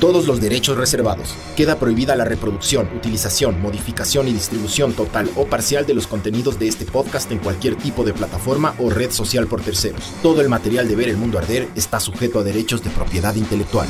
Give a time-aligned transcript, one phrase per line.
[0.00, 1.34] Todos los derechos reservados.
[1.56, 6.68] Queda prohibida la reproducción, utilización, modificación y distribución total o parcial de los contenidos de
[6.68, 10.12] este podcast en cualquier tipo de plataforma o red social por terceros.
[10.22, 13.88] Todo el material de Ver el Mundo Arder está sujeto a derechos de propiedad intelectual.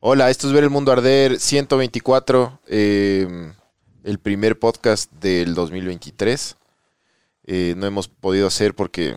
[0.00, 3.52] Hola, esto es Ver el Mundo Arder 124, eh,
[4.04, 6.56] el primer podcast del 2023.
[7.44, 9.16] Eh, no hemos podido hacer porque,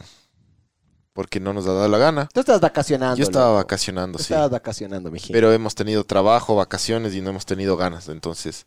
[1.14, 2.30] porque no nos ha dado la gana.
[2.34, 3.16] Tú estás vacacionando.
[3.18, 3.58] Yo estaba loco.
[3.58, 4.34] vacacionando, Tú sí.
[4.34, 5.32] Estabas vacacionando, mijín.
[5.34, 8.10] Pero hemos tenido trabajo, vacaciones y no hemos tenido ganas.
[8.10, 8.66] Entonces,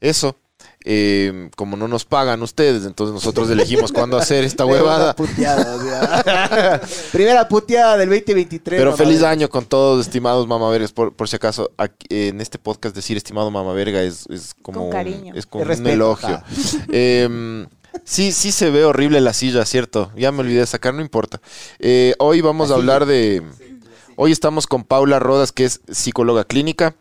[0.00, 0.36] eso,
[0.84, 5.16] eh, como no nos pagan ustedes, entonces nosotros elegimos cuándo hacer esta Primera huevada.
[5.16, 6.80] puteada, o sea.
[7.12, 8.78] Primera puteada del 2023.
[8.78, 8.96] Pero mamá.
[9.02, 10.92] feliz año con todos, estimados mamavergas.
[10.92, 14.86] Por, por si acaso, aquí, en este podcast decir estimado mamaverga es, es como Con
[14.88, 15.32] un- cariño.
[15.34, 16.42] es como Es un respeto, elogio.
[18.04, 20.12] Sí, sí se ve horrible la silla, ¿cierto?
[20.16, 21.40] Ya me olvidé de sacar, no importa.
[21.78, 23.42] Eh, hoy vamos a hablar de...
[24.16, 26.96] Hoy estamos con Paula Rodas, que es psicóloga clínica.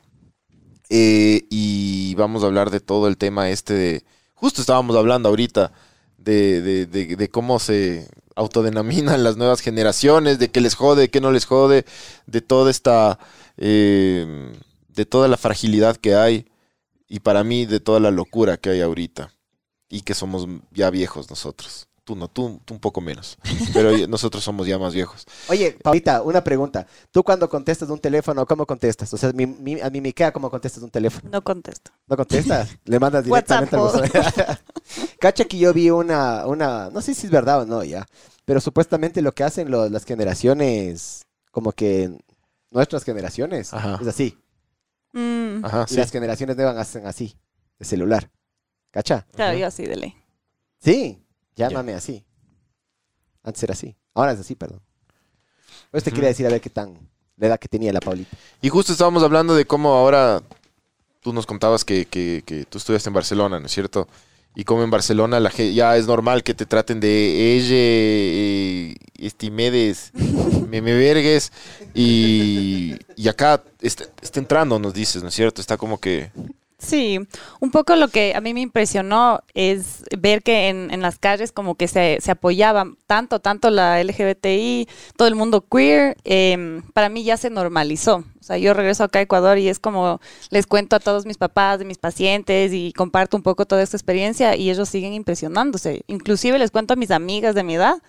[0.89, 4.03] eh, y vamos a hablar de todo el tema este de...
[4.33, 5.71] Justo estábamos hablando ahorita
[6.17, 11.21] de, de- de- de cómo se autodenominan las nuevas generaciones, de qué les jode, qué
[11.21, 11.85] no les jode,
[12.27, 13.19] de toda esta...
[13.57, 14.51] eh,
[14.89, 16.47] de toda la fragilidad que hay
[17.07, 19.31] y para mí de toda la locura que hay ahorita
[19.89, 21.87] y que somos ya viejos nosotros.
[22.03, 23.35] Tú no, tú, tú un poco menos,
[23.73, 25.25] pero nosotros somos ya más viejos.
[25.49, 26.85] Oye, Paulita, una pregunta.
[27.09, 29.11] ¿Tú cuando contestas un teléfono, cómo contestas?
[29.11, 31.27] O sea, mi- mi- a mí me queda cómo contestas un teléfono.
[31.31, 31.89] No contesto.
[32.05, 32.77] ¿No contestas?
[32.85, 34.59] Le mandas directamente WhatsApp, a.
[35.19, 38.05] Cacha que yo vi una, una, no sé si es verdad o no ya,
[38.45, 42.15] pero supuestamente lo que hacen lo- las generaciones, como que
[42.69, 43.97] nuestras generaciones, Ajá.
[43.99, 44.37] es así.
[45.13, 45.97] Mm, Ajá, Y sí.
[45.97, 47.35] las generaciones nuevas hacen así,
[47.79, 48.29] de celular.
[48.95, 49.25] ¿Cacha?
[49.35, 50.15] claro, yo así de ley.
[50.79, 51.19] Sí,
[51.57, 52.23] llámame así.
[53.43, 53.93] Antes era así.
[54.13, 54.79] Ahora es así, perdón.
[55.91, 56.97] Pues te quería decir a ver qué tan
[57.35, 58.37] la edad que tenía la Paulita.
[58.61, 60.41] Y justo estábamos hablando de cómo ahora
[61.19, 64.07] tú nos contabas que, que- que tú estudiaste en Barcelona, ¿no es cierto?
[64.55, 68.95] Y cómo en Barcelona la ge- ya es normal que te traten de ella, eh,
[69.17, 70.11] estimedes,
[70.69, 71.51] me, me vergues.
[71.93, 75.59] Y, y acá está, está entrando, nos dices, ¿no es cierto?
[75.59, 76.31] Está como que...
[76.77, 77.19] Sí,
[77.61, 81.53] un poco lo que a mí me impresionó es ver que en, en las calles
[81.53, 87.07] como que se, se apoyaba tanto, tanto la LGBTI, todo el mundo queer, em, para
[87.07, 88.17] mí ya se normalizó.
[88.17, 90.19] O sea, yo regreso acá a Ecuador y es como
[90.49, 93.95] les cuento a todos mis papás de mis pacientes y comparto un poco toda esta
[93.95, 96.03] experiencia y ellos siguen impresionándose.
[96.07, 98.03] Inclusive les cuento a mis amigas de mi edad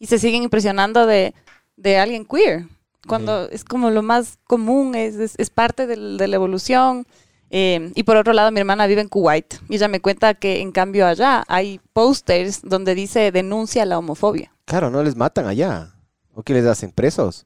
[0.00, 1.32] y se siguen impresionando de,
[1.76, 2.66] de alguien queer,
[3.06, 7.06] cuando es como lo más común, es, es, es parte de la evolución.
[7.50, 10.60] Eh, y por otro lado, mi hermana vive en Kuwait y ella me cuenta que
[10.60, 14.52] en cambio allá hay posters donde dice denuncia la homofobia.
[14.66, 15.92] Claro, no les matan allá.
[16.34, 17.44] ¿O qué les hacen presos?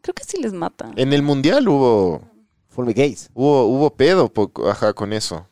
[0.00, 0.92] Creo que sí les matan.
[0.96, 2.22] En el Mundial hubo,
[2.68, 3.28] Fulmigates.
[3.34, 5.46] hubo, hubo pedo po- ajá, con eso.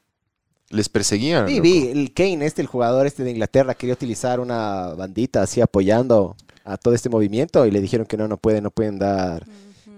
[0.70, 1.46] Les perseguían.
[1.46, 1.62] Sí, loco.
[1.64, 6.36] vi, el Kane, este, el jugador este de Inglaterra, quería utilizar una bandita así apoyando
[6.64, 9.44] a todo este movimiento y le dijeron que no, no pueden, no pueden dar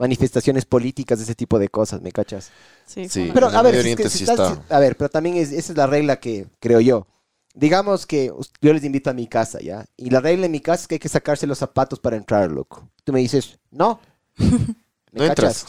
[0.02, 2.50] manifestaciones políticas, ese tipo de cosas, ¿me cachas?
[2.86, 3.30] Sí, Sí.
[3.32, 4.76] Pero a ver, Medio si es que Oriente si sí estás- está.
[4.76, 7.06] a ver, pero también es, esa es la regla que creo yo.
[7.54, 9.84] Digamos que yo les invito a mi casa, ¿ya?
[9.96, 12.50] Y la regla en mi casa es que hay que sacarse los zapatos para entrar,
[12.50, 12.88] loco.
[13.04, 14.00] Tú me dices, no.
[14.38, 15.66] ¿Me No entras.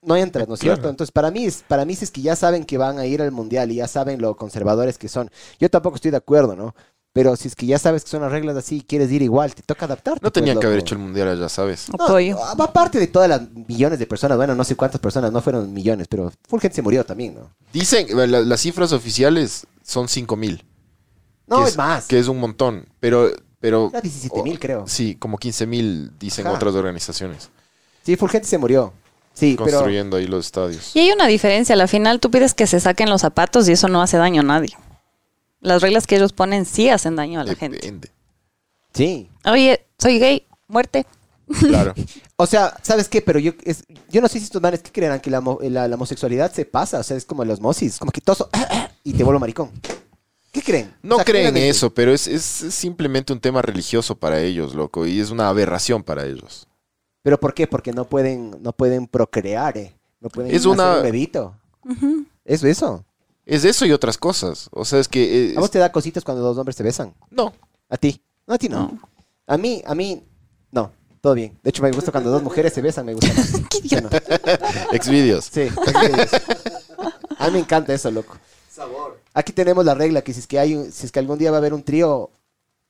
[0.00, 0.80] No entras, ¿no es cierto?
[0.82, 0.90] Claro.
[0.90, 3.20] Entonces, para mí, es, para mí si es que ya saben que van a ir
[3.20, 5.30] al mundial y ya saben lo conservadores que son.
[5.60, 6.74] Yo tampoco estoy de acuerdo, ¿no?
[7.16, 9.54] Pero si es que ya sabes que son las reglas así y quieres ir igual,
[9.54, 10.20] te toca adaptarte.
[10.22, 11.86] No tenían pues, que haber hecho el Mundial allá, ¿sabes?
[11.88, 12.36] No, apoyo.
[12.44, 16.08] aparte de todas las millones de personas, bueno, no sé cuántas personas, no fueron millones,
[16.08, 17.50] pero full gente se murió también, ¿no?
[17.72, 20.62] Dicen, eh, la- las cifras oficiales son 5 mil.
[21.46, 22.04] No, es, más.
[22.06, 23.30] Que es un montón, pero...
[23.60, 24.84] pero Era 17 mil, creo.
[24.86, 26.56] Sí, como 15 mil dicen Ajá.
[26.56, 27.48] otras organizaciones.
[28.04, 28.92] Sí, full gente se murió.
[29.32, 30.94] Sí, pero construyendo ahí los estadios.
[30.94, 33.88] Y hay una diferencia, al final tú pides que se saquen los zapatos y eso
[33.88, 34.76] no hace daño a nadie.
[35.60, 37.78] Las reglas que ellos ponen sí hacen daño a la gente.
[37.78, 38.10] Depende.
[38.92, 39.30] sí.
[39.44, 41.06] Oye, soy gay, muerte.
[41.60, 41.94] Claro.
[42.38, 43.22] O sea, ¿sabes qué?
[43.22, 45.94] Pero yo, es, yo no sé si estos manes que creerán que la, la- la
[45.94, 48.50] homosexualidad se pasa, o sea, es como la osmosis, como que toso
[49.04, 49.70] y te vuelvo maricón.
[50.52, 50.94] ¿Qué creen?
[51.02, 55.06] No O sea, creen eso, pero es, es simplemente un tema religioso para ellos, loco,
[55.06, 56.68] y es una aberración para ellos.
[57.22, 57.66] ¿Pero por qué?
[57.66, 59.96] Porque no pueden, no pueden procrear, ¿eh?
[60.20, 61.56] No pueden Es hacer una- un bebito.
[62.44, 63.04] Eso, eso.
[63.46, 64.68] Es eso y otras cosas.
[64.72, 65.52] O sea, es que...
[65.52, 67.14] eh, ¿A vos te da cositas cuando dos hombres se besan?
[67.30, 67.52] No,
[67.88, 68.20] ¿A ti?
[68.46, 68.80] No, a ti no.
[68.80, 68.98] No.
[69.46, 70.22] A mí, a mí,
[70.72, 70.90] no.
[71.20, 71.56] todo bien.
[71.62, 73.52] De hecho, me gusta cuando dos mujeres se besan, me gusta más.
[73.70, 74.10] Qué ¿Sí o no?
[74.92, 75.44] Exvideos.
[75.52, 75.68] Sí,
[77.38, 78.36] a mí me encanta eso, loco.
[79.32, 81.50] Aquí tenemos la regla que si es que hay, un- si es que algún día
[81.52, 82.30] va a haber un trío,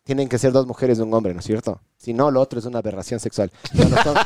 [0.05, 1.81] tienen que ser dos mujeres y un hombre, ¿no es cierto?
[1.99, 3.53] Si no, lo otro es una aberración sexual.
[3.77, 4.17] Cuando son-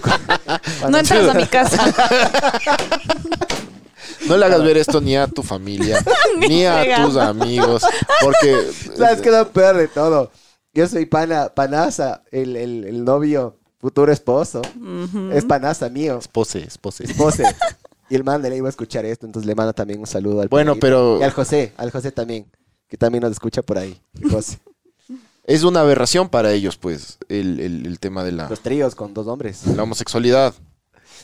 [0.00, 0.60] cuando-
[0.90, 1.94] No entras a mi casa.
[4.28, 6.02] No le hagas ver esto ni a tu familia,
[6.38, 7.82] Ni ni a tus amigos,
[8.22, 10.30] porque ¿Sabes qué es lo peor de todo?
[10.72, 14.62] Yo soy pana, panaza, el, el, el novio, futuro esposo,
[15.32, 17.04] es panaza mío, Espose, espose.
[17.04, 17.42] esposo.
[18.12, 20.48] Y el man le iba a escuchar esto, entonces le mando también un saludo al
[20.48, 22.44] Bueno, pero- Y al José, al José también,
[22.88, 24.00] que también nos escucha por ahí.
[24.20, 24.58] el José.
[25.44, 29.14] Es una aberración para ellos, pues, el, el- el tema de la, Los tríos con
[29.14, 29.64] dos hombres.
[29.64, 30.54] la homosexualidad.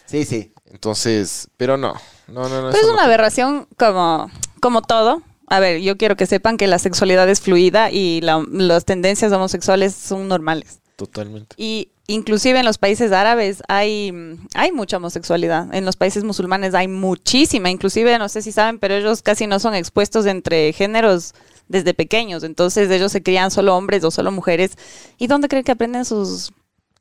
[0.06, 0.52] Sí, sí.
[0.70, 1.94] Entonces, pero no,
[2.28, 2.70] no, no, no.
[2.70, 3.06] Pero es una no.
[3.08, 4.30] aberración como,
[4.60, 5.22] como todo.
[5.48, 9.30] A ver, yo quiero que sepan que la sexualidad es fluida y la- las tendencias
[9.32, 10.80] homosexuales son normales.
[10.96, 11.54] Totalmente.
[11.58, 14.12] Y inclusive en los países árabes hay,
[14.54, 15.72] hay mucha homosexualidad.
[15.72, 17.70] En los países musulmanes hay muchísima.
[17.70, 21.34] Inclusive, no sé si saben, pero ellos casi no son expuestos entre géneros
[21.68, 22.42] desde pequeños.
[22.42, 24.72] Entonces ellos se crían solo hombres o solo mujeres.
[25.18, 26.52] ¿Y dónde creen que aprenden sus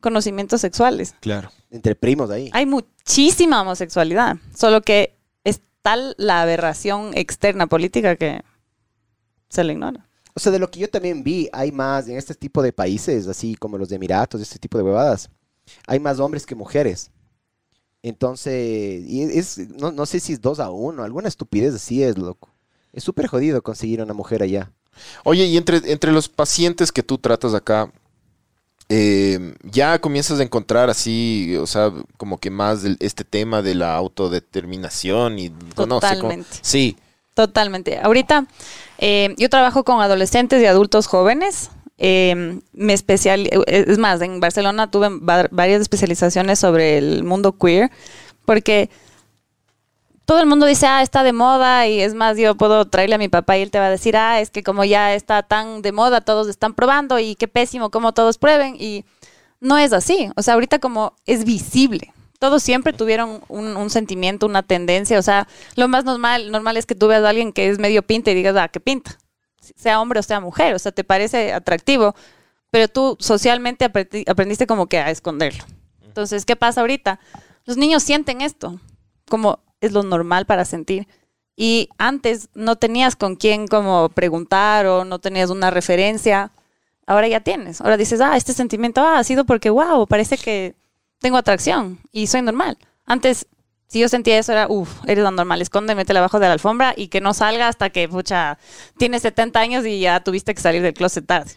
[0.01, 1.15] conocimientos sexuales?
[1.19, 1.51] Claro.
[1.71, 2.49] Entre primos ahí.
[2.53, 4.37] Hay muchísima homosexualidad.
[4.55, 8.43] Solo que es tal la aberración externa política que
[9.49, 10.07] se le ignora.
[10.33, 13.27] O sea, de lo que yo también vi, hay más en este tipo de países,
[13.27, 15.29] así como los de Emiratos, este tipo de huevadas,
[15.87, 17.09] hay más hombres que mujeres.
[18.03, 22.17] Entonces, y es, no, no sé si es dos a uno, alguna estupidez así es,
[22.17, 22.49] loco.
[22.91, 24.71] Es súper jodido conseguir una mujer allá.
[25.23, 27.91] Oye, y entre, entre los pacientes que tú tratas acá,
[28.89, 33.75] eh, ya comienzas a encontrar así, o sea, como que más del- este tema de
[33.75, 36.49] la autodeterminación y no sé cómo- Totalmente.
[36.61, 36.97] Sí,
[37.33, 37.99] Totalmente.
[37.99, 38.47] Ahorita
[38.97, 41.69] eh, yo trabajo con adolescentes y adultos jóvenes.
[41.97, 47.91] Eh, me especial, es más, en Barcelona tuve va- varias especializaciones sobre el mundo queer,
[48.45, 48.89] porque
[50.25, 53.19] todo el mundo dice, ah, está de moda, y es más, yo puedo traerle a
[53.19, 55.81] mi papá y él te va a decir, ah, es que como ya está tan
[55.81, 59.05] de moda, todos están probando y qué pésimo como todos prueben, y
[59.59, 60.29] no es así.
[60.35, 62.11] O sea, ahorita como es visible.
[62.37, 65.17] Todos siempre tuvieron un, un sentimiento, una tendencia.
[65.17, 68.03] O sea, lo más normal, normal es que tú veas a alguien que es medio
[68.03, 69.17] pinta y digas, ah, ¿qué pinta?
[69.75, 70.75] Sea hombre o sea mujer.
[70.75, 72.13] O sea, te parece atractivo.
[72.71, 75.63] Pero tú socialmente aprendi- aprendiste como que a esconderlo.
[76.03, 77.19] Entonces, ¿qué pasa ahorita?
[77.63, 78.79] Los niños sienten esto,
[79.29, 81.07] como es lo normal para sentir.
[81.55, 86.51] Y antes no tenías con quién como preguntar o no tenías una referencia.
[87.07, 87.81] Ahora ya tienes.
[87.81, 90.75] Ahora dices, ah, este sentimiento ah, ha sido porque, wow, parece que
[91.19, 92.77] tengo atracción y soy normal.
[93.05, 93.47] Antes,
[93.87, 97.07] si yo sentía eso, era, uff, eres anormal, esconde, métela abajo de la alfombra y
[97.07, 98.57] que no salga hasta que, pucha,
[98.97, 101.51] tienes 70 años y ya tuviste que salir del closet tarde.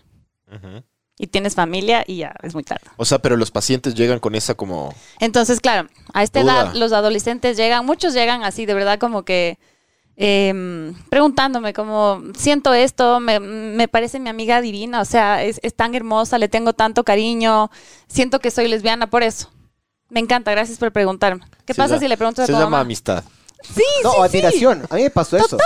[1.18, 2.84] Y tienes familia y ya es muy tarde.
[2.96, 4.94] o sea, pero los pacientes llegan con esa como...
[5.18, 6.52] Entonces, claro, a esta Duda.
[6.62, 9.58] edad los adolescentes llegan, muchos llegan así, de verdad, como que
[10.16, 15.74] em, preguntándome, como, siento esto, me, me parece mi amiga divina, o sea, es, es
[15.74, 17.70] tan hermosa, le tengo tanto cariño,
[18.08, 19.50] siento que soy lesbiana por eso.
[20.10, 21.42] Me encanta, gracias por preguntarme.
[21.66, 22.80] ¿Qué se pasa llama- si le preguntas a Se tu llama mamá?
[22.80, 23.24] amistad.
[23.62, 24.84] Sí, No, sí, admiración.
[24.88, 25.58] A mí me pasó eso.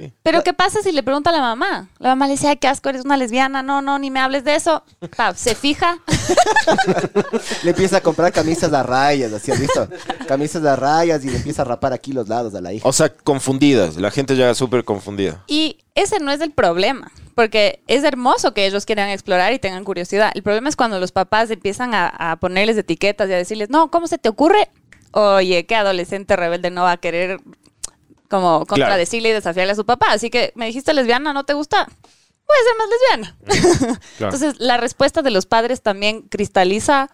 [0.00, 0.12] Sí.
[0.22, 1.90] Pero ¿qué pasa si le pregunta a la mamá?
[1.98, 4.44] La mamá le dice, ay, qué asco, eres una lesbiana, no, no, ni me hables
[4.44, 4.82] de eso.
[5.14, 5.98] Pa, se fija,
[7.62, 9.88] Le empieza a comprar camisas a rayas, así has visto.
[10.26, 12.88] Camisas a rayas y le empieza a rapar aquí los lados a la hija.
[12.88, 13.96] O sea, confundidas.
[13.96, 15.44] La gente llega súper confundida.
[15.46, 19.84] Y ese no es el problema, porque es hermoso que ellos quieran explorar y tengan
[19.84, 20.32] curiosidad.
[20.34, 23.90] El problema es cuando los papás empiezan a, a ponerles etiquetas y a decirles, no,
[23.90, 24.70] ¿cómo se te ocurre?
[25.12, 27.40] Oye, qué adolescente rebelde no va a querer
[28.30, 30.06] como contradecirle y desafiarle a su papá.
[30.12, 31.86] Así que me dijiste lesbiana, ¿no te gusta?
[32.46, 33.98] Puede ser más lesbiana.
[34.18, 34.34] Claro.
[34.34, 37.10] Entonces, la respuesta de los padres también cristaliza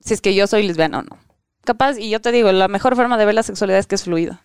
[0.00, 1.18] si es que yo soy lesbiana o no.
[1.64, 4.02] Capaz, y yo te digo, la mejor forma de ver la sexualidad es que es
[4.04, 4.42] fluida.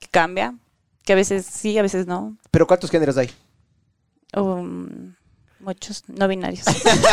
[0.00, 0.54] Que cambia,
[1.04, 2.36] que a veces sí, a veces no.
[2.50, 3.30] Pero ¿cuántos géneros hay?
[4.36, 5.14] Um,
[5.60, 6.64] muchos no binarios.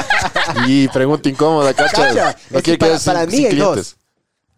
[0.68, 2.08] Y pregunta incómoda, cacha.
[2.08, 3.76] Cacha, No es quiere que para, para mí sin hay clientes.
[3.76, 3.98] dos.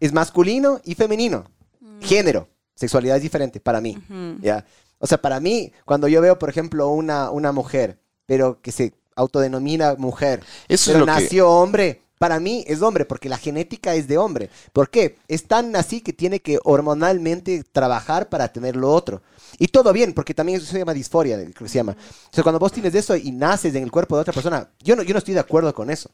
[0.00, 1.44] Es masculino y femenino.
[1.80, 2.00] Mm.
[2.02, 2.48] Género.
[2.74, 3.96] Sexualidad es diferente para mí.
[4.40, 4.64] ¿ya?
[4.98, 8.94] O sea, para mí, cuando yo veo, por ejemplo, una, una mujer, pero que se
[9.16, 11.12] autodenomina mujer, Eso es pero lo que...
[11.12, 14.50] nació hombre, para mí es hombre, porque la genética es de hombre.
[14.72, 15.18] ¿Por qué?
[15.28, 19.22] Es tan así que tiene que hormonalmente trabajar para tener lo otro.
[19.58, 21.96] Y todo bien, porque también eso se llama disforia, creo que se llama.
[22.30, 24.96] O sea, cuando vos tienes eso y naces en el cuerpo de otra persona, yo
[24.96, 26.10] no, yo no estoy de acuerdo con eso.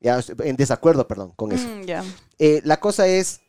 [0.00, 1.66] Ya, en desacuerdo, perdón, con eso.
[1.66, 2.04] Mm, ya.
[2.38, 3.40] Eh, la cosa es,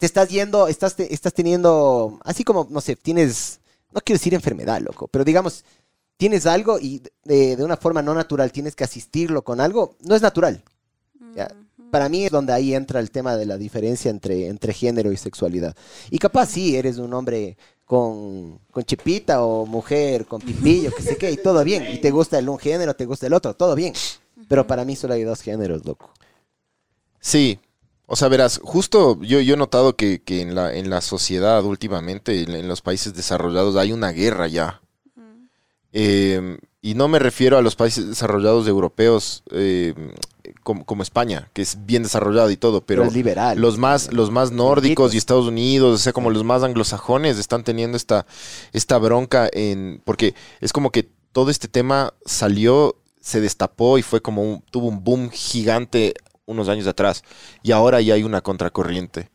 [0.00, 3.60] te estás yendo, estás, te- estás teniendo, así como, no sé, tienes,
[3.92, 5.62] no quiero decir enfermedad, loco, pero digamos,
[6.16, 10.14] tienes algo y de, de una forma no natural tienes que asistirlo con algo, no
[10.16, 10.64] es natural.
[11.36, 11.54] Ya,
[11.90, 15.18] Para mí es donde ahí entra el tema de la diferencia entre, entre género y
[15.18, 15.76] sexualidad.
[16.10, 21.16] Y capaz sí, eres un hombre con, con chipita o mujer con pipillo, que sé
[21.18, 21.84] qué, y todo bien.
[21.92, 23.92] Y te gusta el un género, te gusta el otro, todo bien.
[24.48, 26.10] Pero para mí solo hay dos géneros, loco.
[27.20, 27.58] Sí.
[28.12, 31.62] O sea, verás, justo yo, yo he notado que, que en, la, en la sociedad
[31.64, 34.82] últimamente, en, en los países desarrollados, hay una guerra ya.
[35.92, 39.94] Eh, y no me refiero a los países desarrollados europeos eh,
[40.64, 43.60] como, como España, que es bien desarrollado y todo, pero liberal.
[43.60, 47.62] los más, los más nórdicos y Estados Unidos, o sea, como los más anglosajones, están
[47.62, 48.26] teniendo esta,
[48.72, 50.02] esta bronca en.
[50.04, 54.88] Porque es como que todo este tema salió, se destapó y fue como un, tuvo
[54.88, 56.14] un boom gigante
[56.50, 57.22] unos años atrás.
[57.62, 59.30] Y ahora ya hay una contracorriente.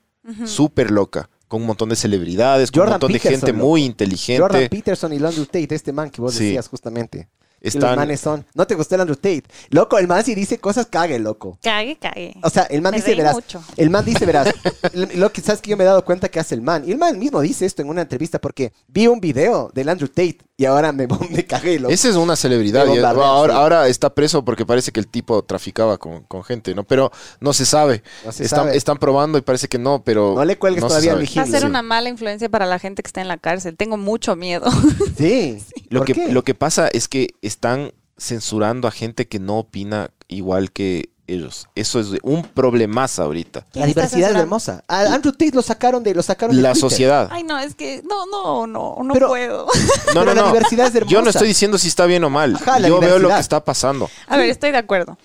[0.46, 1.30] Súper loca.
[1.48, 3.66] Con un montón de celebridades, con Jordan un montón de gente loco.
[3.66, 4.42] muy inteligente.
[4.42, 6.46] Jordan Peterson y Andrew Tate, este man que vos Sí.
[6.46, 7.30] decías justamente.
[7.62, 8.46] Que Los Están- manes son.
[8.54, 9.44] ¿No te gustó el Andrew Tate?
[9.70, 11.58] Loco, el man si dice cosas, cague, loco.
[11.64, 12.36] Cague, cague.
[12.44, 13.34] O sea, el man Me dice, verás.
[13.34, 13.64] mucho.
[13.78, 14.54] El man dice, verás.
[15.16, 16.84] lo que sabes que yo me he dado cuenta que hace el man.
[16.88, 20.08] Y el man mismo dice esto en una entrevista porque vi un video del Andrew
[20.10, 21.94] Tate y ahora me, me cagué, loco.
[21.94, 22.86] Ese es una celebridad.
[22.88, 23.60] Y ahora, sí.
[23.60, 26.84] ahora está preso porque parece que el tipo traficaba con, con gente, ¿no?
[26.84, 28.04] Pero no se sabe.
[28.24, 28.78] No se están, sabe.
[28.78, 30.34] están probando y parece que no, pero.
[30.36, 31.26] No le cuelgues se todavía al.
[31.38, 33.76] Va a ser una mala influencia para la gente que está en la cárcel.
[33.76, 34.66] Tengo mucho miedo.
[35.18, 35.64] Sí.
[35.90, 36.32] Lo ¿Por que, qué?
[36.32, 41.68] lo que pasa es que están censurando a gente que no opina igual que ellos.
[41.76, 43.60] Eso es un problemazo ahorita.
[43.62, 44.84] La ¿Quién está diversidad es hermosa.
[44.88, 46.90] A Andrew Tate lo sacaron de, lo sacaron de La Twitter.
[46.90, 47.30] sociedad.
[47.32, 49.66] Ay, no, es que no, no, no, no Pero- puedo.
[50.14, 50.48] No, Pero no, la no.
[50.48, 51.12] diversidad es hermosa.
[51.14, 52.56] Yo no estoy diciendo si está bien o mal.
[52.56, 53.36] Ajá, la Yo veo lo diversidad.
[53.38, 54.10] que está pasando.
[54.28, 55.18] A ver, estoy de acuerdo.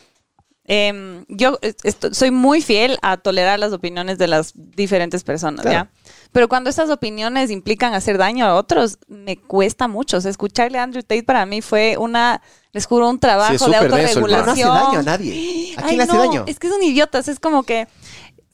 [0.64, 1.74] Em, yo eh,
[2.12, 5.88] soy muy fiel a tolerar las opiniones de las diferentes personas, Claro.
[5.88, 6.10] ¿ya?
[6.32, 10.18] Pero cuando esas opiniones implican hacer daño a otros, me cuesta mucho.
[10.18, 12.40] O sea, escucharle a Andrew Tate para mí fue una,
[12.72, 14.68] les juro, un trabajo Sí, de súper denso no hace autorregulación.
[14.74, 15.74] daño a nadie.
[15.76, 16.44] ¿A Ay, quién le hace no, daño?
[16.46, 17.18] Es que es un idiota.
[17.18, 17.88] o sea, Es como que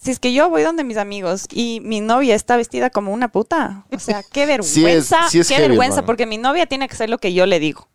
[0.00, 3.28] si es que yo voy donde mis amigos y mi novia está vestida como una
[3.32, 6.06] puta, o sea, qué vergüenza, sí es qué heavy, vergüenza, hermano.
[6.06, 7.88] porque mi novia tiene que hacer lo que yo le digo.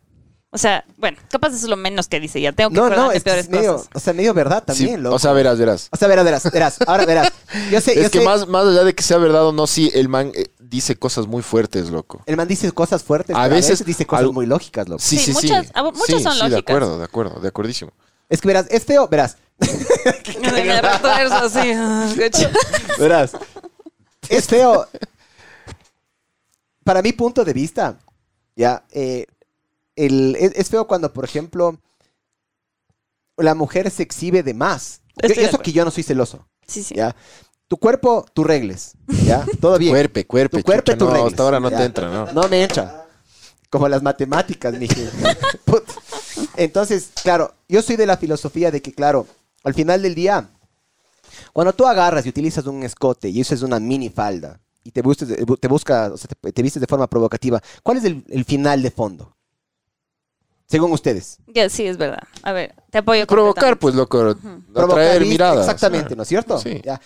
[0.54, 2.52] O sea, bueno, capaz eso es lo menos que dice ya.
[2.52, 3.88] Tengo que No, no, es, que peores es medio, cosas.
[3.94, 5.16] o sea, medio verdad Sí, también, loco.
[5.16, 5.88] o sea, verás, verás.
[5.90, 6.78] O sea, verás, verás, verás.
[6.86, 7.32] Ahora verás.
[7.70, 9.66] Yo sé, yo Es que sé, más, más allá de que sea verdad o no,
[9.66, 12.22] sí, el man eh, dice cosas muy fuertes, loco.
[12.26, 14.98] el man dice cosas fuertes, A pero veces dice cosas muy lógicas, loco.
[15.02, 15.46] Sí, Sí, sí, sí.
[15.48, 16.58] muchas- ah, muchas Sí, son sí, de lógicas.
[16.76, 17.92] acuerdo, de acuerdo, de acuerdísimo.
[18.28, 19.38] Es que verás, es feo, verás.
[20.40, 21.72] Me así.
[21.74, 22.12] ah.
[22.98, 23.32] Verás.
[24.28, 24.86] Es feo.
[26.84, 27.96] Para mi punto de vista,
[28.56, 29.26] ya, eh,
[29.96, 31.78] el, es, es feo cuando, por ejemplo,
[33.36, 35.00] la mujer se exhibe de más.
[35.22, 36.94] Yo- eso que yo no soy celoso, Sí, sí.
[36.94, 37.14] ya.
[37.68, 38.92] Tu cuerpo, tú regles,
[39.24, 39.46] ya.
[39.60, 39.92] Todo bien.
[39.92, 40.58] Cuerpe, cuerpe.
[40.58, 41.32] Tu cuerpo, tú no, regles.
[41.32, 41.78] hasta ahora no Ya.
[41.78, 42.32] te entra, ¿no?
[42.32, 43.06] No me entra.
[43.70, 45.08] Como las matemáticas, mije.
[46.56, 49.26] Entonces, claro, yo soy de la filosofía de que, claro,
[49.64, 50.50] al final del día,
[51.52, 55.28] cuando tú agarras y utilizas un escote y usas una mini falda y te, busques,
[55.60, 58.82] te busca, o sea, te, te vistes de forma provocativa, ¿cuál es el, el final
[58.82, 59.34] de fondo?
[60.72, 61.36] Según ustedes.
[61.46, 62.22] Ya, sí, es verdad.
[62.42, 63.26] A ver, te apoyo.
[63.26, 64.34] Provocar, pues, loco.
[64.34, 65.60] Provocar Atraer vista, miradas.
[65.66, 66.58] Exactamente, ¿no es cierto?
[66.58, 66.80] Sí.
[66.82, 66.98] Ya.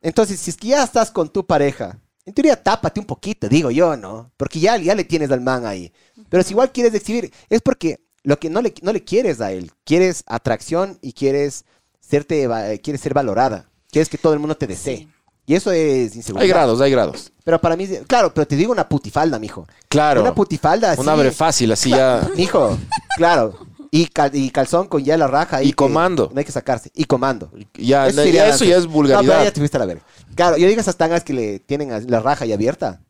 [0.00, 3.70] Entonces, si es que ya estás con tu pareja, en teoría tápate un poquito, digo
[3.70, 4.32] yo, ¿no?
[4.38, 5.92] Porque ya, ya le tienes al man ahí.
[6.30, 9.52] Pero si igual quieres exhibir, es porque lo que no le, no le quieres a
[9.52, 11.66] él, quieres atracción y quieres,
[12.00, 13.68] serte, va- quieres ser valorada.
[13.90, 14.96] Quieres que todo el mundo te desee.
[14.96, 15.08] Sí.
[15.46, 16.42] Y eso es inseguridad.
[16.42, 17.32] Hay grados, hay grados.
[17.44, 19.66] Pero para mí, claro, pero te digo una putifalda, mijo.
[19.88, 20.22] Claro.
[20.22, 21.00] Una putifalda así.
[21.02, 22.26] Un abre fácil, así ya.
[22.36, 22.78] Mijo,
[23.16, 23.54] claro.
[23.90, 25.62] Y, cal- y calzón con ya la raja.
[25.62, 26.30] Y comando.
[26.32, 26.90] No hay que sacarse.
[26.94, 27.50] Y comando.
[27.74, 29.44] Ya, Eso ya sería- eso ya es No, pero vulgaridad.
[29.44, 30.02] ya te fuiste a la verga.
[30.34, 33.00] Claro, yo digo esas tangas que le tienen la raja ya abierta.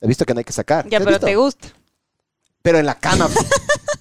[0.00, 0.86] He visto que no hay que sacar.
[0.88, 1.26] Ya, ¿Has pero visto?
[1.26, 1.68] te gusta.
[2.62, 3.28] Pero en la cama,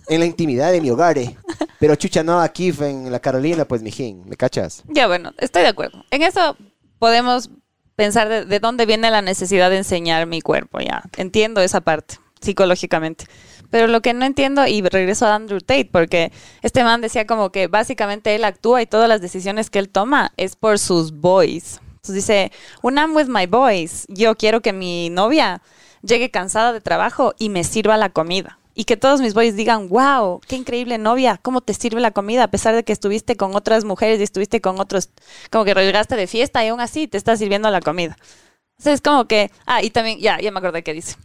[0.09, 1.17] en la intimidad de mi hogar.
[1.17, 1.36] eh.
[1.79, 4.83] Pero chucha, no aquí en la Carolina, pues mijín, ¿me cachas?
[4.89, 6.03] Ya, bueno, estoy de acuerdo.
[6.12, 6.57] En eso
[7.00, 7.50] podemos
[8.00, 11.03] pensar de, de dónde viene la necesidad de enseñar mi cuerpo, ya.
[11.18, 13.25] Entiendo esa parte, psicológicamente.
[13.70, 17.51] Pero lo que no entiendo, y regreso a Andrew Tate, porque este man decía como
[17.51, 21.82] que básicamente él actúa y todas las decisiones que él toma es por sus boys.
[21.96, 22.51] Entonces dice,
[22.82, 25.62] when I'm with my boys, yo quiero que mi novia
[26.01, 28.59] llegue cansada de trabajo y me sirva la comida.
[28.76, 32.44] Y que todos mis boys digan, wow, qué increíble novia, cómo te sirve la comida,
[32.44, 35.10] a pesar de que estuviste con otras mujeres y estuviste con otros,
[35.52, 38.16] como que llegaste de fiesta y aún así te está sirviendo la comida.
[38.80, 41.16] O sea, es como que, ah, y también, ya, ya me acordé que dice.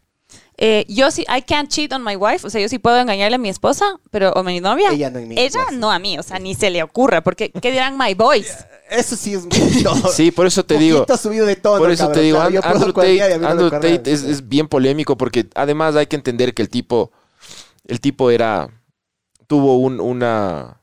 [0.56, 3.36] Eh, yo sí, I can't cheat on my wife, o sea, yo sí puedo engañarle
[3.36, 4.90] a mi esposa, pero o a mi novia.
[4.92, 7.50] Ella no en mí, Ella no a mí, o sea, ni se le ocurra, porque
[7.50, 8.56] ¿qué dirán my boys?
[8.90, 9.94] Eso sí es mucho.
[10.12, 10.98] Sí, por eso te digo.
[11.00, 12.18] Poquito subido de tono, Por eso cabrón.
[12.20, 13.70] te digo, Claro, And- Andrew Tate, Andrew.
[13.98, 17.10] Tate es, es bien polémico porque además hay que entender que el tipo,
[17.86, 18.68] el tipo era,
[19.46, 20.80] tuvo un, una,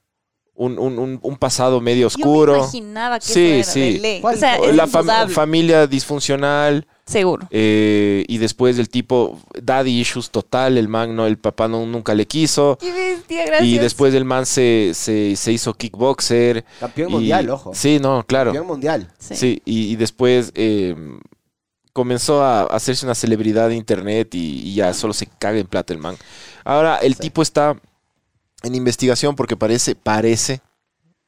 [0.53, 0.77] un,
[1.22, 2.58] un- pasado medio Yo me oscuro.
[2.58, 3.98] imaginaba que Sí, sí.
[4.00, 4.22] de.
[4.24, 6.86] O sea, es la fam- familia disfuncional.
[7.05, 7.48] seguro.
[7.50, 12.13] eh, y después el tipo, daddy issues total, el man no, el papá no, nunca
[12.13, 12.77] le quiso.
[12.79, 13.67] Qué bestia, gracias.
[13.67, 16.63] Y después el man se, se, se hizo kickboxer.
[16.79, 17.72] Campeón y- mundial, ojo.
[17.74, 18.51] Sí, no, claro.
[18.51, 19.12] Campeón mundial.
[19.17, 19.36] Sí.
[19.36, 20.96] Sí, y, y después eh,
[21.93, 25.93] comenzó a hacerse una celebridad de internet y, y ya solo se caga en plata
[25.93, 26.15] el man.
[26.63, 27.21] Ahora, el Sí.
[27.21, 27.79] tipo está
[28.63, 30.62] en investigación porque parece, parece,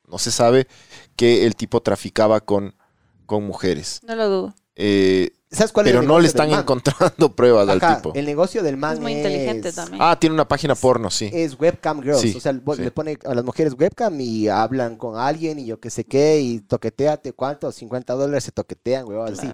[0.07, 0.67] no se sabe,
[1.15, 2.75] que el tipo traficaba con,
[3.25, 4.01] con mujeres.
[4.07, 4.55] No lo dudo.
[4.75, 8.11] Eh, ¿Sabes cuál pero es el no le están encontrando pruebas Ajá, al tipo.
[8.15, 10.01] El negocio del man Es muy inteligente también.
[10.01, 11.29] Ah, tiene una página porno, sí.
[11.31, 12.21] Es webcam girls.
[12.21, 12.81] Sí, o sea, sí.
[12.81, 16.39] le pone a las mujeres webcam y hablan con alguien y yo qué sé qué,
[16.41, 17.71] y toqueteate, ¿cuánto?
[17.71, 19.47] 50 dólares se toquetean, huevón, así.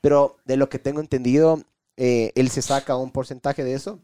[0.00, 1.62] Pero de lo que tengo entendido,
[1.96, 4.00] eh, él se saca un porcentaje de eso.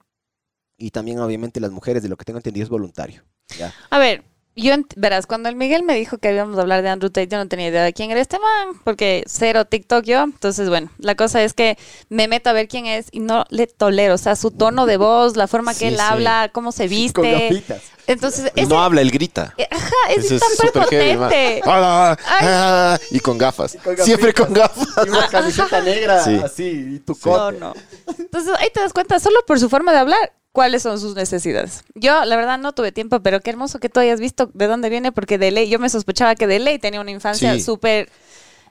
[0.77, 3.25] Y también, obviamente, las mujeres, de lo que tengo entendido, es voluntario.
[3.59, 3.73] ¿ya?
[3.91, 4.25] A ver,
[4.63, 7.39] yo, verás, cuando el Miguel me dijo que íbamos a hablar de Andrew Tate, yo
[7.39, 10.23] no tenía idea de quién era este man, porque cero TikTok yo.
[10.23, 11.77] Entonces, bueno, la cosa es que
[12.09, 14.15] me meto a ver quién es y no le tolero.
[14.15, 16.01] O sea, su tono de voz, la forma que Sí, él sí.
[16.01, 17.33] habla, cómo se Con viste.
[17.33, 17.83] gafitas.
[18.07, 19.53] Entonces, ese- no habla, él grita.
[19.59, 21.29] eh, ajá, es Ese súper súper heavy, man.
[21.29, 21.63] potente.
[21.67, 22.47] Ah, Ay.
[22.49, 23.73] ah, y con gafas.
[23.73, 24.05] con gafitas.
[24.07, 24.89] Siempre con gafas.
[25.07, 26.41] Y una camiseta negra, Sí.
[26.45, 27.21] así, y tu Sí.
[27.25, 27.59] No, cote.
[27.59, 27.75] no.
[28.19, 31.85] Entonces ahí te das cuenta, solo por su forma de hablar, cuáles son sus necesidades.
[31.95, 34.89] Yo, la verdad, no tuve tiempo, pero qué hermoso que tú hayas visto de dónde
[34.89, 37.61] viene, porque de ley, yo me sospechaba que de ley tenía una infancia Sí.
[37.61, 38.09] súper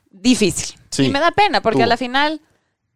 [0.10, 0.75] difícil.
[0.89, 1.04] Sí.
[1.06, 1.84] Y me da pena, porque Tuvo.
[1.84, 2.42] a la final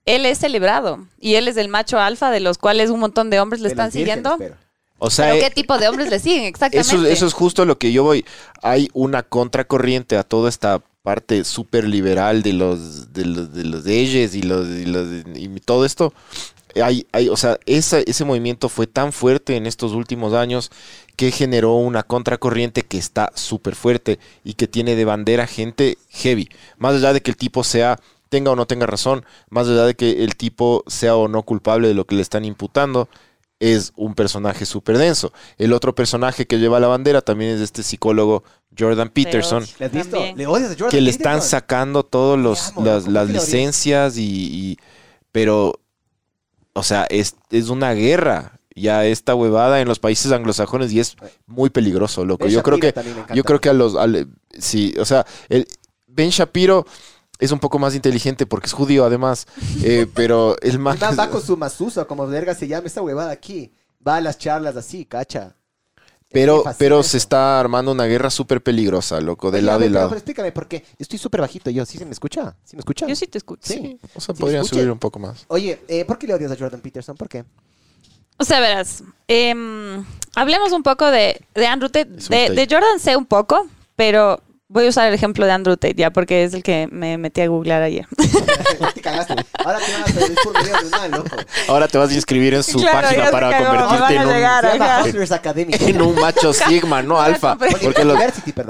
[0.05, 3.39] él es celebrado y él es el macho alfa de los cuales un montón de
[3.39, 4.35] hombres le De están siguiendo.
[4.39, 4.55] pero.
[4.97, 6.95] O sea, Pero eh, qué tipo de hombres le siguen, exactamente.
[6.95, 8.25] Eso, eso es justo lo que yo voy.
[8.63, 13.83] Hay una contracorriente a toda esta parte súper liberal de los de los de los
[13.85, 16.11] de ellos y los, y los- y todo esto.
[16.75, 20.71] Hay, hay, o sea, esa- ese movimiento fue tan fuerte en estos últimos años
[21.15, 26.49] que generó una contracorriente que está súper fuerte y que tiene de bandera gente heavy.
[26.77, 29.95] Más allá de que el tipo sea, tenga o no tenga razón, más allá de
[29.95, 33.09] que el tipo sea o no culpable de lo que le están imputando,
[33.59, 35.33] es un personaje súper denso.
[35.57, 38.43] El otro personaje que lleva la bandera también es este psicólogo
[38.77, 40.23] Jordan Peterson, ¿Le has visto?
[40.35, 41.49] ¿Le odias a Jordan que le están Peterson?
[41.49, 44.77] sacando todos Te los amo, las, loco, ¿por las licencias y, y-
[45.31, 45.79] pero
[46.73, 51.15] o sea, es, es una guerra ya esta huevada en los países anglosajones y es
[51.45, 52.45] muy peligroso, loco.
[52.45, 52.93] Ben Yo creo que
[53.33, 53.95] yo creo que a los
[54.57, 55.67] sí, o sea, el
[56.07, 56.85] Ben Shapiro
[57.39, 59.47] es un poco más inteligente porque es judío además,
[59.83, 63.71] eh, pero el man va con su masusa, como verga se llama esta huevada aquí.
[64.05, 65.57] Va a las charlas así, cacha.
[66.31, 67.09] Pero pero eso.
[67.09, 70.09] se está armando una guerra súper peligrosa, loco, de Oye, a lado y lado.
[70.09, 71.85] pero explícame, porque estoy súper bajito yo.
[71.85, 72.55] ¿Sí se me escucha?
[72.63, 73.07] ¿Sí me escucha?
[73.07, 73.61] Yo sí te escucho.
[73.63, 73.99] Sí.
[74.15, 75.45] O sea, Sí, podrían subir un poco más.
[75.47, 77.15] Oye, eh, ¿por qué le odias a Jordan Peterson?
[77.15, 77.45] ¿Por qué?
[78.37, 82.09] O sea, verás, em, hablemos un poco de, de Andrew Tate.
[82.09, 86.11] De Jordan sé un poco, pero voy a usar el ejemplo de Andrew Tate ya,
[86.11, 88.07] porque es el que me metí a googlear ayer.
[88.93, 89.35] te cagaste.
[89.65, 91.35] Ahora te van a pedir por medio de un man, loco.
[91.67, 94.65] Ahora te vas a inscribir en su Claro, página para cagó, convertirte en un, llegar.
[95.89, 97.57] En un macho sigma, no alfa.
[97.57, 98.17] Porque los,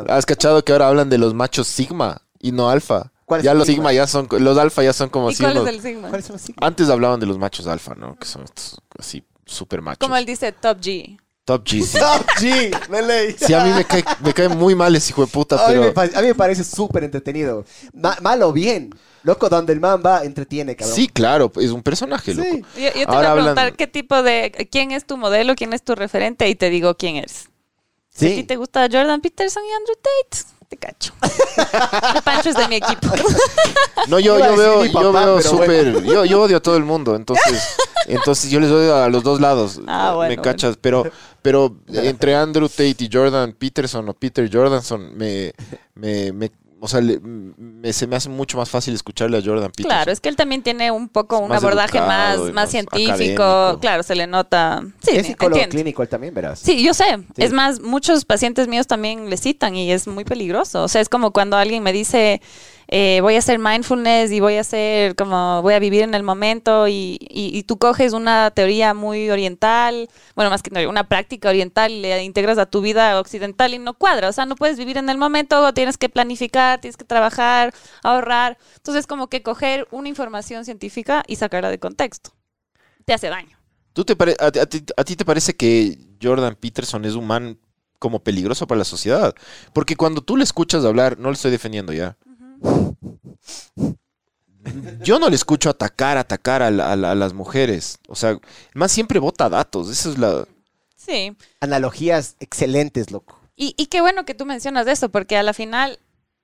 [0.10, 3.12] has cachado que ahora hablan de los machos sigma y no alfa.
[3.26, 3.90] ¿Cuál es Ya el los sigma?
[3.90, 6.08] sigma ya son, los alfa ya son como ¿Y así cuál es el sigma?
[6.10, 6.66] ¿Cuáles son los signos?
[6.66, 8.16] Antes hablaban de los machos alfa, ¿no?
[8.16, 10.00] Que son estos así super machos.
[10.00, 11.20] Como él dice, Top G.
[11.50, 11.82] Top G.
[11.84, 13.36] Sí, Top G, me leí.
[13.40, 15.80] Sí, a mí me cae, me cae muy mal ese hijo de puta, A mí,
[15.80, 17.66] me, pero a mí me parece súper entretenido.
[17.92, 18.94] Ma- mal o bien.
[19.24, 20.96] Loco, donde el man va, entretiene, cabrón.
[20.96, 22.38] sí, claro, es un personaje, Sí.
[22.38, 22.68] loco.
[22.78, 25.56] Yo, yo te voy Ahora a hablan- preguntar qué tipo de, quién es tu modelo,
[25.56, 27.50] quién es tu referente y te digo quién eres.
[28.14, 28.44] Si a ti Sí.
[28.44, 31.14] te gusta Jordan Peterson y Andrew Tate, te cacho.
[32.16, 33.08] El Pancho es de mi equipo.
[34.08, 36.84] No, yo, a yo veo, yo veo pero súper, yo, yo odio a todo el
[36.86, 37.64] mundo, entonces,
[38.08, 41.06] entonces yo les odio a los dos lados, Ah, bueno, me cachas, pero,
[41.42, 45.54] pero entre Andrew Tate y Jordan Peterson o Peter Jordanson, me,
[45.96, 49.70] me, me o sea, le- me- se me hace mucho más fácil escucharle a Jordan
[49.70, 49.90] Peterson.
[49.90, 52.54] Claro, es que él también tiene un poco Es un más abordaje educado más, más
[52.54, 53.12] más científico.
[53.12, 53.78] académico.
[53.82, 54.84] Claro, se le nota.
[55.02, 56.60] Sí, es psicólogo clínico él también, verás.
[56.60, 57.04] Sí, yo sé.
[57.36, 57.44] Sí.
[57.44, 60.84] Es más, muchos pacientes míos también le citan y es muy peligroso.
[60.84, 62.42] O sea, es como cuando alguien me dice,
[62.92, 66.24] eh, voy a hacer mindfulness y voy a hacer como, voy a vivir en el
[66.24, 71.92] momento y, y- tú coges una teoría muy oriental, bueno, más que una práctica oriental
[71.92, 74.28] y le integras a tu vida occidental y no cuadra.
[74.30, 78.58] O sea, no puedes vivir en el momento, tienes que planificar, tienes que trabajar, ahorrar.
[78.78, 82.32] Entonces, como que coger una información científica y sacarla de contexto.
[83.06, 83.58] Te hace daño.
[83.94, 87.14] ¿Tú te pare- a, ti- a ti, a ti te parece que Jordan Peterson es
[87.14, 87.60] un man
[88.00, 89.36] como peligroso para la sociedad?
[89.74, 92.18] Porque cuando tú le escuchas hablar, no le estoy defendiendo ya.
[95.02, 97.98] Yo no le escucho atacar, atacar a, la- a la- a las mujeres.
[98.08, 98.38] O sea,
[98.74, 99.90] man siempre bota datos.
[99.90, 100.46] Eso es la.
[100.96, 101.36] Sí.
[101.62, 103.40] Analogías excelentes, loco.
[103.56, 106.00] Y, y qué bueno que tú mencionas eso, porque a la final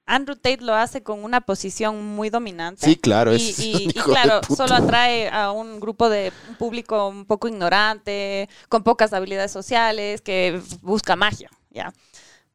[0.05, 2.85] Andrew Tate lo hace con una posición muy dominante.
[2.85, 7.07] Sí, claro, Y, es y- y claro, solo atrae a un grupo de un público
[7.07, 11.93] un poco ignorante, con pocas habilidades sociales, que busca magia, ¿ya?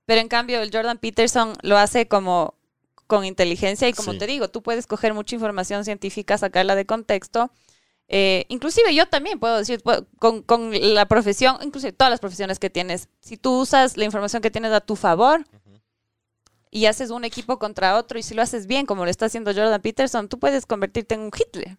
[0.06, 2.54] Pero en cambio, el Jordan Peterson lo hace como
[3.10, 4.18] con inteligencia y como Sí.
[4.18, 7.50] te digo, tú puedes coger mucha información científica, sacarla de contexto.
[8.08, 12.58] Eh, inclusive yo también puedo decir, pu- con, con la profesión, inclusive todas las profesiones
[12.60, 15.44] que tienes, si tú usas la información que tienes a tu favor
[16.70, 19.52] y haces un equipo contra otro y si lo haces bien, como lo está haciendo
[19.52, 21.76] Jordan Peterson, tú puedes convertirte en un Hitler.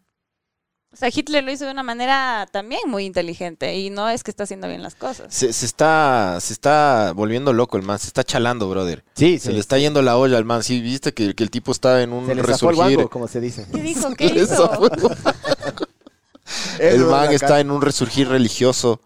[0.94, 4.32] O sea, Hitler lo hizo de una manera también muy inteligente y no es que
[4.32, 5.34] está haciendo bien las cosas.
[5.34, 9.04] Se, se está, se está volviendo loco el man, se está chalando, brother.
[9.16, 10.64] Sí, Se le está yendo la olla al man.
[10.64, 12.96] Sí, viste que, que el tipo está en un Se le zafó el resurgir.
[12.98, 13.66] guango, como se dice.
[13.74, 14.14] ¿Qué dijo?
[14.18, 14.70] ¿Qué hizo?
[16.80, 16.96] el.
[16.96, 19.00] El man es está en un resurgir religioso.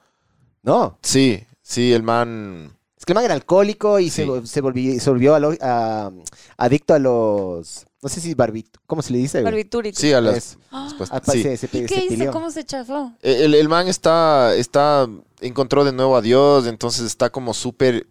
[0.64, 2.76] No, Sí, sí, el man.
[3.06, 4.28] Es que el man era alcohólico y se, Sí.
[4.28, 6.12] vol- se volvió, se volvió a lo- a-
[6.58, 7.86] adicto a los...
[8.02, 8.80] No sé si barbito...
[8.88, 9.42] ¿Cómo se le dice?
[9.42, 9.52] güey?
[9.52, 10.00] Barbitúrico.
[10.00, 10.58] Sí, a las.
[10.72, 11.44] Ah, pa- sí.
[11.44, 12.08] se- se pe- ¿Y qué hizo?
[12.10, 12.32] pilió.
[12.32, 13.12] ¿Cómo se chafó?
[13.22, 15.08] El, el man está, está,
[15.40, 18.08] encontró de nuevo a Dios, entonces está como súper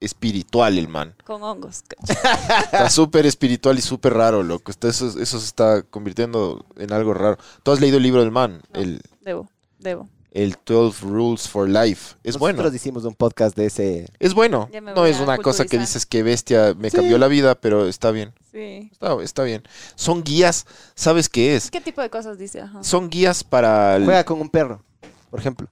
[0.00, 1.14] espiritual el man.
[1.24, 1.82] Con hongos.
[2.08, 4.70] Está súper espiritual y súper raro, loco.
[4.70, 7.38] Está- eso, eso se está convirtiendo en algo raro.
[7.64, 8.62] ¿Tú has leído el libro del man?
[8.72, 8.80] No.
[8.80, 10.08] El, Debo, debo.
[10.30, 12.16] El 12 Rules for Life.
[12.22, 12.74] Es Nosotros bueno.
[12.76, 14.06] hicimos un podcast de ese...
[14.18, 14.68] Es bueno.
[14.94, 16.96] No es a una cosa que dices que bestia, me Sí.
[16.96, 18.32] cambió la vida, pero está bien.
[18.52, 18.88] Sí.
[18.92, 19.62] Está, está bien.
[19.94, 21.70] Son guías, ¿sabes qué es?
[21.70, 22.60] ¿Qué tipo de cosas dice?
[22.60, 22.82] Ajá.
[22.82, 23.96] Son guías para...
[23.96, 24.82] el- Juega con un perro,
[25.30, 25.68] por ejemplo.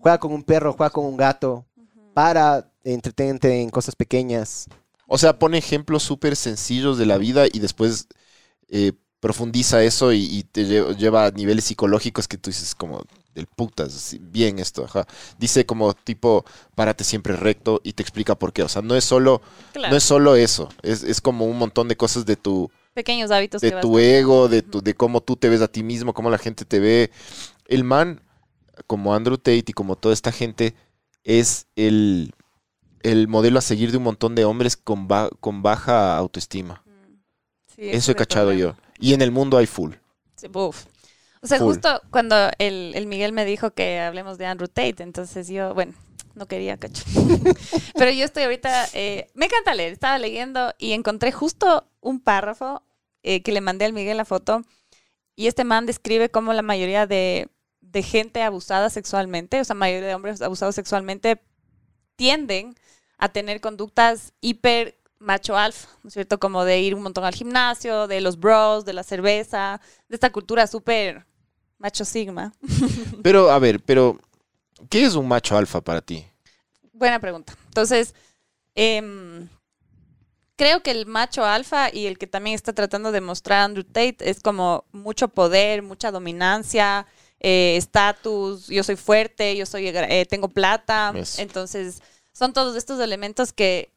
[0.00, 1.64] Juega con un perro, juega con un gato.
[2.14, 4.66] Para, entretenerte en cosas pequeñas.
[5.06, 8.06] O sea, pone ejemplos súper sencillos de la vida y después
[8.68, 13.04] eh, profundiza eso y, y te lle- lleva a niveles psicológicos que tú dices como
[13.36, 15.06] del putas, bien esto, ajá.
[15.38, 16.44] Dice como tipo,
[16.74, 18.64] párate siempre recto y te explica por qué.
[18.64, 19.40] O sea, no es solo,
[19.72, 19.92] Claro.
[19.92, 23.60] no es solo eso, es, es como un montón de cosas de tu, Pequeños hábitos
[23.60, 26.30] de que tu ego, de, tu, de cómo tú te ves a ti mismo, cómo
[26.30, 27.10] la gente te ve.
[27.68, 28.22] El man,
[28.86, 30.74] como Andrew Tate y como toda esta gente,
[31.22, 32.32] es el,
[33.02, 36.82] el modelo a seguir de un montón de hombres con, ba- con baja autoestima.
[37.66, 38.74] Sí, ese Eso es he cachado problema.
[38.76, 38.82] yo.
[38.98, 39.92] Y en el mundo hay full.
[40.36, 40.48] Sí.
[41.42, 41.68] O sea, Full.
[41.68, 45.94] justo cuando el, el Miguel me dijo que hablemos de Andrew Tate, entonces yo, bueno,
[46.34, 47.02] no quería, cacho.
[47.94, 52.82] Pero yo estoy ahorita, eh, me encanta leer, estaba leyendo y encontré justo un párrafo
[53.22, 54.62] eh, que le mandé al Miguel la foto
[55.34, 57.48] y este man describe cómo la mayoría de,
[57.80, 61.42] de gente abusada sexualmente, o sea, mayoría de hombres abusados sexualmente,
[62.16, 62.74] tienden
[63.18, 66.38] a tener conductas hiper macho alfa, ¿no es cierto?
[66.38, 70.30] Como de ir un montón al gimnasio, de los bros, de la cerveza, de esta
[70.30, 71.26] cultura súper
[71.78, 72.54] macho sigma.
[73.22, 74.18] Pero, a ver, pero,
[74.88, 76.24] ¿qué es un macho alfa para ti?
[76.92, 77.54] Buena pregunta.
[77.66, 78.14] Entonces,
[78.74, 79.48] em,
[80.54, 84.16] creo que el macho alfa y el que también está tratando de mostrar Andrew Tate
[84.20, 87.06] es como mucho poder, mucha dominancia,
[87.40, 91.12] eh, estatus, yo soy fuerte, yo soy, eh, tengo plata.
[91.38, 92.00] Entonces,
[92.32, 93.95] son todos estos elementos que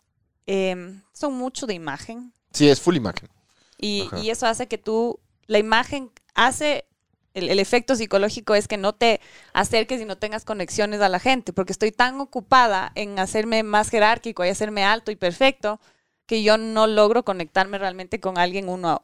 [0.50, 2.34] em, son mucho de imagen.
[2.52, 3.30] Sí, es full imagen.
[3.78, 6.86] Y, y eso hace que tú, la imagen hace,
[7.34, 9.22] el, el efecto psicológico es que no te
[9.54, 13.90] acerques y no tengas conexiones a la gente, porque estoy tan ocupada en hacerme más
[13.90, 15.80] jerárquico y hacerme alto y perfecto,
[16.26, 19.02] que yo no logro conectarme realmente con alguien uno a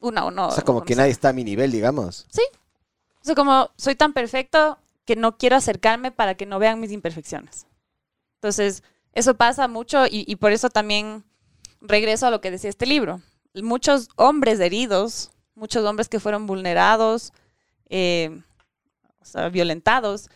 [0.00, 0.20] uno.
[0.20, 2.26] a uno O sea, como que nadie está a mi nivel, digamos.
[2.28, 6.92] O sea, como soy tan perfecto que no quiero acercarme para que no vean mis
[6.92, 7.66] imperfecciones.
[8.34, 8.82] Entonces,
[9.16, 11.24] eso pasa mucho y, por eso también
[11.80, 13.22] regreso a lo que decía este libro.
[13.54, 17.32] Muchos hombres heridos, muchos hombres que fueron vulnerados,
[17.88, 18.42] eh,
[19.18, 20.28] o sea, violentados,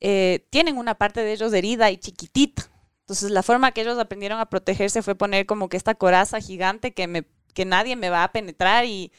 [0.00, 2.68] eh, tienen una parte de ellos herida y chiquitita.
[3.02, 6.94] Entonces, la forma que ellos aprendieron a protegerse fue poner como que esta coraza gigante
[6.94, 9.12] que, me, que nadie me va a penetrar y,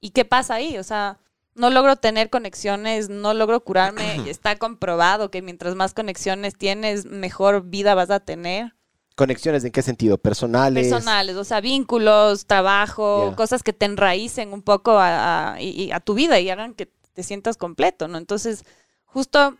[0.00, 0.76] ¿y qué pasa ahí?
[0.76, 1.20] O sea,
[1.54, 4.02] no logro tener conexiones, no logro curarme.
[4.30, 8.74] Está comprobado que mientras más conexiones tienes, mejor vida vas a tener.
[9.16, 10.16] ¿Conexiones en qué sentido?
[10.16, 10.88] ¿Personales?
[10.88, 15.92] Personales, o sea, vínculos, trabajo, cosas que te enraícen un poco a, a- y- y
[15.92, 18.16] a tu vida y hagan que te sientas completo, ¿no?
[18.16, 18.64] Entonces,
[19.04, 19.56] justo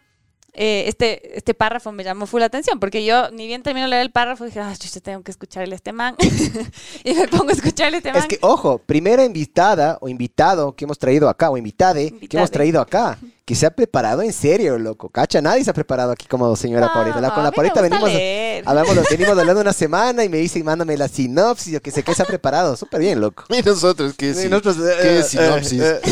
[0.53, 3.91] eh, este, este párrafo me llamó full la atención, porque yo ni bien termino de
[3.91, 6.17] leer el párrafo, dije, ah, yo tengo que escucharle a este man.
[7.05, 8.21] y me pongo a escucharle a este man.
[8.21, 12.39] Es que, ojo, primera invitada o invitado que hemos traído acá, o invitade, que Invitade.
[12.39, 13.19] hemos traído acá,
[13.51, 15.09] que se ha preparado en serio, loco.
[15.09, 17.21] Cacha, nadie se ha preparado aquí como señora No, Paulita.
[17.21, 18.63] La- con la Paulita venimos, leer.
[18.65, 22.15] hablamos, venimos hablando una semana y me dice, mándame la sinopsis, yo que sé que
[22.15, 22.77] se ha preparado.
[22.77, 23.43] Súper bien, loco.
[23.49, 25.81] Y nosotros, ¿qué, Y sí- nosotros, eh, qué eh, sinopsis?
[25.83, 26.01] eh.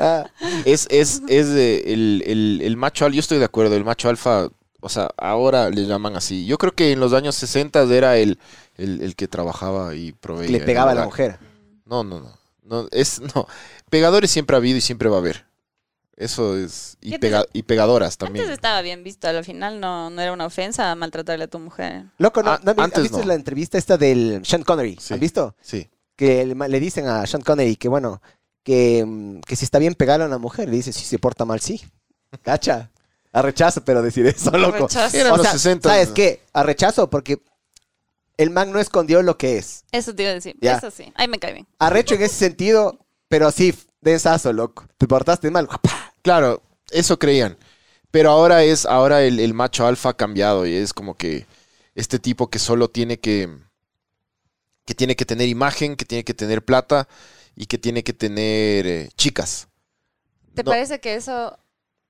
[0.00, 0.24] Ah,
[0.64, 4.48] Es, es, es el, el- el macho alfa, yo estoy de acuerdo, el macho alfa
[4.80, 6.46] o sea, ahora le llaman así.
[6.46, 8.38] Yo creo que en los años 60 era el,
[8.76, 10.50] el, el que trabajaba y proveía.
[10.50, 11.38] Le pegaba a la mujer.
[11.84, 12.32] No, no, no.
[12.64, 13.46] no es, no.
[13.90, 15.46] Pegadores siempre ha habido y siempre va a haber.
[16.16, 16.96] Eso es.
[17.00, 18.50] Y, ¿Qué pega- y pegadoras Antes también.
[18.50, 22.06] estaba bien visto, al final no, no era una ofensa maltratarle a tu mujer.
[22.18, 23.24] Loco, ¿no, Ah, ¿no antes visto no.
[23.26, 24.96] la entrevista esta del Sean Connery?
[25.00, 25.14] Sí.
[25.14, 25.54] ¿Han visto?
[25.60, 25.88] Sí.
[26.16, 28.20] Que le, le dicen a Sean Connery que, bueno,
[28.64, 31.44] que, mm, que si está bien pegarle a una mujer, le dice, si se porta
[31.44, 31.80] mal, sí.
[32.42, 32.90] ¿Cacha?
[33.32, 34.76] A rechazo, pero decir eso, loco.
[34.76, 35.08] O los sea,
[35.52, 35.88] 60.
[35.88, 36.42] ¿sabes qué?
[36.52, 37.40] A rechazo porque
[38.36, 39.84] el man no escondió lo que es.
[39.92, 40.56] Eso te iba a decir.
[40.60, 40.78] Ya.
[40.78, 41.12] Eso sí.
[41.14, 41.66] Ahí me cae bien.
[41.78, 42.98] Arrecho en ese sentido,
[43.28, 44.86] pero sí, densazo, loco.
[44.98, 45.68] Te portaste mal.
[46.22, 47.56] Claro, eso creían.
[48.10, 51.46] Pero ahora es, ahora el, el macho alfa ha cambiado y es como que
[51.94, 53.48] este tipo que solo tiene que,
[54.84, 57.06] que tiene que tener imagen, que tiene que tener plata
[57.54, 59.68] y que tiene que tener eh, chicas.
[60.54, 61.58] ¿Te No, parece que eso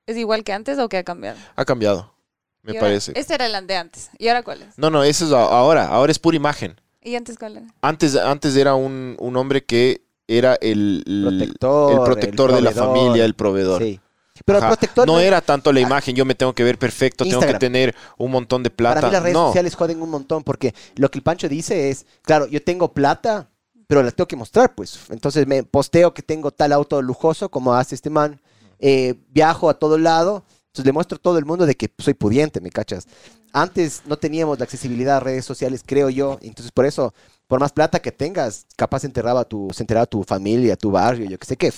[0.06, 1.38] es igual que antes o que ha cambiado?
[1.56, 2.14] Ha cambiado,
[2.62, 3.12] me ahora- parece.
[3.16, 4.10] Este era el de antes.
[4.18, 4.78] ¿Y ahora cuál es?
[4.78, 6.80] No, no, eso es ahora, ahora es pura imagen.
[7.02, 7.66] ¿Y antes cuál era?
[7.80, 12.62] Antes, antes era un, un hombre que era el, el- Protector, el protector el de
[12.62, 13.82] la familia, el proveedor.
[13.82, 14.00] Sí.
[14.44, 14.68] Pero Ajá.
[14.68, 17.54] protector no no- era tanto la imagen, yo me tengo que ver perfecto, tengo que
[17.54, 19.00] tener un montón de plata.
[19.00, 21.90] Para mí las redes no, sociales joden un montón porque lo que el Pancho dice
[21.90, 23.50] es, claro, yo tengo plata,
[23.88, 25.00] pero la tengo que mostrar, pues.
[25.10, 28.40] Entonces me posteo que tengo tal auto lujoso como hace este man,
[28.78, 32.14] eh, viajo a todo lado, entonces le muestro a todo el mundo de que soy
[32.14, 33.08] pudiente, ¿me cachas?
[33.52, 37.12] Antes no teníamos la accesibilidad a redes sociales, creo yo, entonces por eso,
[37.48, 41.38] por más plata que tengas, capaz enterraba tu, se enterraba tu familia, tu barrio, yo
[41.38, 41.72] qué sé qué.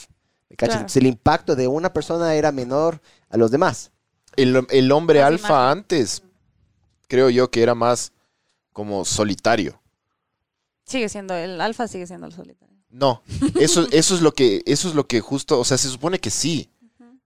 [0.50, 0.74] ¿Me cachas?
[0.74, 0.80] Claro.
[0.80, 3.92] Entonces el impacto de una persona era menor a los demás.
[4.36, 5.78] el, el hombre Más alfa imagen.
[5.78, 6.22] antes,
[7.08, 8.12] creo yo que era más
[8.72, 9.80] como solitario.
[10.84, 12.76] Sigue siendo el alfa, sigue siendo el solitario.
[12.90, 13.22] No,
[13.60, 16.30] eso, eso es lo que, eso es lo que justo, o sea, se supone que
[16.30, 16.68] sí,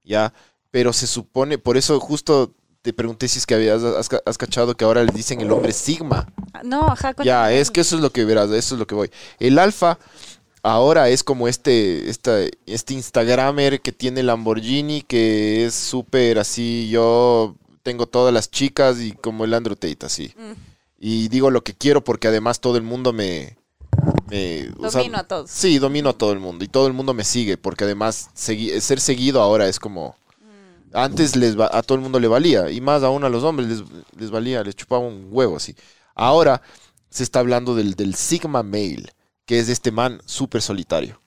[0.02, 0.34] ya,
[0.70, 2.52] pero se supone, por eso justo
[2.84, 5.72] te pregunté si es que habías has, has cachado que ahora le dicen el hombre
[5.72, 6.30] sigma.
[6.52, 7.14] Ah, No, ajá.
[7.24, 9.10] Ya, es que eso es lo que verás, eso es lo que voy.
[9.38, 9.98] El alfa
[10.62, 17.56] ahora es como este, esta, este Instagramer que tiene Lamborghini, que es súper así, yo
[17.82, 20.34] tengo todas las chicas y como el Andrew Tate, así.
[20.36, 20.52] Mm,
[21.00, 23.56] Y digo lo que quiero porque además todo el mundo me...
[24.28, 25.50] me o sea, domino a todos.
[25.50, 28.78] Sí, domino a todo el mundo y todo el mundo me sigue porque además segui-
[28.80, 30.16] ser seguido ahora es como...
[30.94, 30.98] Mm.
[30.98, 33.68] Antes les va- a todo el mundo le valía y más aún a los hombres
[33.68, 33.82] les,
[34.16, 35.74] les valía, les chupaba un huevo así.
[36.14, 36.62] Ahora
[37.10, 39.12] se está hablando del, del Sigma Male,
[39.44, 41.20] que es este man súper solitario.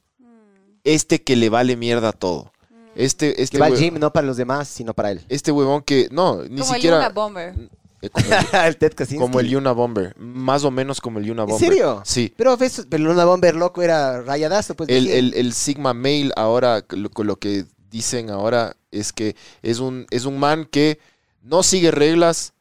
[0.84, 2.51] Este que le vale mierda a todo.
[2.95, 5.21] Este, Que este, va al gym no para los demás, sino para él.
[5.30, 6.97] este huevón que, no, ni Como el siquiera...
[6.97, 7.56] Luna Bomber.
[8.01, 9.19] eh, como, el, el Ted Kaczynski.
[9.19, 11.69] como el Yuna Bomber, más o menos como el Yuna ¿En Bomber.
[11.69, 12.01] serio?
[12.06, 12.34] Sí.
[12.38, 14.89] Pero, ves, pero Luna Bomber loco era rayadazo, pues.
[14.89, 20.06] El, el- el Sigma Male ahora, lo, lo que dicen ahora es que es un,
[20.10, 21.00] es un man que
[21.41, 22.54] no sigue reglas,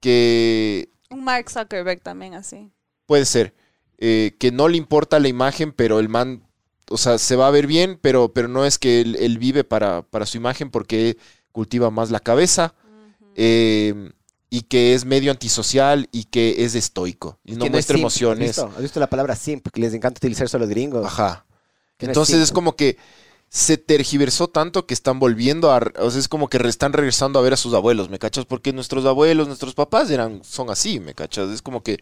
[0.00, 2.70] que Un Mark Zuckerberg también así.
[3.06, 3.54] puede ser,
[3.98, 6.42] eh, que no le importa la imagen, pero el man,
[6.90, 9.64] o sea, se va a ver bien, pero, pero no es que él, él vive
[9.64, 11.16] para, para su imagen porque
[11.52, 12.74] cultiva más la cabeza.
[13.34, 14.12] eh,
[14.50, 18.58] y que es medio antisocial y que es estoico y no muestra simp, emociones.
[18.58, 18.76] ¿Has visto?
[18.76, 19.68] ¿Has visto la palabra simp?
[19.70, 21.04] Que les encanta utilizar solo gringos.
[21.04, 21.44] Ajá.
[21.98, 22.96] Que no es Entonces es como que
[23.50, 25.80] se tergiversó tanto que están volviendo a...
[26.00, 28.44] O sea, es como que están regresando a ver a sus abuelos, ¿me cachas?
[28.44, 31.48] Porque nuestros abuelos, nuestros papás eran, son así, ¿me cachas?
[31.50, 31.98] Es como que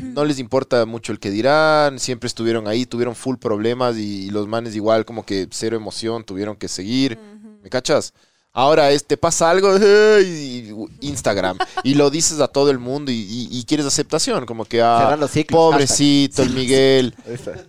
[0.00, 4.48] no les importa mucho el que dirán, siempre estuvieron ahí, tuvieron full problemas y, los
[4.48, 7.18] manes igual como que cero emoción, tuvieron que seguir,
[7.62, 8.12] ¿me cachas?
[8.54, 9.74] Ahora es, te pasa algo.
[11.00, 14.82] Instagram, y lo dices a todo el mundo y, y- y quieres aceptación, como que,
[14.82, 17.14] ah, Cerrar los ciclos, pobrecito, el Miguel.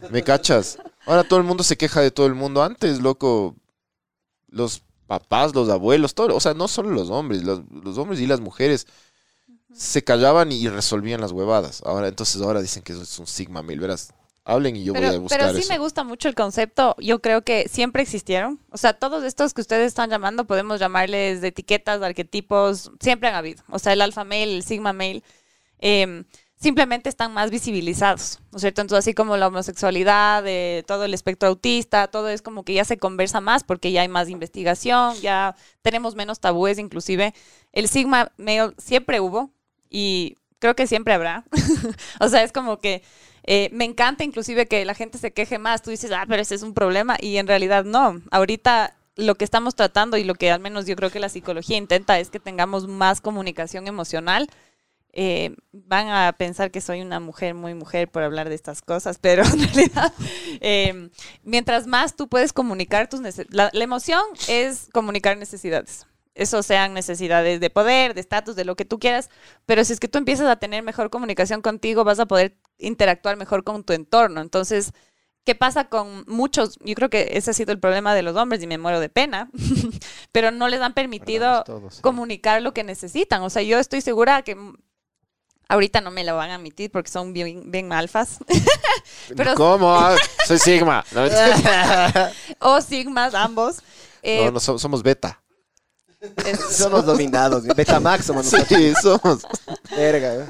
[0.10, 0.78] ¿Me cachas?
[1.06, 2.64] Ahora todo el mundo se queja de todo el mundo.
[2.64, 3.56] Antes, loco,
[4.48, 8.28] los papás, los abuelos, todo, o sea, no solo los hombres, los, los hombres y
[8.28, 8.88] las mujeres
[9.74, 11.82] se callaban y resolvían las huevadas.
[11.86, 14.14] Ahora, entonces ahora dicen que eso es un sigma mil, verás.
[14.46, 15.72] Hablen y yo voy a Pero, buscar pero sí eso.
[15.72, 16.96] me gusta mucho el concepto.
[17.00, 18.60] Yo creo que siempre existieron.
[18.72, 23.30] O sea, todos estos que ustedes están llamando, podemos llamarles de etiquetas, de arquetipos, siempre
[23.30, 23.64] han habido.
[23.70, 25.24] O sea, el alfa male, el sigma male,
[25.80, 26.26] eh,
[26.64, 28.82] simplemente están más visibilizados, ¿no es cierto?
[28.82, 32.86] Entonces, así como la homosexualidad, eh, todo el espectro autista, todo es como que ya
[32.86, 37.34] se conversa más porque ya hay más investigación, ya tenemos menos tabúes inclusive.
[37.74, 39.52] El sigma male siempre hubo
[39.90, 41.44] y creo que siempre habrá.
[42.22, 43.04] o sea, es como que
[43.44, 45.82] eh, me encanta inclusive que la gente se queje más.
[45.82, 47.18] Tú dices, ah, pero ese es un problema.
[47.20, 48.22] Y en realidad no.
[48.32, 51.78] Ahorita lo que estamos tratando y lo que al menos yo creo que la psicología
[51.78, 54.50] intenta es que tengamos más comunicación emocional.
[55.16, 59.20] Eh, van a pensar que soy una mujer muy mujer por hablar de estas cosas,
[59.20, 60.12] pero en realidad,
[60.60, 61.10] eh,
[61.44, 66.08] mientras más tú puedes comunicar tus necesidades, la, la emoción es comunicar necesidades.
[66.34, 69.30] eso sean necesidades de poder, de estatus, de lo que tú quieras,
[69.68, 73.38] pero si es que tú empiezas a tener mejor comunicación contigo, vas a poder interactuar
[73.38, 74.42] mejor con tu entorno.
[74.42, 74.94] Entonces,
[75.46, 76.80] ¿qué pasa con muchos?
[76.84, 79.10] Yo creo que ese ha sido el problema de los hombres y me muero de
[79.10, 79.52] pena,
[80.32, 83.44] pero no les han permitido todos, comunicar lo que necesitan.
[83.44, 84.58] O sea, yo estoy segura que
[85.74, 88.38] ahorita no me lo van a admitir porque son bien, bien alfas.
[89.36, 90.00] Pero- ¿Cómo?
[90.48, 91.04] Soy Sigma.
[91.12, 91.24] No,
[92.60, 93.78] o sigmas, ambos.
[94.22, 95.42] Eh, no, no, so- somos beta.
[96.46, 97.66] es- Somos dominados.
[97.66, 98.80] Betamax somos nosotros.
[98.80, 99.46] Sí, somos.
[99.96, 100.36] Verga.
[100.36, 100.48] ¿eh?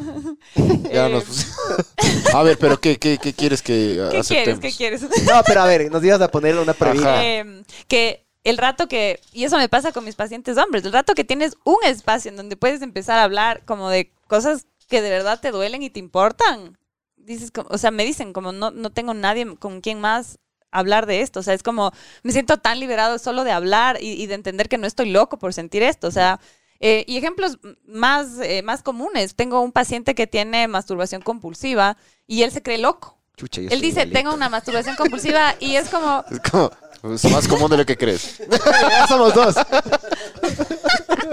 [0.94, 4.20] Ya eh, nos A ver, pero ¿qué, qué, qué quieres que ¿Qué quieres?
[4.20, 4.60] aceptemos?
[4.60, 5.02] ¿Qué quieres?
[5.02, 7.24] No, pero a ver, nos ibas a poner una previa.
[7.26, 11.16] Eh, que el rato que, y eso me pasa con mis pacientes hombres, el rato
[11.16, 15.10] que tienes un espacio en donde puedes empezar a hablar como de cosas que de
[15.10, 16.78] verdad te duelen y te importan,
[17.16, 20.38] dices, o sea, me dicen como no, no tengo nadie con quien más
[20.70, 24.12] hablar de esto, o sea, es como, me siento tan liberado solo de hablar y,
[24.12, 26.40] y de entender que no estoy loco por sentir esto, o sea,
[26.80, 32.44] eh, y ejemplos más, eh, más comunes, tengo un paciente que tiene masturbación compulsiva y
[32.44, 33.18] él se cree loco.
[33.36, 34.14] Chucha, Él dice, igualito.
[34.14, 36.70] tengo una masturbación compulsiva y es como, Es como,
[37.16, 38.44] es más común de lo que crees.
[38.92, 39.56] Ya somos dos.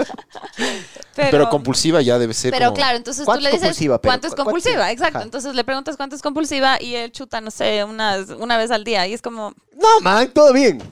[1.15, 3.67] pero, Pero, compulsiva ya debe ser Pero como- claro, entonces tú ¿Cuánto le es dices
[3.69, 5.19] compulsiva, pero cuánto es cuánto compulsiva, exacto.
[5.19, 5.25] Ajá.
[5.25, 8.85] Entonces le preguntas cuánto es compulsiva y él chuta, no sé, unas, una vez al
[8.85, 9.07] día.
[9.07, 10.83] Y es como, No, man, todo bien.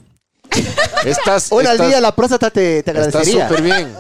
[1.05, 3.49] Estás, Una al estás- día la próstata te, te Está agradecería.
[3.49, 3.95] súper bien.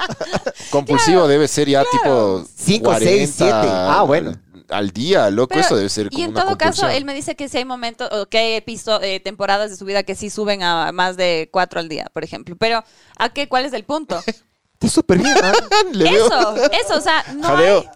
[0.70, 3.68] Compulsivo debe ser ya tipo Cinco, seis, 40 siete.
[3.70, 4.32] Ah, bueno.
[4.68, 7.14] Al día, loco, Pero- eso debe ser como y en una todo caso, él me
[7.14, 10.14] dice que si hay momentos o que hay episo- eh, temporadas de su vida que
[10.14, 12.56] sí suben a más de cuatro al día, por ejemplo.
[12.58, 12.82] Pero,
[13.16, 13.48] ¿a qué?
[13.48, 14.20] ¿Cuál es el punto?
[14.76, 15.54] Está súper bien, man.
[15.92, 17.88] Le veo- Eso, eso, o sea, no hay...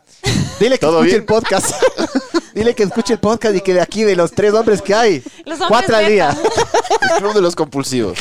[0.59, 1.21] Dile que ¿Todo escuche bien?
[1.21, 1.75] el podcast.
[2.55, 5.23] Dile que escuche el podcast y que de aquí, de los tres hombres que hay,
[5.45, 6.37] Los hombres cuatro al día.
[7.01, 8.19] El club de los compulsivos.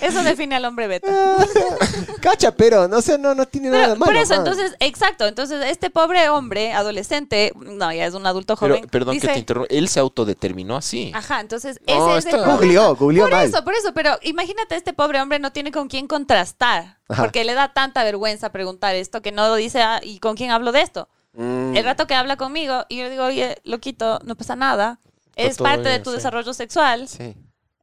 [0.00, 1.08] Eso define al hombre beta.
[2.20, 4.12] Cacha, pero no sé, no, no tiene nada Pero, de malo.
[4.12, 4.46] por eso, man.
[4.46, 5.26] entonces, exacto.
[5.26, 8.88] Entonces, este pobre hombre, adolescente, no, ya es un adulto Pero, joven.
[8.90, 9.66] perdón que te interrumpa.
[9.74, 11.10] Él se autodeterminó así.
[11.14, 12.44] Ajá, entonces No, ese es el.
[12.44, 13.46] Googleó, googleó Por mal.
[13.46, 17.22] eso, por eso, pero imagínate, este pobre hombre no tiene con quién contrastar, Ajá.
[17.22, 20.72] porque le da tanta vergüenza preguntar esto que no dice, "Ah, ¿y con quién hablo
[20.72, 21.08] de esto?
[21.34, 21.76] Mm.
[21.76, 24.98] El rato que habla conmigo y yo digo, oye, loquito, no pasa nada,
[25.36, 26.16] es todo parte de bien, tu sí.
[26.16, 27.36] desarrollo sexual, Sí.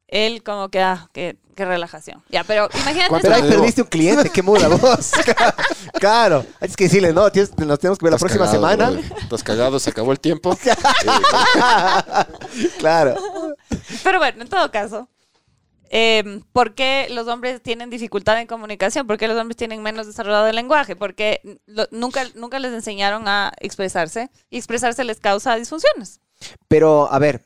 [0.08, 2.22] él como que, ah, qué, qué relajación.
[2.30, 5.12] Ya, pero imagínate ¿Cuánto Pero ahí perdiste un cliente, qué muda vos.
[6.00, 8.92] claro, hay que decirle, no, tienes- nos tenemos que ver la Estás próxima cagado, semana.
[9.02, 9.24] brother.
[9.24, 10.58] Estás cagado, se acabó el tiempo.
[12.78, 13.16] claro.
[14.04, 15.08] Pero bueno, en todo caso,
[15.98, 19.08] eh, ¿por qué los hombres tienen dificultad en comunicación?
[19.08, 20.98] ¿Por qué los hombres tienen menos desarrollado el lenguaje?
[20.98, 26.20] Porque lo- nunca, nunca les enseñaron a expresarse y expresarse les causa disfunciones.
[26.68, 27.46] Pero, a ver,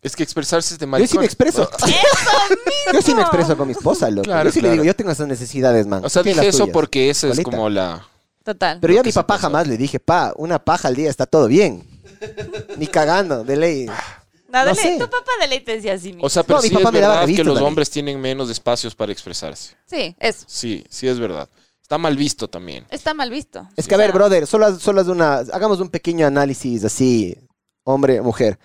[0.00, 1.08] Es que expresarse es de yo maricón.
[1.10, 1.68] sí me expreso.
[2.92, 4.22] Yo sí me expreso con mi esposa, loco.
[4.22, 4.72] Claro, yo sí le claro.
[4.74, 6.04] digo, yo tengo esas necesidades, man.
[6.04, 6.72] O sea, dije eso tuyas.
[6.72, 8.06] porque esa es como la...
[8.44, 8.78] Total.
[8.80, 11.48] Pero yo a mi papá jamás le dije, pa, una paja al día está todo
[11.48, 11.82] bien.
[12.76, 13.86] Ni cagando, de ley.
[14.48, 14.92] Nada, no de sé.
[14.98, 16.24] tu papá de ley te decía así mismo.
[16.26, 18.48] O sea, pero No, mi sí papá es me verdad que los hombres tienen menos
[18.50, 19.74] espacios para expresarse.
[19.86, 20.44] sí, eso.
[20.48, 21.48] Sí, sí es verdad.
[21.82, 22.84] Está mal visto también.
[22.90, 23.68] Está mal visto.
[23.76, 25.36] Es que, a ver, brother, solo, solo es una.
[25.36, 27.36] Hagamos un pequeño análisis así,
[27.84, 28.58] hombre, mujer.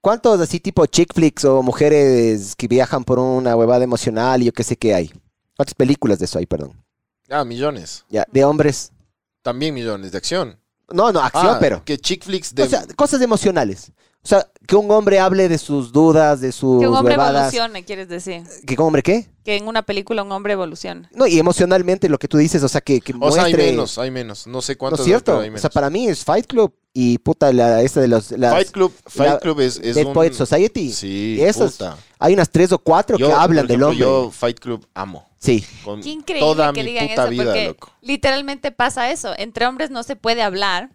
[0.00, 4.52] ¿Cuántos así tipo chick flicks o mujeres que viajan por una huevada emocional y yo
[4.52, 5.12] qué sé qué hay?
[5.56, 6.84] ¿Cuántas películas de eso hay, perdón?
[7.28, 8.04] Ah, millones.
[8.08, 8.92] Ya, de hombres.
[9.42, 10.58] También millones de acción.
[10.90, 11.84] No, no, acción, Ah, pero.
[11.84, 12.62] Que chick flicks de...
[12.64, 13.90] O sea, cosas emocionales.
[14.24, 17.52] O sea, que un hombre hable de sus dudas, de sus Que un hombre huevadas.
[17.52, 18.44] evolucione, quieres decir.
[18.64, 19.26] ¿Que un hombre qué?
[19.44, 21.08] Que en una película un hombre evolucione.
[21.12, 23.70] No, y emocionalmente lo que tú dices, o sea, que, que o sea, hay muestre-
[23.72, 24.46] menos, hay menos.
[24.46, 25.38] No sé ¿No cuántos es cierto?
[25.38, 28.30] O sea, para mí es Fight Club y puta, la, esta de los...
[28.30, 30.12] las- Fight Club, Fight la- Club es, es Dead un...
[30.12, 30.92] Poet Society.
[30.92, 31.96] Sí, Esos- puta.
[32.20, 34.26] Hay unas tres o cuatro Yo, que hablan por del ejemplo, hombre.
[34.26, 35.28] Yo Fight Club amo.
[35.40, 35.64] Sí.
[35.82, 37.90] Con Qué increíble toda que mi digan puta eso, vida, porque loco.
[38.02, 39.32] literalmente pasa eso.
[39.36, 40.90] Entre hombres no se puede hablar.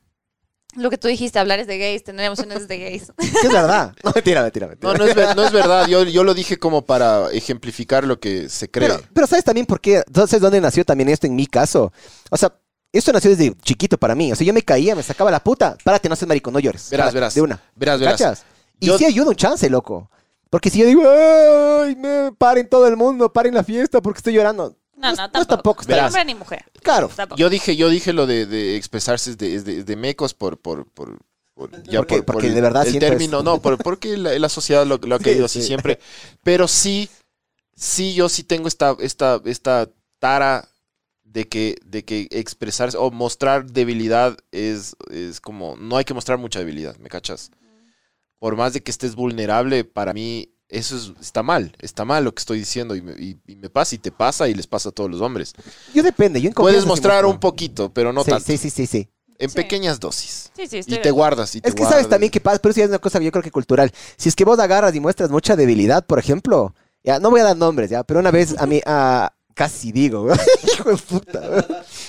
[0.77, 3.11] Lo que tú dijiste, hablar es de gays, tener emociones es de gays.
[3.19, 3.93] Sí, es verdad.
[4.03, 4.91] No, mentira, mentira, mentira.
[4.93, 5.87] No, no es, ver- no es verdad.
[5.87, 8.87] Yo, yo lo dije como para ejemplificar lo que se cree.
[8.89, 10.03] Pero, pero ¿sabes también por qué?
[10.13, 11.91] ¿Sabes dónde nació también esto en mi caso?
[12.29, 12.53] O sea,
[12.93, 14.31] esto nació desde chiquito para mí.
[14.31, 15.75] O sea, yo me caía, me sacaba la puta.
[15.83, 16.89] Párate, no seas maricón, no llores.
[16.89, 17.33] Verás, Párate, verás.
[17.35, 17.61] De una.
[17.75, 18.13] Verás, verás.
[18.21, 18.45] ¿Cachas?
[18.79, 20.09] Y Yo- sí ayuda un chance, loco.
[20.49, 21.95] Porque si yo digo, ¡ay!
[21.97, 24.77] me- paren todo el mundo, paren la fiesta porque estoy llorando.
[24.97, 25.41] No, no, es- tampoco.
[25.41, 26.07] es tampoco Ni está- Verás.
[26.11, 26.65] hombre ni mujer.
[26.81, 27.09] Claro.
[27.15, 27.39] Tampoco.
[27.39, 30.85] Yo dije, yo dije lo de, de expresarse es de, de- de mecos por, por,
[30.91, 31.19] por,
[31.53, 34.37] por- ya Porque- por- por porque el- de verdad el término, no, por- porque la,
[34.37, 35.67] la sociedad lo, lo ha Sí, querido así sí.
[35.67, 35.99] siempre.
[36.43, 37.09] Pero sí,
[37.75, 39.89] sí, yo sí tengo esta, esta, esta
[40.19, 40.67] tara
[41.23, 46.39] de que, de que expresarse o mostrar debilidad es, es como, no hay que mostrar
[46.39, 47.51] mucha debilidad, ¿me cachas?
[48.39, 52.33] Por más de que estés vulnerable, para mí Eso es- está mal, está mal lo
[52.33, 54.89] que estoy diciendo y me, y- y me pasa y te pasa y les pasa
[54.89, 55.53] a todos los hombres.
[55.93, 58.45] Yo depende, yo en Puedes mostrar un poquito, pero no sí, tanto.
[58.45, 59.09] Sí, sí, sí, sí.
[59.39, 59.55] En Sí.
[59.55, 60.49] pequeñas dosis.
[60.55, 61.53] Sí, sí, Y te guardas.
[61.55, 63.31] Y te Es que sabes también que pasa, pero eso ya es una cosa yo
[63.31, 63.91] creo que cultural.
[64.17, 67.43] Si es que vos agarras y muestras mucha debilidad, por ejemplo, ya no voy a
[67.45, 70.27] dar nombres, ya, pero una vez a mí, a, casi digo,
[70.63, 71.65] hijo de puta.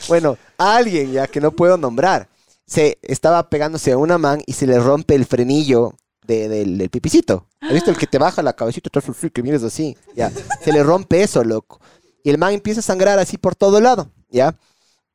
[0.09, 2.29] Bueno, a alguien ya que no puedo nombrar,
[2.67, 5.95] se estaba pegándose a una man y se le rompe el frenillo
[6.29, 7.49] de- del, del pipicito.
[7.61, 8.91] ¿Has visto el que te baja la cabecita
[9.33, 9.97] que vienes así?
[10.15, 10.31] Ya,
[10.63, 11.81] se le rompe eso, loco.
[12.23, 14.57] Y el man empieza a sangrar así por todo lado, ¿ya?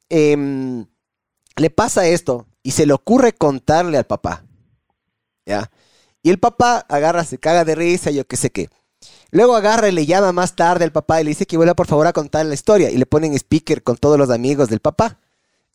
[0.10, 0.86] Em,
[1.56, 4.44] le pasa esto y se le ocurre contarle al papá.
[5.46, 5.70] ¿Ya?
[6.22, 8.70] Y el papá agarra, se caga de risa, yo qué sé qué.
[9.32, 11.88] Luego agarra y le llama más tarde al papá y le dice que vuelva por
[11.88, 12.90] favor a contar la historia.
[12.90, 15.20] Y le ponen speaker con todos los amigos del papá.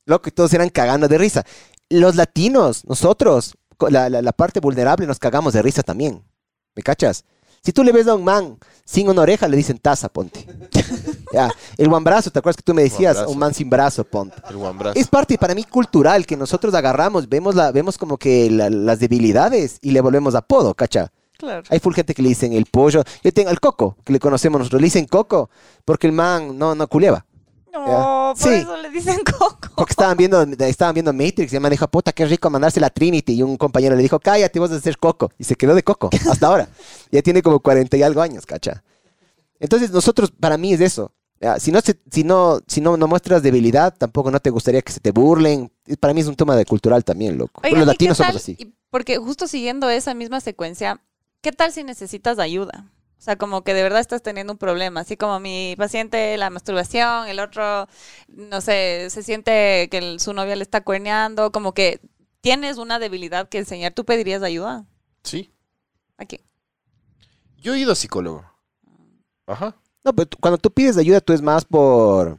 [0.06, 1.44] Loco, y todos eran cagando de risa.
[1.90, 3.57] Los latinos, nosotros,
[3.90, 6.22] la, la- la parte vulnerable, nos cagamos de risa también.
[6.74, 7.24] ¿Me cachas?
[7.62, 10.46] Si tú le ves a un man sin una oreja, le dicen taza, ponte.
[11.32, 11.50] ya.
[11.76, 13.14] El guambrazo, ¿te acuerdas que tú me decías?
[13.14, 13.30] Guambrazo.
[13.32, 14.36] Un man sin brazo, ponte.
[14.48, 14.98] El guambrazo.
[14.98, 19.00] Es parte para mí cultural que nosotros agarramos, vemos, la, vemos como que la- las
[19.00, 21.10] debilidades y le volvemos apodo, ¿cacha?
[21.36, 21.62] Claro.
[21.68, 23.02] Hay full gente que le dicen el pollo.
[23.22, 25.50] Yo tengo al coco, que le conocemos nosotros, le dicen coco
[25.84, 27.26] porque el man no, no culeaba.
[27.72, 28.54] No, por Sí.
[28.60, 29.68] eso le dicen coco.
[29.76, 32.90] Porque estaban viendo, estaban viendo Matrix y el man dijo, puta, qué rico mandarse la
[32.90, 33.34] Trinity.
[33.34, 35.30] Y un compañero le dijo, cállate, vos de ser coco.
[35.38, 36.68] Y se quedó de coco hasta ahora.
[37.10, 38.82] Ya tiene como 40 y algo años, ¿cacha?
[39.60, 41.12] Entonces, nosotros, para mí es eso.
[41.60, 44.90] Si no, se- si no, si no, no muestras debilidad, tampoco no te gustaría que
[44.92, 45.70] se te burlen.
[46.00, 47.60] Para mí es un tema de cultural también, loco.
[47.64, 48.74] Oigan, Los ¿y qué latinos somos así.
[48.90, 51.00] Porque justo siguiendo esa misma secuencia,
[51.40, 52.90] ¿qué tal si necesitas ayuda?
[53.18, 56.50] O sea, como que de verdad estás teniendo un problema, así como mi paciente, la
[56.50, 57.88] masturbación, el otro,
[58.28, 62.00] no sé, se siente que el- su novia le está cuerneando, como que
[62.40, 64.86] tienes una debilidad que enseñar, ¿tú pedirías ayuda?
[65.24, 65.52] Sí.
[66.16, 66.40] Aquí.
[67.56, 68.44] Yo he ido a psicólogo.
[69.46, 69.76] Ajá.
[70.04, 72.38] No, pero tú- cuando tú pides ayuda, tú es más por...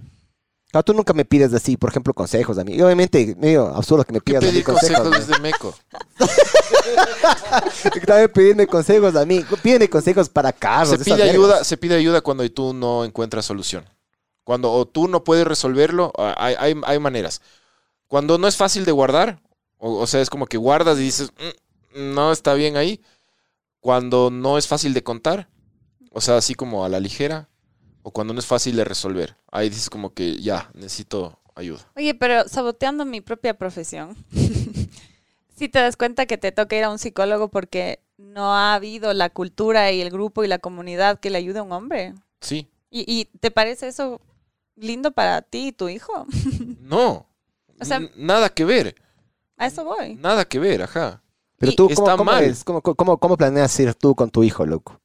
[0.71, 2.73] Claro, tú nunca me pides así, por ejemplo, consejos a mí.
[2.75, 4.97] Y obviamente, medio absurdo que me ¿Qué pidas a mí consejos.
[5.01, 5.75] consejos desde Meco?
[8.05, 9.43] También pedirme consejos a mí.
[9.63, 10.89] Pídeme consejos para carros.
[10.89, 13.85] Se pide ayuda, se pide ayuda cuando tú no encuentras solución.
[14.43, 17.41] Cuando o tú no puedes resolverlo, hay, hay, hay maneras.
[18.07, 19.41] Cuando no es fácil de guardar,
[19.77, 21.31] o, o sea, es como que guardas y dices,
[21.95, 23.01] "Mm, no está bien ahí.
[23.79, 25.49] Cuando no es fácil de contar,
[26.11, 27.49] o sea, así como a la ligera,
[28.03, 29.35] o cuando no es fácil de resolver.
[29.51, 31.79] Ahí dices como que ya, necesito ayuda.
[31.95, 34.15] Oye, pero saboteando mi propia profesión,
[35.55, 39.13] si te das cuenta que te toca ir a un psicólogo porque no ha habido
[39.13, 42.13] la cultura y el grupo y la comunidad que le ayude a un hombre.
[42.41, 42.69] Sí.
[42.89, 44.21] ¿Y, y te parece eso
[44.75, 46.25] lindo para ti y tu hijo?
[46.81, 47.27] No.
[47.81, 48.95] O sea- nada que ver.
[49.57, 50.15] A eso voy.
[50.15, 51.21] Nada que ver, ajá.
[51.57, 52.43] Pero Y- tú, Está ¿cómo, cómo mal.
[52.43, 52.63] es?
[52.63, 54.99] ¿Cómo, cómo, cómo planeas ir tú con tu hijo, loco?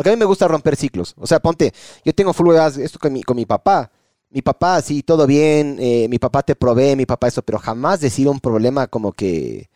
[0.00, 1.12] Porque a mí me gusta romper ciclos.
[1.18, 1.74] O sea, ponte,
[2.06, 3.90] yo tengo full esto con mi, con mi papá.
[4.30, 8.00] Mi papá, sí, todo bien, eh, mi papá te provee, mi papá eso, pero jamás
[8.00, 9.68] decir un problema como que...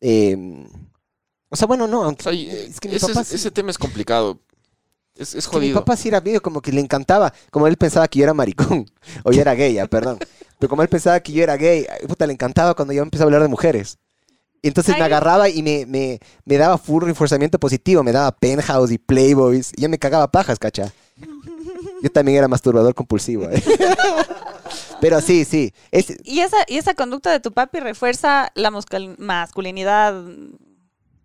[0.00, 0.64] eh,
[1.50, 2.22] o sea, bueno, no, aunque...
[2.22, 4.38] O sea, y- es que mi ese, papá es- sí- ese tema es complicado.
[5.14, 5.80] Es, es que mi jodido.
[5.80, 8.86] papá sí era medio como que le encantaba, como él pensaba que yo era maricón,
[9.22, 10.18] o yo era gay, perdón.
[10.58, 13.22] Pero como él pensaba que yo era gay, ay, puta, le encantaba cuando yo empecé
[13.22, 13.98] a hablar de mujeres.
[14.62, 18.90] Y entonces me agarraba y me, me, me daba full reforzamiento positivo, me daba penthouse
[18.90, 20.92] y playboys, y yo me cagaba pajas, cacha.
[22.02, 23.44] Yo también era masturbador compulsivo.
[23.50, 23.62] ¿eh?
[25.00, 25.72] Pero sí, sí.
[25.90, 28.70] es- Y esa, y esa conducta de tu papi refuerza la
[29.18, 30.24] masculinidad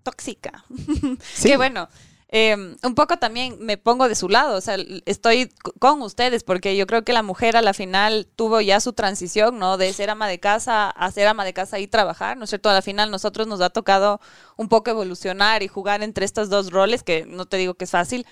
[0.04, 0.64] tóxica.
[1.34, 1.50] sí.
[1.50, 1.90] Que bueno,
[2.36, 4.76] eh, un poco también me pongo de su lado, o sea,
[5.06, 8.94] estoy con ustedes porque yo creo que la mujer a la final tuvo ya su
[8.94, 9.78] transición, ¿no?
[9.78, 12.72] De ser ama de casa a ser ama de casa y trabajar, ¿no es cierto?
[12.72, 14.20] A la final nosotros nos ha tocado
[14.58, 17.92] un poco evolucionar y jugar entre estos dos roles, que no te digo que es
[17.92, 18.26] fácil.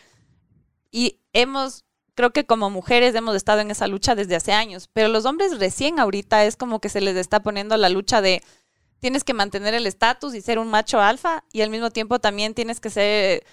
[0.89, 1.85] Y hemos,
[2.15, 5.59] creo que como mujeres hemos estado en esa lucha desde hace años, pero los hombres
[5.59, 8.41] recién ahorita es como que se les está poniendo la lucha de
[8.99, 12.55] tienes que mantener el estatus y ser un macho alfa y al mismo tiempo también
[12.55, 13.43] tienes que ser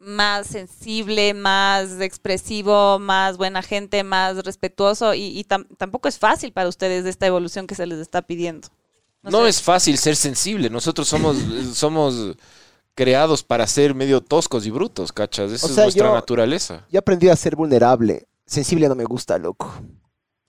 [0.00, 6.52] más sensible, más expresivo, más buena gente, más respetuoso y, y tam- tampoco es fácil
[6.52, 8.68] para ustedes esta evolución que se les está pidiendo.
[9.22, 9.48] No, sé.
[9.48, 10.70] es fácil ser sensible.
[10.70, 11.36] Nosotros somos,
[11.74, 12.36] somos
[12.94, 15.50] creados para ser medio toscos y brutos, ¿cachas?
[15.52, 16.86] Esa O es nuestra yo- naturaleza.
[16.90, 18.26] Yo aprendí a ser vulnerable.
[18.46, 19.72] Sensible no me gusta, loco.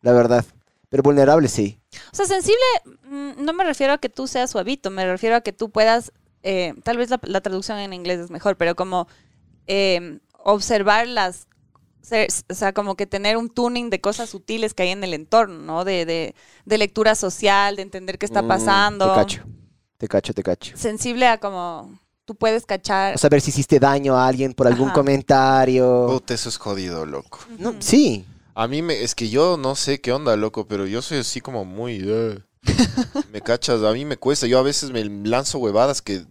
[0.01, 0.45] La verdad.
[0.89, 1.79] Pero vulnerable sí.
[2.11, 2.59] O sea, sensible,
[3.03, 6.11] mm, no me refiero a que tú seas suavito, me refiero a que tú puedas,
[6.41, 9.07] eh, tal vez la, la traducción en inglés es mejor, pero como
[9.69, 11.47] eh, observar las,
[12.01, 15.13] ser- o sea, como que tener un tuning de cosas sutiles que hay en el
[15.13, 15.85] entorno, ¿no?
[15.85, 19.05] De, de, de lectura social, de entender qué está Mm, pasando.
[19.13, 19.43] Te cacho.
[19.97, 20.77] Te cacho, te cacho.
[20.77, 23.15] Sensible a como tú puedes cachar.
[23.15, 24.95] O saber si hiciste daño a alguien por algún Ajá.
[24.95, 26.05] comentario.
[26.07, 27.39] Puta, eso es jodido, loco.
[27.57, 28.25] No, sí.
[28.55, 31.39] A mí me, es que yo no sé qué onda, loco, pero yo soy así
[31.41, 32.01] como muy...
[32.05, 32.39] eh.
[33.31, 34.47] me cachas, a mí me cuesta.
[34.47, 36.25] Yo a veces me lanzo huevadas que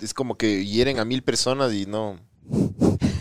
[0.00, 2.18] es como que hieren a mil personas y no...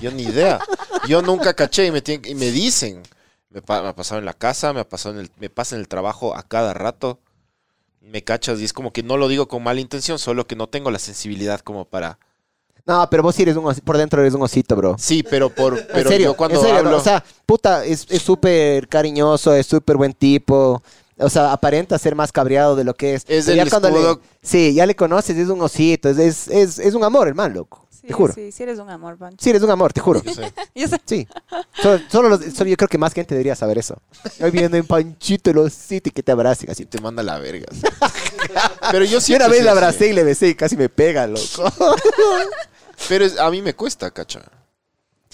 [0.02, 0.60] Yo ni idea.
[1.08, 3.02] Yo nunca caché y me, tienen- y me dicen.
[3.50, 5.76] Me, pa- me ha pasado en la casa, me ha pasado en el, me pasa
[5.76, 7.20] en el trabajo a cada rato.
[8.02, 10.68] Me cachas y es como que no lo digo con mala intención, solo que no
[10.68, 12.20] tengo la sensibilidad como para...
[12.86, 14.96] No, pero vos sí eres un osito, por dentro eres un osito, bro.
[14.98, 15.76] Sí, pero por...
[15.88, 16.98] Pero en serio, yo cuando en serio, bro.
[16.98, 20.82] O sea, puta, es es súper cariñoso, es súper buen tipo.
[21.20, 23.24] O sea, aparenta ser más cabreado de lo que es.
[23.28, 23.66] Es el le-
[24.42, 27.86] Sí, ya le conoces, es un osito, es, es, es, es un amor, hermano, loco.
[27.90, 28.34] Sí, te juro.
[28.34, 29.38] Sí, sí eres un amor, Pancho.
[29.44, 30.22] Sí, eres un amor, te juro.
[30.24, 30.54] Yo sé.
[30.76, 31.02] Yo sé.
[31.06, 31.28] Sí.
[31.82, 34.00] Solo, solo los- solo yo creo que más gente debería saber eso.
[34.40, 36.84] Ahí viene en Panchito el osito y que te abracen así.
[36.84, 37.66] Y te manda la verga.
[37.72, 37.82] sí.
[38.92, 39.70] Pero yo Yo siempre una vez así.
[39.70, 41.74] abracé y le besé y casi me pega, loco.
[43.10, 44.42] Pero es- a mí me cuesta, cacha.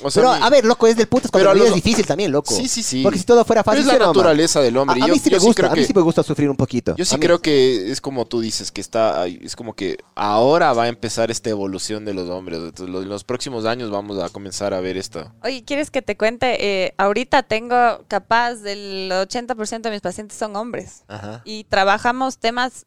[0.02, 1.70] O sea, Pero, a ver, loco, es del putas Pero cuando a la vida es
[1.72, 2.54] los- difícil también, loco.
[2.56, 3.04] Sí, sí, sí.
[3.04, 5.00] Porque si todo fuera pero fácil, es la naturaleza del hombre.
[5.02, 6.24] A, a Yo- mí sí yo me gusta, creo a mí que- sí me gusta
[6.24, 6.96] sufrir un poquito.
[6.98, 9.98] Yo sí A mí- creo que es como tú dices, que está es como que
[10.16, 12.60] ahora va a empezar esta evolución de los hombres.
[12.60, 15.32] Entonces, lo- en los próximos años vamos a comenzar a ver esto.
[15.44, 16.58] Oye, ¿quieres que te cuente?
[16.86, 21.42] Eh, ahorita tengo capaz del 80% de mis pacientes son hombres Ajá.
[21.46, 22.86] y trabajamos temas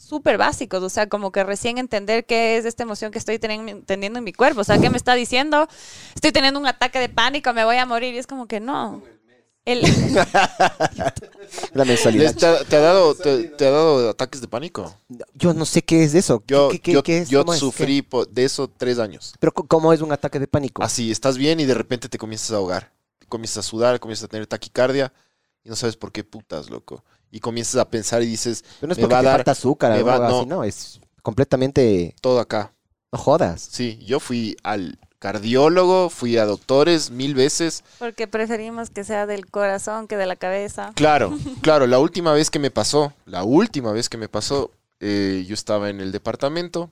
[0.00, 3.84] súper básicos, o sea, como que recién entender qué es esta emoción que estoy teni-
[3.84, 5.68] teniendo en mi cuerpo, o sea, ¿qué me está diciendo?
[6.14, 9.02] Estoy teniendo un ataque de pánico, me voy a morir, y es como que no.
[9.66, 9.82] El,
[11.74, 12.24] La mensualidad.
[12.24, 14.94] ¿Les- ¿Te, ha- te ha dado, te, te ha dado ataques de pánico?
[15.34, 16.40] Yo no sé qué es eso.
[16.40, 17.28] ¿Qué- Yo, qué, qué- yo, qué es?
[17.28, 17.60] yo ¿Cómo es?
[17.60, 19.34] sufrí de eso tres años.
[19.38, 20.82] Pero ¿cómo es un ataque de pánico?
[20.82, 22.92] Así, estás bien y de repente te comienzas a ahogar.
[23.28, 25.12] Comienzas a sudar, comienzas a tener taquicardia
[25.62, 27.04] y no sabes por qué putas, loco.
[27.30, 29.36] Y comienzas a pensar y dices, Pero no es me porque va a te dar-
[29.38, 30.38] falta azúcar me o va- algo no.
[30.40, 30.64] así, no.
[30.64, 32.14] Es completamente...
[32.20, 32.72] todo acá.
[33.12, 33.60] No jodas.
[33.70, 37.84] Sí, yo fui al cardiólogo, fui a doctores mil veces.
[37.98, 40.92] porque preferimos que sea del corazón que de la cabeza.
[40.94, 44.70] Claro, claro, la última vez que me pasó, la última vez que me pasó,
[45.00, 46.90] eh, yo estaba en el departamento,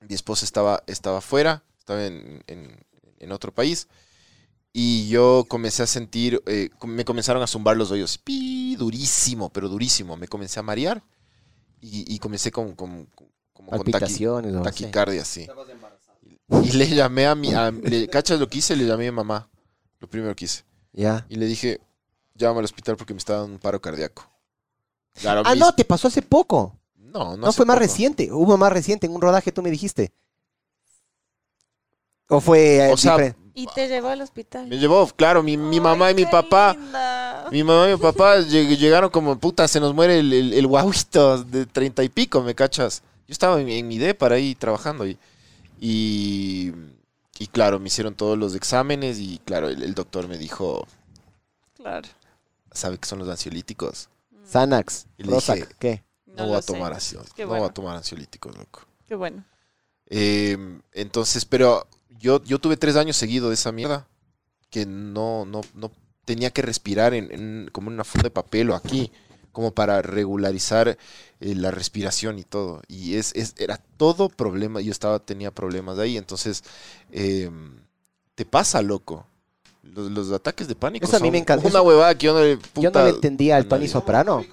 [0.00, 2.84] mi esposa estaba, estaba fuera, estaba en, en-
[3.18, 3.88] en otro país,
[4.78, 9.70] y yo comencé a sentir, eh, me comenzaron a zumbar los oídos, pi, durísimo, pero
[9.70, 11.02] durísimo, me comencé a marear
[11.80, 15.46] y, y comencé con, con- con- como con taqui- o taquicardia, sí.
[16.62, 18.76] Y le llamé a mi, a- le- ¿cachas lo que hice?
[18.76, 19.48] Le llamé a mi mamá,
[19.98, 20.64] lo primero que hice.
[20.92, 21.24] Ya.
[21.30, 21.80] Y le dije,
[22.34, 24.30] llámame al hospital porque me está dando un paro cardíaco.
[25.14, 26.78] Claro, Ah, mis- no, te pasó hace poco.
[26.96, 27.86] no, no No, hace fue más poco.
[27.86, 28.30] reciente.
[28.30, 30.12] Hubo más reciente en un rodaje, tú me dijiste.
[32.28, 33.45] ¿O fue eh, O sea, diferente?
[33.58, 34.66] Y te llevó al hospital.
[34.66, 36.74] Me llevó, claro, mi, mi Ay, mamá y mi qué papá.
[36.74, 37.48] linda.
[37.50, 40.66] Mi mamá y mi papá lleg- llegaron como, puta, se nos muere el, el, el
[40.66, 43.02] guauito de treinta y pico, ¿me cachas?
[43.26, 45.16] Yo estaba en, en mi D para ahí trabajando y,
[45.80, 46.70] y,
[47.38, 50.86] y claro, me hicieron todos los exámenes y claro, el, el doctor me dijo,
[51.76, 52.06] Claro.
[52.72, 54.10] ¿sabe qué son los ansiolíticos?
[54.52, 56.04] Xanax, Y le Prozac, dije, ¿qué?
[56.26, 57.62] No, lo voy a tomar ansio- Qué no bueno.
[57.62, 58.82] voy a tomar ansiolíticos, loco.
[59.08, 59.44] Qué bueno.
[60.08, 60.58] Eh,
[60.92, 61.86] entonces, pero
[62.20, 64.06] yo, yo tuve tres años seguido de esa mierda.
[64.70, 65.90] Que no, no, no
[66.24, 69.12] tenía que respirar en, en- como en una funda de papel o aquí,
[69.52, 70.96] como para regularizar eh,
[71.54, 72.82] la respiración y todo.
[72.88, 74.80] Y es, es- era todo problema.
[74.80, 76.16] Yo estaba, tenía problemas ahí.
[76.16, 76.64] Entonces,
[77.12, 77.50] eh,
[78.34, 79.26] te pasa, loco.
[79.82, 81.06] Los, los ataques de pánico.
[81.06, 81.66] Eso a mí son me encanta.
[81.68, 82.56] Una huevada que yo no le.
[82.56, 83.86] Yo no puta, le entendía al Tony.
[83.86, 84.44] Soprano.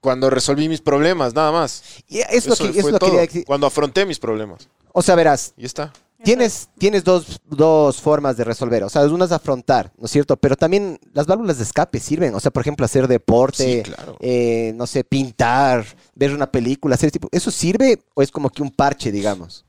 [0.00, 1.82] Cuando resolví mis problemas, nada más.
[2.08, 3.44] Y es lo Eso que, es lo decir.
[3.44, 4.68] Cuando afronté mis problemas.
[4.92, 5.92] O sea, verás, Y está.
[6.24, 8.82] Tienes, tienes dos, dos formas de resolver.
[8.84, 10.36] O sea, una es afrontar, ¿no es cierto?
[10.36, 12.34] Pero también las válvulas de escape sirven.
[12.34, 14.16] O sea, por ejemplo, hacer deporte, Sí, claro.
[14.20, 17.28] eh, no sé, pintar, ver una película, hacer tipo.
[17.32, 19.64] ¿Eso sirve o es como que un parche, digamos?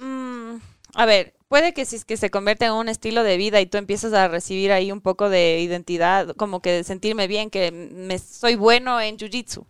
[0.00, 0.56] Mm,
[0.94, 3.66] a ver, puede que si es que se convierte en un estilo de vida y
[3.66, 8.18] tú empiezas a recibir ahí un poco de identidad, como que sentirme bien, que me
[8.18, 9.64] soy bueno en jiu-jitsu.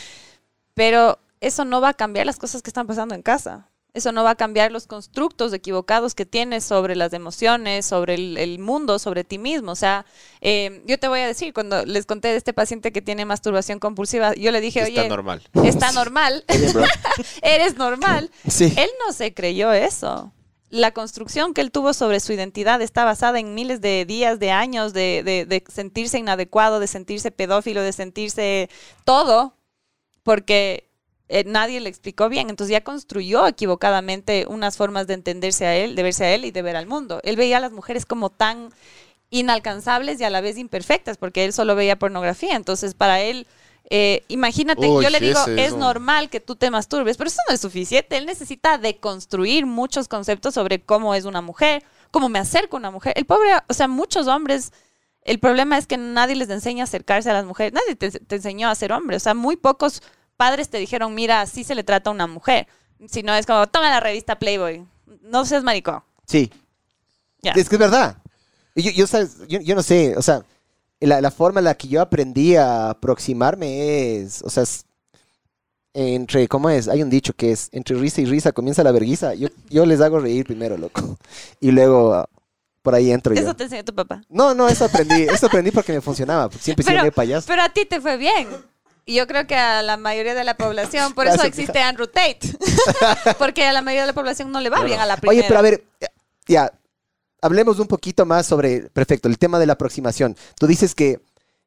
[0.74, 3.70] Pero eso no va a cambiar las cosas que están pasando en casa.
[3.96, 8.36] Eso no va a cambiar los constructos equivocados que tienes sobre las emociones, sobre el,
[8.36, 9.72] el mundo, sobre ti mismo.
[9.72, 10.04] O sea,
[10.42, 13.78] eh, yo te voy a decir, cuando les conté de este paciente que tiene masturbación
[13.78, 15.42] compulsiva, yo le dije, Está oye, normal.
[15.64, 16.44] está normal,
[17.42, 18.30] eres normal.
[18.48, 18.72] Sí.
[18.76, 20.32] Él no se creyó eso.
[20.68, 24.50] La construcción que él tuvo sobre su identidad está basada en miles de días, de
[24.50, 28.68] años, de, de- de sentirse inadecuado, de sentirse pedófilo, de sentirse
[29.04, 29.54] todo,
[30.22, 30.85] porque
[31.28, 32.50] eh, nadie le explicó bien.
[32.50, 36.50] Entonces ya construyó equivocadamente unas formas de entenderse a él, de verse a él y
[36.52, 37.20] de ver al mundo.
[37.24, 38.70] Él veía a las mujeres como tan
[39.30, 42.56] inalcanzables y a la vez imperfectas, porque él solo veía pornografía.
[42.56, 43.46] Entonces para él
[43.88, 47.54] Eh, imagínate, Uy, yo le digo, es normal que tú te masturbes, pero eso no
[47.54, 48.16] es suficiente.
[48.16, 52.90] Él necesita deconstruir muchos conceptos sobre cómo es una mujer, cómo me acerco a una
[52.90, 53.12] mujer.
[53.16, 54.72] El pobre, o sea, muchos hombres,
[55.22, 58.36] el problema es que nadie les enseña a acercarse a las mujeres, nadie te, te
[58.36, 59.16] enseñó a ser hombre.
[59.16, 60.02] O sea, muy pocos
[60.36, 62.66] padres te dijeron, mira, así se le trata a una mujer.
[63.08, 64.86] Si no, es como, toma la revista Playboy.
[65.22, 66.02] No seas maricón.
[66.26, 66.50] Sí.
[67.42, 67.52] Ya.
[67.52, 68.16] Es que es verdad.
[68.74, 69.36] Yo, yo, ¿sabes?
[69.48, 70.42] yo, yo no sé, o sea,
[71.00, 74.84] la, la forma en la que yo aprendí a aproximarme es, o sea, es
[75.94, 76.88] entre, ¿cómo es?
[76.88, 79.34] Hay un dicho que es, entre risa y risa comienza la verguiza.
[79.34, 81.18] Yo, yo les hago reír primero, loco.
[81.60, 82.28] Y luego
[82.82, 83.40] por ahí entro yo.
[83.40, 84.22] Eso te enseñó tu papá.
[84.28, 85.22] No, no, eso aprendí.
[85.22, 86.48] Eso aprendí porque me funcionaba.
[86.50, 87.46] porque Siempre Pero- medio payaso.
[87.48, 88.46] Pero a ti te fue bien.
[89.06, 92.40] Yo creo que a la mayoría de la población, por eso existe Andrew Tate.
[93.38, 95.38] Porque a la mayoría de la población no le va bien a la primera.
[95.38, 95.84] Oye, pero a ver,
[96.48, 96.72] ya,
[97.40, 100.36] hablemos un poquito más sobre, perfecto, el tema de la aproximación.
[100.58, 101.20] Tú dices que,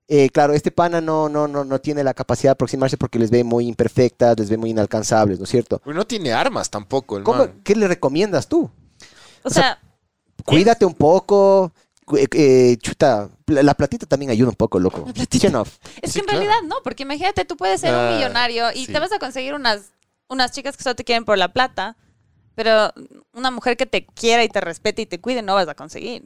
[0.09, 3.31] eh, claro, este pana no, no, no, no tiene la capacidad de aproximarse porque les
[3.31, 5.79] ve muy imperfectas, les ve muy inalcanzables, ¿no es cierto?
[5.79, 7.61] Pues no tiene armas tampoco, el ¿Cómo, man.
[7.63, 8.69] ¿Qué le recomiendas tú?
[9.43, 9.79] O sea,
[10.45, 11.71] Cuídate un poco,
[12.17, 15.03] eh, eh, chuta, la, la platita también ayuda un poco, loco.
[15.07, 15.63] La platita.
[16.01, 16.39] Es Sí, que en claro.
[16.41, 18.91] realidad no, porque imagínate, tú puedes ser Ah, un millonario y sí.
[18.93, 19.91] te vas a conseguir unas,
[20.27, 21.97] unas chicas que solo te quieren por la plata,
[22.55, 22.91] pero
[23.33, 26.25] una mujer que te quiera y te respete y te cuide no vas a conseguir.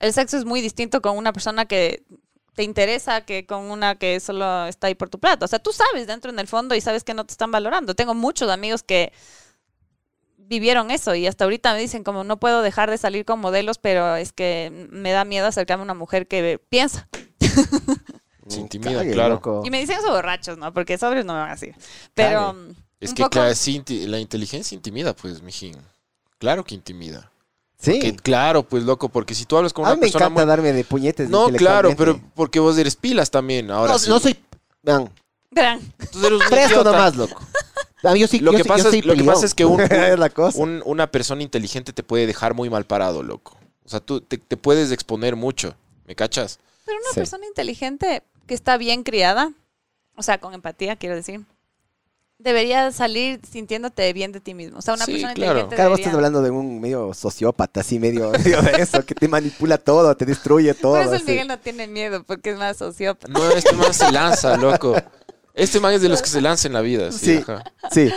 [0.00, 2.04] El sexo es muy distinto con una persona que
[2.54, 5.44] te interesa que con una que solo está ahí por tu plata.
[5.44, 7.94] O sea, tú sabes dentro en el fondo y sabes que no te están valorando.
[7.94, 9.12] Tengo muchos amigos que
[10.46, 13.78] vivieron eso y hasta ahorita me dicen como no puedo dejar de salir con modelos,
[13.78, 17.08] pero es que me da miedo acercarme a una mujer que piensa.
[18.48, 19.34] Se intimida, Cague, claro.
[19.34, 19.62] loco.
[19.64, 20.72] Y me dicen eso borrachos, ¿no?
[20.74, 21.70] Porque sobrios no me van así.
[22.12, 22.58] Pero Cague.
[22.58, 25.76] mm, Es un que poco- claro, sí, inti- la inteligencia intimida, pues, mijín.
[26.38, 27.30] Claro que intimida.
[27.78, 28.14] Sí.
[28.22, 30.48] Claro, pues, loco, porque si tú hablas con A una mí me persona encanta muy...
[30.48, 31.30] darme de puñetes.
[31.30, 34.10] No, claro, pero porque vos eres pilas también, ahora No, sí.
[34.10, 34.38] no soy...
[34.82, 35.10] vean,
[35.50, 35.80] Verán,
[36.12, 36.92] Tú eres un idiota.
[36.92, 37.40] nomás, loco.
[38.04, 39.54] A mí yo sí, Lo yo que sí- pasa yo es- lo que pasa es
[39.54, 40.58] que un- es la cosa.
[40.60, 43.56] Un- una persona inteligente te puede dejar muy mal parado, loco.
[43.84, 45.74] O sea, tú te, te puedes exponer mucho,
[46.06, 46.58] ¿me cachas?
[46.86, 47.20] pero una Sí.
[47.20, 49.52] persona inteligente que está bien criada,
[50.16, 51.40] o sea, con empatía, quiero decir,
[52.38, 54.78] debería salir sintiéndote bien de ti mismo.
[54.78, 55.50] O sea, una Sí, persona claro.
[55.52, 56.10] inteligente Claro, vos debería...
[56.10, 60.14] estás hablando de un medio sociópata, así medio, medio de eso, que te manipula todo,
[60.16, 60.92] te destruye todo.
[60.94, 61.26] Por eso el así.
[61.30, 63.32] Miguel no tiene miedo, porque es más sociópata.
[63.32, 64.94] No, este man se lanza, loco.
[65.54, 67.10] Este man es de los que se lanza en la vida.
[67.12, 67.44] Sí, Sí.
[67.46, 67.64] ajá.
[67.92, 68.10] Sí.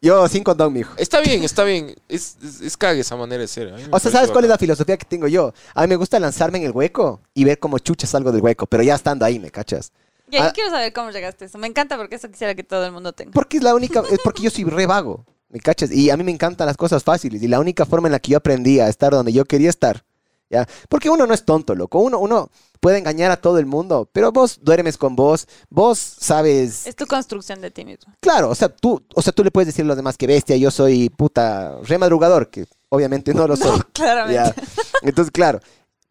[0.00, 0.94] Yo sin condón, mijo.
[0.96, 1.96] Está bien, está bien.
[2.08, 3.74] Es, es, es cague esa manera de ser.
[3.90, 5.52] O sea, ¿sabes cuál es la filosofía que tengo yo?
[5.74, 8.66] A mí me gusta lanzarme en el hueco y ver cómo chucha salgo del hueco,
[8.66, 9.90] pero ya estando ahí, ¿me cachas?
[10.30, 10.52] Y ahí Ah.
[10.54, 11.58] quiero saber cómo llegaste a eso.
[11.58, 13.32] Me encanta porque eso quisiera que todo el mundo tenga.
[13.32, 15.90] Porque es la única, es porque yo soy re vago, ¿me cachas?
[15.90, 18.30] Y a mí me encantan las cosas fáciles y la única forma en la que
[18.32, 20.04] yo aprendí a estar donde yo quería estar,
[20.50, 20.66] ¿ya?
[20.88, 22.00] Porque uno no es tonto, loco.
[22.00, 26.86] Uno, uno puede engañar a todo el mundo, pero vos duermes con vos, vos sabes...
[26.86, 28.14] Es tu construcción de ti mismo.
[28.20, 30.56] Claro, o sea, tú, o sea, tú le puedes decir a los demás que bestia,
[30.56, 33.80] yo soy puta remadrugador, que obviamente no lo soy.
[33.92, 34.34] Claramente.
[34.34, 34.54] ¿ya?
[35.02, 35.60] Entonces, claro.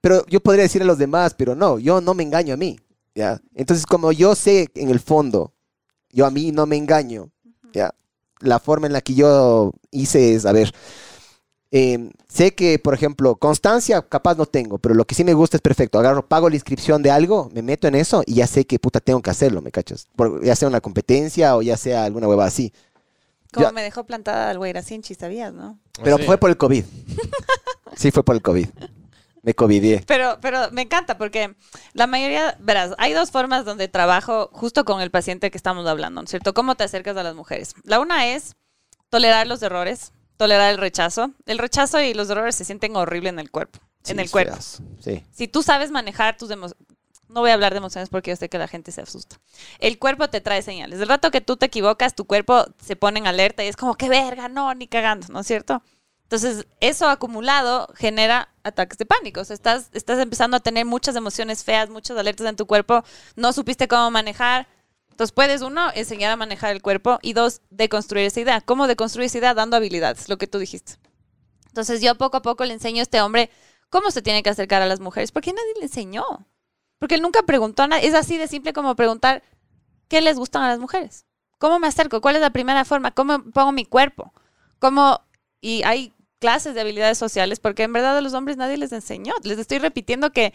[0.01, 2.79] Pero yo podría decir a los demás, pero no, yo no me engaño a mí.
[3.17, 3.41] ¿ya?
[3.55, 5.53] Entonces, como yo sé en el fondo,
[6.11, 7.31] yo a mí no me engaño,
[7.73, 7.93] ¿ya?
[8.39, 10.71] La forma en la que yo hice es, a ver,
[11.71, 15.57] eh, sé que, por ejemplo, constancia capaz no tengo, pero lo que sí me gusta
[15.57, 15.99] es perfecto.
[15.99, 18.99] Agarro, pago la inscripción de algo, me meto en eso y ya sé que puta
[18.99, 20.07] tengo que hacerlo, ¿me cachas?
[20.15, 22.73] Por- ya sea una competencia o ya sea alguna hueva así.
[23.53, 23.71] Como Ya.
[23.71, 25.79] me dejó plantada al güey Sinchi, sabías, ¿no?
[26.03, 26.25] Pero Ah, sí.
[26.25, 26.83] fue por el COVID.
[27.95, 28.67] Sí, fue por el COVID.
[29.41, 30.03] Me covidié.
[30.05, 31.55] Pero, pero me encanta porque
[31.93, 36.21] la mayoría, verás, hay dos formas donde trabajo justo con el paciente que estamos hablando,
[36.21, 36.53] ¿no es cierto?
[36.53, 37.73] ¿Cómo te acercas a las mujeres?
[37.83, 38.55] La una es
[39.09, 41.31] tolerar los errores, tolerar el rechazo.
[41.45, 44.53] El rechazo y los errores se sienten horrible en el cuerpo, en el cuerpo.
[44.53, 44.81] feas.
[45.03, 45.23] Sí.
[45.31, 46.87] Si tú sabes manejar tus emociones,
[47.29, 49.37] no voy a hablar de emociones porque yo sé que la gente se asusta.
[49.79, 50.99] El cuerpo te trae señales.
[50.99, 53.95] Del rato que tú te equivocas, tu cuerpo se pone en alerta y es como,
[53.95, 55.83] qué verga, no, ni cagando, ¿no es cierto?
[56.23, 59.41] Entonces, eso acumulado genera ataques de pánico.
[59.41, 63.03] O sea, estás, estás empezando a tener muchas emociones feas, muchas alertas en tu cuerpo,
[63.35, 64.67] no supiste cómo manejar.
[65.17, 68.61] Entonces, puedes, uno, enseñar a manejar el cuerpo y dos, deconstruir esa idea.
[68.61, 69.55] ¿Cómo deconstruir esa idea?
[69.55, 70.99] Dando habilidades, lo que tú dijiste.
[71.69, 73.49] Entonces, yo poco a poco le enseño a este hombre
[73.89, 76.23] cómo se tiene que acercar a las mujeres, porque nadie le enseñó.
[76.99, 78.07] Porque él nunca preguntó a nadie.
[78.07, 79.41] Es así de simple como preguntar
[80.07, 81.25] qué les gustan a las mujeres.
[81.57, 82.21] ¿Cómo me acerco?
[82.21, 83.09] ¿Cuál es la primera forma?
[83.09, 84.35] ¿Cómo pongo mi cuerpo?
[84.77, 85.21] ¿Cómo?
[85.61, 89.33] Y hay clases de habilidades sociales, porque en verdad a los hombres nadie les enseñó.
[89.41, 90.53] Les estoy repitiendo que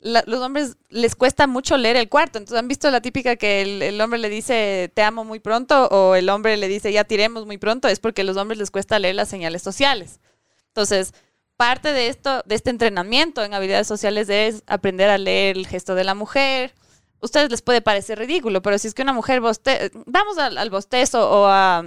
[0.00, 2.38] los hombres les cuesta mucho leer el cuarto.
[2.38, 5.86] Entonces, ¿han visto la típica que el, el hombre le dice te amo muy pronto
[5.88, 7.88] o el hombre le dice ya tiremos muy pronto?
[7.88, 10.20] Es porque a los hombres les cuesta leer las señales sociales.
[10.68, 11.12] Entonces,
[11.56, 15.94] parte de esto, de este entrenamiento en habilidades sociales es aprender a leer el gesto
[15.94, 16.72] de la mujer,
[17.20, 20.70] ustedes les puede parecer ridículo, pero si es que una mujer boste vamos al, al
[20.70, 21.84] bostezo o a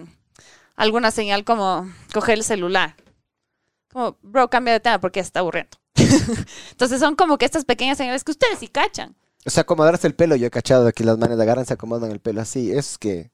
[0.76, 2.96] alguna señal como coger el celular.
[3.92, 5.78] Como, bro, cambia de tema porque está aburriendo.
[6.72, 9.16] Entonces son como que estas pequeñas señales que ustedes sí cachan.
[9.46, 12.20] O sea, acomodarse el pelo, yo he cachado que las manes agarran, se acomodan el
[12.20, 12.72] pelo así.
[12.72, 13.30] Es que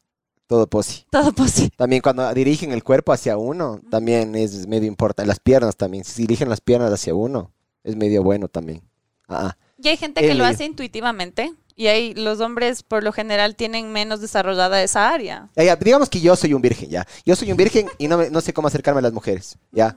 [0.48, 1.06] todo posi.
[1.12, 1.72] Todo posible.
[1.78, 5.28] También cuando dirigen el cuerpo hacia uno, también es medio importante.
[5.28, 6.04] Las piernas también.
[6.04, 7.52] Si dirigen las piernas hacia uno,
[7.84, 8.82] es medio bueno también.
[9.28, 9.58] Ah, ah.
[9.82, 11.54] Y hay gente que lo hace intuitivamente.
[11.76, 15.50] Y ahí los hombres por lo general tienen menos desarrollada esa área.
[15.56, 17.08] Ya, ya, digamos que yo soy un virgen, ya.
[17.26, 19.96] Yo soy un virgen y no, me- no sé cómo acercarme a las mujeres, ya.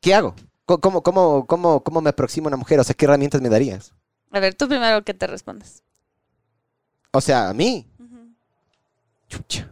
[0.00, 0.34] ¿Qué hago?
[0.66, 2.80] ¿Cómo, cómo, cómo, cómo me aproximo a una mujer?
[2.80, 3.92] O sea, ¿qué herramientas me darías?
[4.30, 5.82] A ver, tú primero que te respondes.
[7.12, 7.86] O sea, a mí.
[9.28, 9.68] Chucha.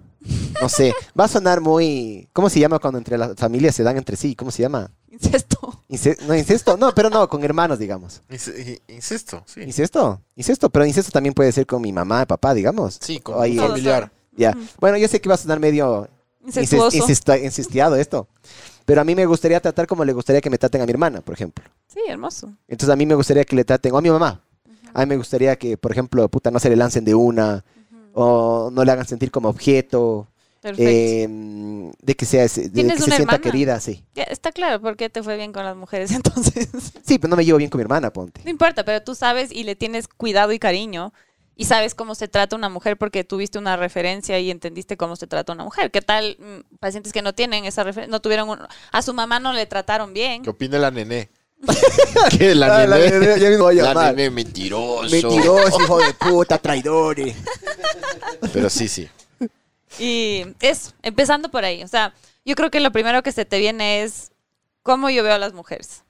[0.60, 0.92] No sé.
[1.18, 2.28] Va a sonar muy.
[2.32, 4.34] ¿Cómo se llama cuando entre las familias se dan entre sí?
[4.34, 4.90] ¿Cómo se llama?
[5.10, 5.82] Incesto.
[5.88, 6.76] Ince- no, incesto.
[6.76, 8.22] No, pero no, con hermanos, digamos.
[8.28, 9.62] Ince- Incesto, sí.
[9.62, 10.20] ¿Incesto?
[10.36, 12.98] Incesto, pero incesto también puede ser con mi mamá, papá, digamos.
[13.00, 14.12] Sí, con un el- familiar.
[14.32, 14.54] Ya.
[14.78, 16.08] Bueno, yo sé que va a sonar medio
[16.44, 16.96] Incestuoso.
[17.36, 18.28] incestuado esto.
[18.84, 21.20] Pero a mí me gustaría tratar como le gustaría que me traten a mi hermana,
[21.20, 21.64] por ejemplo.
[21.86, 22.52] Sí, hermoso.
[22.66, 24.42] Entonces a mí me gustaría que le traten, o a mi mamá.
[24.92, 27.64] A mí me gustaría que, por ejemplo, puta, no se le lancen de una,
[28.12, 30.26] o no le hagan sentir como objeto,
[30.62, 31.26] eh,
[32.02, 34.04] de que, sea, de que ¿Tienes se sienta querida, sí.
[34.14, 36.68] Ya, está claro por qué te fue bien con las mujeres entonces.
[37.04, 38.42] Sí, pero no me llevo bien con mi hermana, ponte.
[38.44, 41.12] No importa, pero tú sabes y le tienes cuidado y cariño
[41.60, 45.26] y sabes cómo se trata una mujer porque tuviste una referencia y entendiste cómo se
[45.26, 45.90] trata una mujer.
[45.90, 48.10] ¿Qué tal mm, pacientes que no tienen esa referencia?
[48.10, 48.60] No tuvieron un-
[48.92, 50.42] a su mamá no le trataron bien.
[50.42, 51.28] ¿Qué opina la nené?
[52.38, 52.54] ¿Qué?
[52.54, 53.10] La Ah, la nené.
[53.18, 54.14] nené, ya mismo voy a La llamar.
[54.14, 55.10] nené mentiroso.
[55.10, 57.36] Mentiroso, hijo de puta, traidores.
[58.54, 59.08] Pero sí, sí.
[59.98, 61.82] Y eso, empezando por ahí.
[61.82, 64.32] O sea, yo creo que lo primero que se te viene es
[64.82, 66.04] cómo yo veo a las mujeres.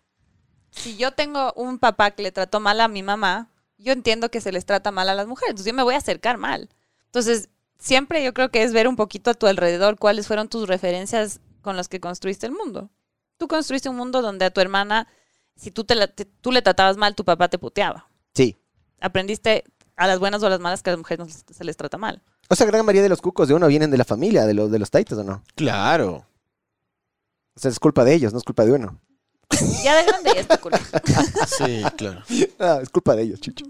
[0.71, 3.49] Si yo tengo un papá que le trató mal a mi mamá,
[3.81, 5.51] yo entiendo que se les trata mal a las mujeres.
[5.51, 6.69] Entonces yo me voy a acercar mal.
[7.07, 10.69] Entonces, siempre yo creo que es ver un poquito a tu alrededor cuáles fueron tus
[10.69, 12.91] referencias con las que construiste el mundo.
[13.37, 15.09] Tú construiste un mundo donde a tu hermana,
[15.57, 18.09] si tú, te la- te- tú le tratabas mal, tu papá te puteaba.
[18.35, 18.57] Sí.
[19.01, 19.65] Aprendiste
[19.97, 21.77] a las buenas o a las malas que a las mujeres no se- se les
[21.77, 22.23] trata mal.
[22.49, 24.71] O sea, gran mayoría de los cucos de uno vienen de la familia, de los,
[24.71, 25.43] de los taitos, ¿o no?
[25.55, 26.27] Claro.
[27.55, 28.99] O sea, es culpa de ellos, no es culpa de uno.
[29.85, 30.81] Ya de grande ya es tu culpa.
[31.47, 32.23] Sí, claro.
[32.59, 33.65] Ah, es culpa de ellos, chucho.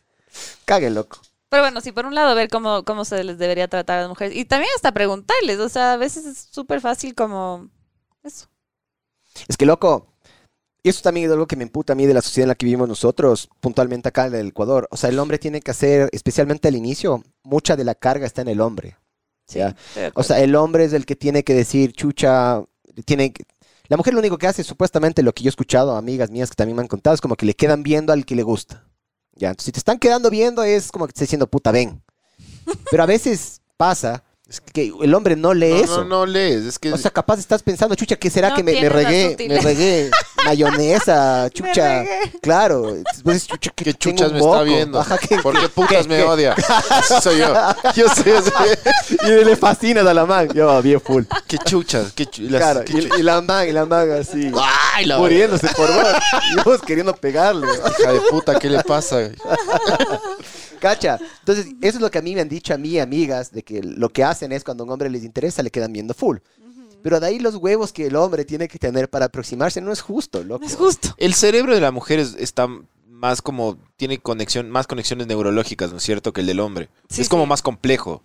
[0.64, 1.20] Cague, loco.
[1.48, 4.08] Pero bueno, sí, por un lado, ver cómo, cómo se les debería tratar a las
[4.08, 4.36] mujeres.
[4.36, 5.58] Y también hasta preguntarles.
[5.58, 7.68] O sea, a veces es súper fácil como
[8.22, 8.46] eso.
[9.48, 10.06] Es que, loco,
[10.82, 12.54] y eso también es algo que me imputa a mí de la sociedad en la
[12.54, 14.86] que vivimos nosotros, puntualmente acá en el Ecuador.
[14.92, 18.42] O sea, el hombre tiene que hacer, especialmente al inicio, mucha de la carga está
[18.42, 18.96] en el hombre.
[19.48, 19.58] Sí,
[20.14, 22.62] O sea, el hombre es el que tiene que decir, chucha,
[23.04, 23.44] tiene que-
[23.90, 26.54] La mujer lo único que hace, supuestamente, lo que yo he escuchado, amigas mías que
[26.54, 28.86] también me han contado, es como que le quedan viendo al que le gusta.
[29.32, 32.00] Ya, entonces si te están quedando viendo es como que te está diciendo, puta, ven.
[32.88, 34.22] Pero a veces pasa
[34.72, 35.98] que el hombre no lee No, eso.
[35.98, 36.64] no, no lees.
[36.64, 39.36] Es que O sea, capaz estás pensando, chucha, ¿qué será No que me, regué?
[39.48, 40.10] Me regué
[40.44, 42.00] mayonesa, chucha.
[42.02, 42.32] regué.
[42.42, 42.94] Claro.
[43.12, 44.98] Después, chucha, que ¿Qué chuchas me está viendo?
[44.98, 46.56] Ajá, que- ¿Por qué putas que- me odia?
[47.22, 47.54] Soy yo.
[47.94, 48.50] Yo sé, yo sé.
[49.26, 50.48] Y le fascinas a la man.
[50.54, 51.24] Yo, bien full.
[51.46, 52.12] ¿Qué chuchas?
[52.12, 54.50] ¿Qué chu- las- Claro, qué y, y la man, y la man así.
[54.94, 56.06] ¡Ay, la muriéndose por vos.
[56.52, 57.66] Y vos queriendo pegarle.
[58.00, 58.58] hija de puta!
[58.58, 59.18] ¿Qué le pasa?
[60.80, 61.18] Cacha.
[61.40, 63.82] Entonces, eso es lo que a mí me han dicho a mí, amigas, de que
[63.82, 66.38] lo que hacen es cuando a un hombre les interesa, le quedan viendo full.
[67.02, 70.00] Pero de ahí los huevos que el hombre tiene que tener para aproximarse no es
[70.02, 70.60] justo, loco.
[70.60, 71.14] No es justo.
[71.16, 72.68] El cerebro de la mujer es- está
[73.06, 73.78] más como...
[73.96, 76.32] Tiene conexión, más conexiones neurológicas, ¿no es cierto?
[76.32, 76.88] Que el del hombre.
[77.08, 77.48] Sí, es como sí.
[77.48, 78.22] más complejo,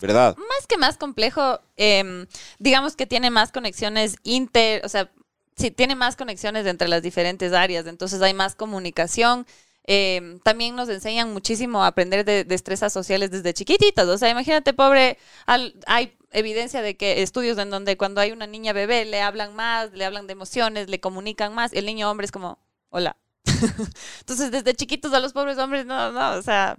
[0.00, 0.36] ¿verdad?
[0.36, 2.26] Más que más complejo, em,
[2.58, 5.10] digamos que tiene más conexiones inter, o sea,
[5.56, 9.46] sí, tiene más conexiones entre las diferentes áreas, entonces hay más comunicación.
[9.88, 14.08] Em, también nos enseñan muchísimo a aprender de destrezas sociales desde chiquititos.
[14.08, 15.16] O sea, imagínate, pobre,
[15.46, 19.54] al- hay evidencia de que estudios en donde cuando hay una niña bebé le hablan
[19.54, 21.72] más, le hablan de emociones, le comunican más.
[21.72, 22.58] El niño hombre es como,
[22.90, 23.16] hola.
[24.20, 26.76] Entonces, desde chiquitos a los pobres hombres, no, no, o sea,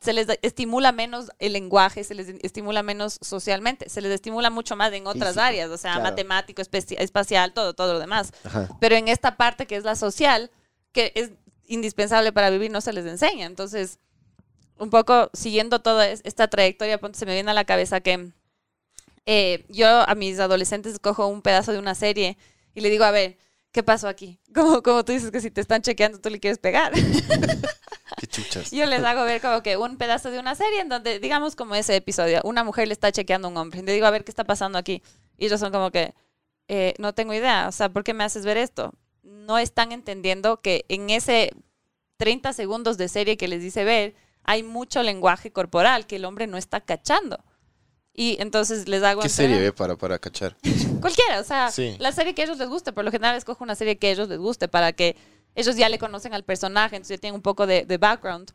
[0.00, 4.76] se les estimula menos el lenguaje, se les estimula menos socialmente, se les estimula mucho
[4.76, 6.04] más en otras áreas, o sea, claro.
[6.04, 8.32] matemático, espacial, todo, todo lo demás.
[8.44, 8.68] Ajá.
[8.80, 10.50] Pero en esta parte que es la social,
[10.92, 11.32] que es
[11.68, 13.46] indispensable para vivir, no se les enseña.
[13.46, 13.98] Entonces,
[14.78, 18.32] un poco siguiendo toda es- esta trayectoria, se me viene a la cabeza que
[19.26, 22.36] eh, yo a mis adolescentes cojo un pedazo de una serie
[22.74, 23.38] y le digo, a ver,
[23.72, 24.38] ¿qué pasó aquí?
[24.54, 26.92] Como, como tú dices que si te están chequeando, tú le quieres pegar.
[28.18, 28.70] ¿Qué chuchas?
[28.70, 31.74] Yo les hago ver como que un pedazo de una serie en donde, digamos como
[31.74, 33.80] ese episodio, una mujer le está chequeando a un hombre.
[33.80, 35.02] Y le digo, a ver, ¿qué está pasando aquí?
[35.36, 36.14] Y ellos son como que,
[36.68, 38.94] "Eh, no tengo idea, o sea, ¿por qué me haces ver esto?
[39.26, 41.50] No están entendiendo que en ese
[42.16, 44.14] 30 segundos de serie que les dice ver,
[44.44, 47.44] hay mucho lenguaje corporal que el hombre no está cachando.
[48.14, 50.56] Y entonces les hago ¿Qué serie ve para, para cachar?
[51.00, 51.96] Cualquiera, o sea, Sí.
[51.98, 52.92] la serie que a ellos les guste.
[52.92, 55.16] Por lo general escojo una serie que a ellos les guste para que
[55.54, 58.52] ellos ya le conocen al personaje, entonces ya tienen un poco de, de background.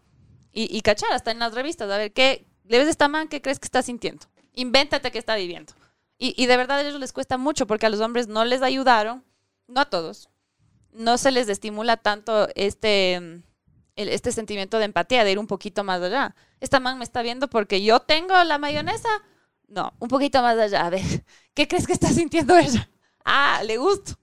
[0.53, 3.27] Y, y cachar hasta en las revistas, a ver, ¿qué le ves a esta man?
[3.27, 4.25] ¿Qué crees que está sintiendo?
[4.53, 5.73] Invéntate qué está viviendo.
[6.17, 8.61] Y, y de verdad a ellos les cuesta mucho porque a los hombres no les
[8.63, 9.23] ayudaron,
[9.67, 10.29] no a todos,
[10.93, 13.41] no se les estimula tanto este,
[13.95, 16.35] este sentimiento de empatía, de ir un poquito más allá.
[16.59, 19.09] Esta man me está viendo porque yo tengo la mayonesa.
[19.67, 20.85] No, un poquito más allá.
[20.85, 21.01] A ver,
[21.53, 22.89] ¿qué crees que está sintiendo ella?
[23.23, 24.13] Ah, le gusto.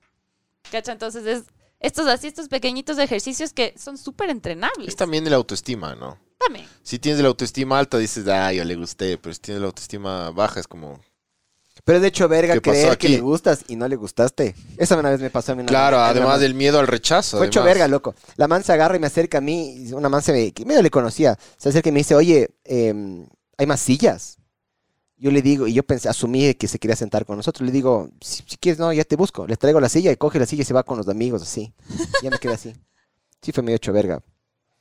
[0.70, 0.92] ¿Cacha?
[0.92, 1.44] Entonces es
[1.80, 4.88] estos así, estos pequeñitos ejercicios que son súper entrenables.
[4.88, 6.18] Es también el autoestima, ¿no?
[6.38, 6.66] También.
[6.82, 10.30] Si tienes la autoestima alta, dices, ah, yo le gusté, pero si tienes la autoestima
[10.30, 11.00] baja, es como...
[11.89, 14.55] Pero de hecho, verga, ¿Qué pasó creer que le gustas y no le gustaste.
[14.76, 15.62] Esa una vez me pasó a mí.
[15.62, 17.39] una- Claro, una- además una- del miedo al rechazo.
[17.39, 18.14] Fue hecho verga, loco.
[18.36, 19.86] La man se agarra y me acerca a mí.
[19.89, 21.39] y Una man se me, que medio le conocía.
[21.57, 23.26] Se acerca y me dice, oye, em,
[23.57, 24.36] ¿hay más sillas?
[25.16, 27.64] Yo le digo, y yo pensé, asumí que se quería sentar con nosotros.
[27.66, 29.47] Le digo, si, si quieres, no, ya te busco.
[29.47, 31.72] Les traigo la silla y coge la silla y se va con los amigos, así.
[32.22, 32.74] Ya me quedé así.
[33.41, 34.20] Sí, fue medio hecho verga.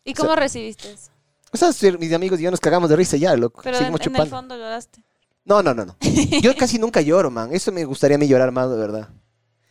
[0.03, 1.10] ¿Y cómo recibiste eso?
[1.53, 3.62] O sea, sí, mis amigos y yo nos cagamos de risa ya, loco.
[3.64, 4.36] Pero en, en el chupando.
[4.36, 5.01] fondo lloraste.
[5.47, 5.95] No, no, no, no.
[6.41, 7.49] Yo casi nunca lloro, man.
[7.53, 9.09] Eso me gustaría a mí llorar más, de verdad.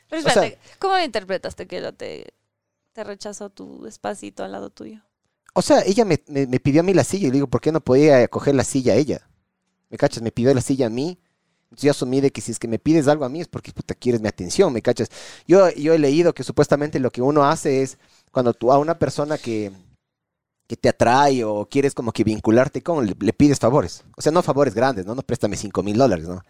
[0.08, 2.32] Pero O sea- espérate, ¿cómo interpretaste que ella te,
[2.92, 5.02] te rechazó tu despacito al lado tuyo?
[5.54, 7.60] O sea, ella me, me- me pidió a mí la silla y le digo, ¿por
[7.60, 9.28] qué no podía coger la silla a ella?
[9.90, 10.22] ¿Me cachas?
[10.22, 11.18] Me pidió la silla a mí.
[11.64, 13.72] Entonces yo asumí de que si es que me pides algo a mí es porque
[13.72, 15.10] puta, quieres mi atención, ¿me cachas?
[15.46, 17.98] Yo, yo he leído que supuestamente lo que uno hace es
[18.30, 19.72] cuando tú a una persona que,
[20.66, 24.04] que te atrae o quieres como que vincularte con, le, le pides favores.
[24.16, 25.14] O sea, no favores grandes, ¿no?
[25.14, 26.42] No préstame 5 mil dólares, ¿no?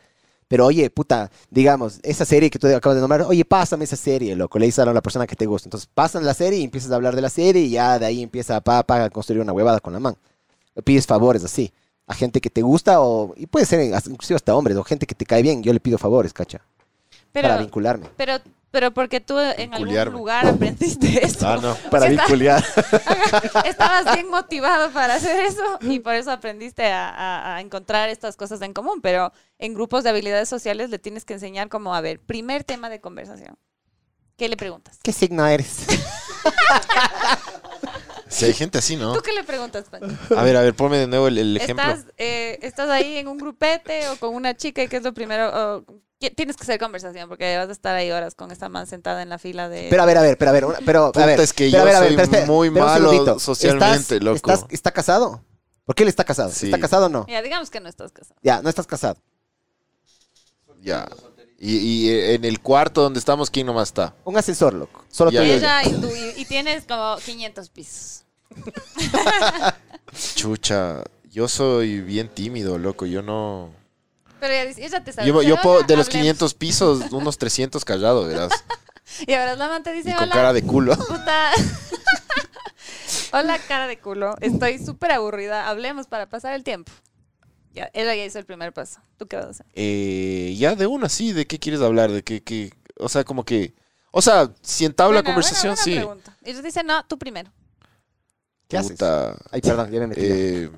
[0.48, 4.36] Pero oye, puta, digamos, esa serie que tú acabas de nombrar, oye, pásame esa serie,
[4.36, 5.66] loco, le dices a la persona que te gusta.
[5.66, 8.22] Entonces pasan la serie y empiezas a hablar de la serie y ya de ahí
[8.22, 10.16] empieza pa, pa, a construir una huevada con la man.
[10.76, 11.72] Le pides favores así,
[12.06, 15.16] a gente que te gusta o, y puede ser inclusive hasta hombres o gente que
[15.16, 16.60] te cae bien, yo le pido favores, cacha,
[17.32, 18.06] Pero, para vincularme.
[18.16, 18.34] pero,
[18.76, 21.48] pero porque tú en algún lugar aprendiste eso.
[21.48, 21.74] Ah, no.
[21.90, 22.62] Para vincular.
[23.64, 28.36] Estabas bien motivado para hacer eso y por eso aprendiste a, a- a encontrar estas
[28.36, 32.02] cosas en común, pero en grupos de habilidades sociales le tienes que enseñar como, a
[32.02, 33.56] ver, primer tema de conversación.
[34.36, 34.98] ¿Qué le preguntas?
[35.02, 35.86] ¿Qué signo eres?
[38.28, 39.12] Si hay gente así, ¿no?
[39.14, 40.08] ¿Tú qué le preguntas, Pancho?
[40.36, 41.84] A ver, a ver, ponme de nuevo el, el ejemplo.
[41.88, 45.14] ¿Estás, eh, estás ahí en un grupete o con una chica y qué es lo
[45.14, 45.48] primero?
[45.78, 45.84] O,
[46.18, 49.22] ¿qué- tienes que hacer conversación porque vas a estar ahí horas con esta man sentada
[49.22, 49.86] en la fila de...
[49.90, 51.40] Pero a ver, a ver, pero a ver, una- pero Puta, a ver.
[51.40, 54.36] es que pero, yo a ver, soy pero muy malo socialmente, ¿Estás- loco.
[54.36, 55.44] estás- ¿Está casado?
[55.84, 56.50] ¿Por qué él está casado?
[56.50, 56.66] Sí.
[56.66, 57.26] ¿Está casado o no?
[57.28, 58.40] Ya, digamos que no estás casado.
[58.42, 59.18] Ya, no estás casado.
[60.80, 61.08] Ya.
[61.58, 64.14] Y, y, eh, en el cuarto donde estamos, ¿quién nomás está?
[64.24, 65.04] Un ascensor, loco.
[65.10, 65.82] Solo Ya, tú y ella.
[65.84, 68.24] Y tú, y, y tienes como 500 pisos.
[70.34, 73.06] Chucha, yo soy bien tímido, loco.
[73.06, 73.70] Yo no.
[74.40, 75.26] Pero ella, te sabe.
[75.26, 76.08] Yo, puedo, "Hola, de los hablemos".
[76.08, 78.52] 500 pisos, unos 300 callados, verás.
[79.26, 80.96] Y ahora la man te dice, Y con hola, cara de culo.
[80.96, 81.52] puta.
[83.32, 84.34] hola, cara de culo.
[84.40, 85.68] Estoy súper aburrida.
[85.68, 86.90] Hablemos para pasar el tiempo.
[87.76, 89.00] Ya, ella ya hizo el primer paso.
[89.18, 89.66] ¿Tú qué vas a hacer?
[89.74, 91.32] Eh, ya de una, sí.
[91.32, 92.10] ¿De qué quieres hablar?
[92.10, 93.74] De qué, qué- O sea, como que.
[94.10, 95.94] O sea, si entabla Buena, conversación, buena, buena sí.
[95.94, 96.36] pregunta.
[96.44, 97.52] Y ellos dicen, no, tú primero.
[98.66, 98.92] ¿Qué haces?
[98.92, 100.20] Puta, Ay, perdón, ya me metí.
[100.24, 100.70] eh,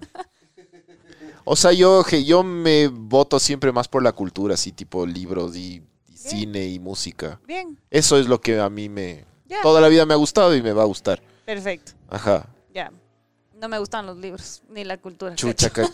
[1.44, 5.56] o sea, yo, que yo me voto siempre más por la cultura, así tipo libros
[5.56, 7.40] y, y cine y música.
[7.46, 9.24] Bien, Eso es lo que a mí me...
[9.46, 9.62] ya.
[9.62, 11.22] Toda la vida me ha gustado y me va a gustar.
[11.46, 12.46] Perfecto, Ajá.
[12.74, 12.90] ya.
[13.58, 15.34] No me gustan los libros, ni la cultura.
[15.34, 15.88] Chucha, ca-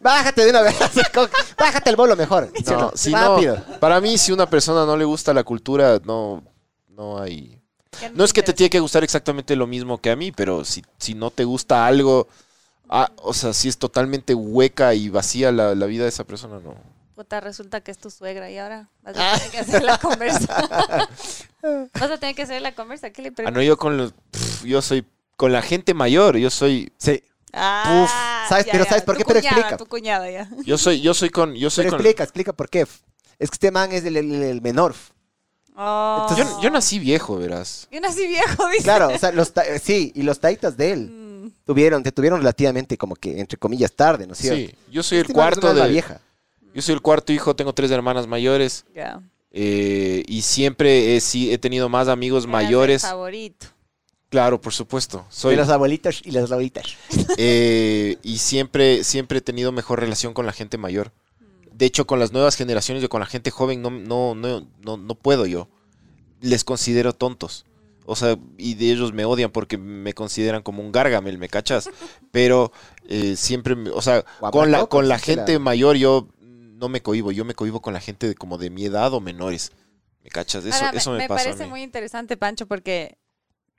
[0.00, 0.76] Bájate de una vez.
[1.58, 2.50] Bájate el bolo mejor.
[2.54, 3.64] ¿sí o No, si no, Rápido.
[3.80, 6.42] para mí, si una persona no le gusta la cultura, no,
[6.88, 7.58] no hay...
[7.98, 10.64] ¿Qué No es que te tiene que gustar exactamente lo mismo que a mí, pero
[10.64, 12.26] si, si no te gusta algo,
[12.88, 16.58] ah, o sea, si es totalmente hueca y vacía la, la vida de esa persona,
[16.58, 16.74] no.
[17.14, 20.68] Puta, resulta que es tu suegra y ahora vas a tener que hacer la conversa.
[21.94, 23.10] vas a tener que hacer la conversa.
[23.10, 23.54] ¿Qué le Ah, preguntas?
[23.54, 24.14] no, yo con los,
[24.64, 25.06] yo soy
[25.42, 27.20] con la gente mayor, yo soy, Sí.
[27.52, 28.64] Ah, ¿sabes?
[28.66, 28.90] ya, Pero ya.
[28.90, 29.24] ¿sabes por Tu qué?
[29.26, 29.76] Pero cuñada, explica.
[29.76, 30.48] Tu cuñada ya.
[30.64, 32.00] yo soy, yo soy con, yo soy Pero con.
[32.00, 32.82] explica, explica por qué.
[33.40, 34.94] Es que este man es el, el- el menor.
[35.74, 36.18] Oh.
[36.28, 37.88] Entonces- Yo, yo nací viejo, verás.
[37.90, 38.84] Yo nací viejo, dice.
[38.84, 42.12] Claro, o sea, los ta- eh, sí, y los taitas de él Mm, tuvieron, te
[42.12, 44.70] tuvieron relativamente como que, entre comillas, tarde, ¿no es cierto?
[44.70, 46.20] Sí, yo soy el Este cuarto de, vieja.
[46.72, 49.20] yo soy el cuarto hijo, tengo tres hermanas mayores ya.
[49.50, 53.02] eh, y siempre he, sí, he tenido más amigos mayores.
[53.02, 53.66] favorito.
[54.32, 55.18] Claro, por supuesto.
[55.18, 56.86] De Soy, los abuelitos y las abuelitas.
[57.36, 61.12] eh, y siempre, siempre he tenido mejor relación con la gente mayor.
[61.70, 64.96] De hecho, con las nuevas generaciones y con la gente joven no, no, no, no,
[64.96, 65.68] no puedo yo.
[66.40, 67.66] Les considero tontos.
[68.06, 71.90] O sea, y de ellos me odian porque me consideran como un gargamel, ¿me cachas?
[72.30, 72.72] Pero
[73.10, 77.02] eh, siempre, me- o sea, con la, con la gente la- mayor yo no me
[77.02, 79.72] cohibo, yo me cohibo con la gente de, como de mi edad o menores.
[80.24, 80.64] ¿Me cachas?
[80.64, 81.70] Eso, Ahora, me- eso me, me, pasa a parece mí.
[81.70, 83.18] muy interesante, Pancho, porque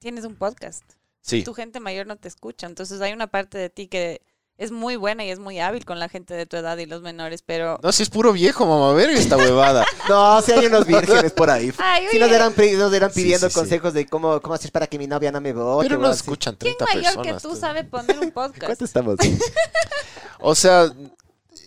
[0.03, 0.83] tienes un podcast.
[1.21, 2.67] Sí, Tu gente mayor no te escucha.
[2.67, 4.21] Entonces hay una parte de ti que
[4.57, 7.01] es muy buena y es muy hábil con la gente de tu edad y los
[7.01, 7.79] menores, pero...
[7.81, 9.83] no, si es puro viejo, mamá, ver esta huevada.
[10.09, 11.73] No, si hay unos vírgenes por ahí.
[11.79, 13.59] Ay, Si nos eran, pri- nos eran Sí, pidiendo sí, sí.
[13.59, 15.87] consejos de cómo, cómo hacer para que mi novia no me vote.
[15.87, 17.41] Pero no escuchan ¿quién 30 mayor personas.
[17.41, 17.59] que tú tú.
[17.59, 18.65] sabe poner un podcast?
[18.65, 19.15] ¿Cuánto estamos?
[20.39, 20.91] O sea,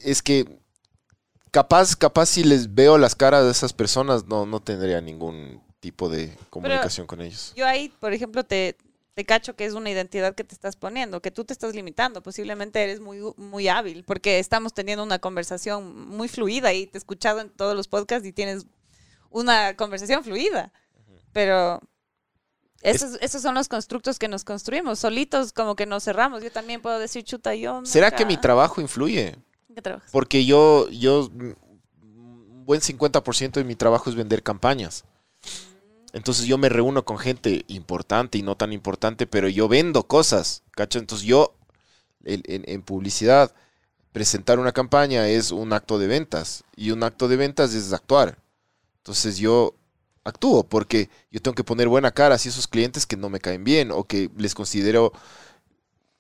[0.05, 0.61] es que
[1.51, 6.09] capaz, capaz si les veo las caras de esas personas, no, no tendría ningún tipo
[6.09, 7.53] de comunicación con ellos.
[7.57, 8.77] Yo ahí, por ejemplo, te,
[9.15, 12.23] te cacho que es una identidad que te estás poniendo, que tú te estás limitando.
[12.25, 17.01] Posiblemente eres muy, muy hábil, porque estamos teniendo una conversación muy fluida y te he
[17.01, 18.67] escuchado en todos los podcasts y tienes
[19.31, 20.73] una conversación fluida.
[21.33, 21.81] Pero
[22.83, 24.99] esos, esos son los constructos que nos construimos.
[24.99, 26.43] Solitos como que nos cerramos.
[26.43, 27.83] Yo también puedo decir, chuta, yo...
[27.85, 29.37] ¿Será nunca- que mi trabajo influye?
[29.69, 30.11] ¿En qué trabajas?
[30.11, 35.05] Porque yo, yo, un buen 50% de mi trabajo es vender campañas.
[36.17, 40.63] Entonces yo me reúno con gente importante y no tan importante, pero yo vendo cosas,
[40.71, 40.99] ¿cacho?
[40.99, 41.55] Entonces yo,
[42.25, 43.55] en, en- en publicidad,
[44.13, 48.39] presentar una campaña es un acto de ventas y un acto de ventas es actuar.
[49.01, 49.75] Entonces yo
[50.25, 53.63] actúo porque yo tengo que poner buena cara hacia esos clientes que no me caen
[53.63, 55.13] bien o que les considero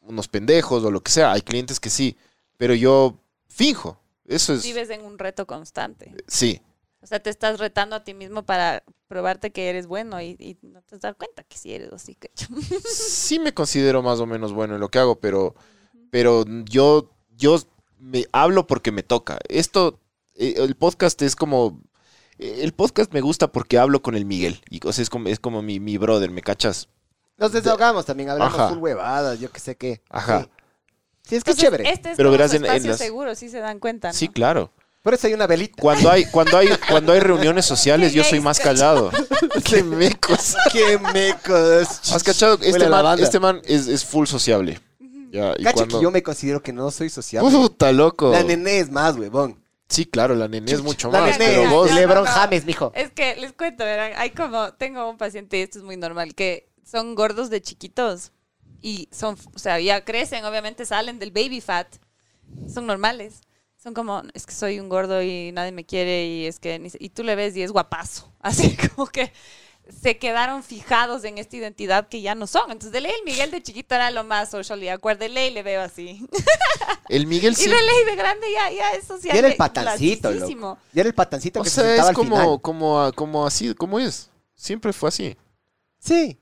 [0.02, 1.32] unos pendejos o lo que sea.
[1.32, 2.18] Hay clientes que sí,
[2.58, 3.18] pero yo
[3.48, 3.98] finjo.
[4.26, 4.62] Eso es...
[4.62, 6.14] Vives en un reto constante.
[6.28, 6.60] Sí,
[7.06, 10.58] O sea, te estás retando a ti mismo para probarte que eres bueno y, y
[10.62, 12.32] no te das cuenta que sí eres así que
[12.90, 15.54] sí me considero más o menos bueno en lo que hago, pero,
[16.10, 17.60] pero yo, yo
[18.00, 19.38] me hablo porque me toca.
[19.48, 20.00] Esto,
[20.34, 21.80] eh, el podcast es como,
[22.40, 24.60] eh, el podcast me gusta porque hablo con el Miguel.
[24.68, 26.88] Y o sea, es como, es como mi, mi brother, ¿me cachas?
[27.38, 28.68] Nos desahogamos también, hablamos Ajá.
[28.70, 30.02] full huevadas, yo qué sé qué.
[30.10, 30.40] Ajá.
[30.42, 30.50] Sí,
[31.28, 31.88] Sí, es que es chévere.
[31.88, 34.14] Este es Pero verás en- en espacio las- seguro, sí se dan cuenta, ¿no?
[34.14, 34.72] Sí, claro.
[35.06, 35.80] Por eso hay una velita.
[35.80, 39.12] Cuando hay, cuando hay, cuando hay reuniones sociales, yo soy más callado.
[39.64, 40.56] ¡Qué mecos!
[40.72, 42.12] ¡Qué mecos!
[42.12, 42.54] ¿Has cachado?
[42.54, 43.24] Este Huele a man, lavanda.
[43.24, 44.80] este man es, es full sociable.
[45.30, 45.98] Ya, y Cacha cuando...
[45.98, 47.48] que yo me considero que no soy sociable.
[47.48, 48.32] Puta, loco.
[48.32, 49.62] La nené es más, huevón.
[49.88, 51.88] Sí, claro, la nene es mucho La más, nené pero vos...
[51.88, 52.30] No, Lebron no.
[52.32, 52.90] James, mijo.
[52.92, 56.34] Es que les cuento, verán, hay como, tengo un paciente, y esto es muy normal,
[56.34, 58.32] que son gordos de chiquitos
[58.82, 61.86] y son, o sea, ya crecen, obviamente salen del baby fat,
[62.66, 63.45] son normales.
[63.86, 66.90] Son como, es que soy un gordo y nadie me quiere y es que, ni
[66.90, 68.32] se- y tú le ves y es guapazo.
[68.40, 69.32] Así como que
[70.02, 72.72] se quedaron fijados en esta identidad que ya no son.
[72.72, 75.18] Entonces, de ley, el Miguel de chiquito era lo más socially awkward.
[75.18, 76.26] De ley le veo así.
[77.08, 77.68] El Miguel Y sí.
[77.70, 79.36] de ley de grande ya, ya es social.
[79.36, 80.78] Y era el patancito, loco.
[80.92, 82.60] Y era el patancito O que se sea, sentaba es al como, final.
[82.60, 84.28] como, como así, como es.
[84.56, 85.36] Siempre fue así.
[86.00, 86.36] Sí.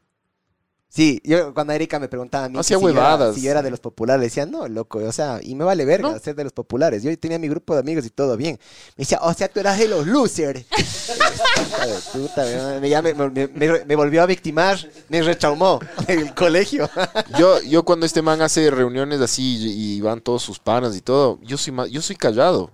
[0.95, 3.63] Sí, yo cuando Erika me preguntaba a mí Hacía si, yo era, si yo era
[3.63, 6.19] de los populares, le decía, no, loco, o sea, y me vale verga No.
[6.21, 7.03] ser de los populares.
[7.03, 8.61] Yo tenía mi grupo de amigos y todo bien.
[8.97, 10.65] Me decía, o sea, tú eras de los losers.
[12.13, 14.79] Puta, me, me- ya me- me- me- me volvió a victimar,
[15.09, 16.89] me retraumó el colegio.
[17.39, 21.01] Yo, yo cuando este man hace reuniones así y, y van todos sus panas y
[21.01, 22.71] todo, yo soy más, yo soy callado.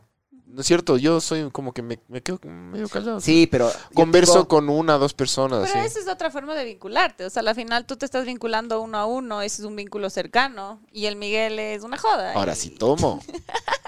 [0.53, 0.97] ¿No es cierto?
[0.97, 3.21] Yo soy como que me, me quedo medio callado.
[3.21, 3.71] Sí, pero...
[3.95, 5.69] Converso con una o dos personas.
[5.69, 5.89] Pero así.
[5.89, 7.25] esa es otra forma de vincularte.
[7.25, 10.11] O sea, al final tú te estás vinculando uno a uno, ese es un vínculo
[10.11, 10.81] cercano.
[10.91, 12.33] Y el Miguel es una joda.
[12.35, 13.21] Ahora y- sí tomo.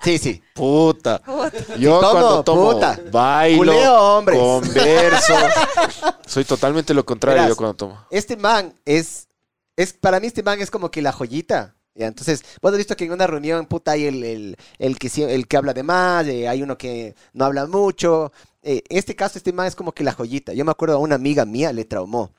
[0.03, 0.43] Sí, sí.
[0.53, 1.21] Puta.
[1.23, 1.77] Puta.
[1.79, 2.99] Yo tomo, cuando tomo puta.
[3.13, 4.37] bailo, Culeo hombres.
[4.37, 5.35] converso.
[6.27, 7.51] Soy totalmente lo contrario Verás.
[7.51, 8.05] yo cuando tomo.
[8.11, 9.29] Este man es,
[9.77, 11.77] es, para mí este man es como que la joyita.
[11.95, 15.11] Ya, entonces, vos has visto que en una reunión, puta, hay el, el, el que,
[15.35, 18.33] el que habla de más, eh, hay uno que no habla mucho.
[18.63, 20.55] Eh, en este caso, este man es como que la joyita.
[20.55, 22.31] Yo me acuerdo a una amiga mía le traumó.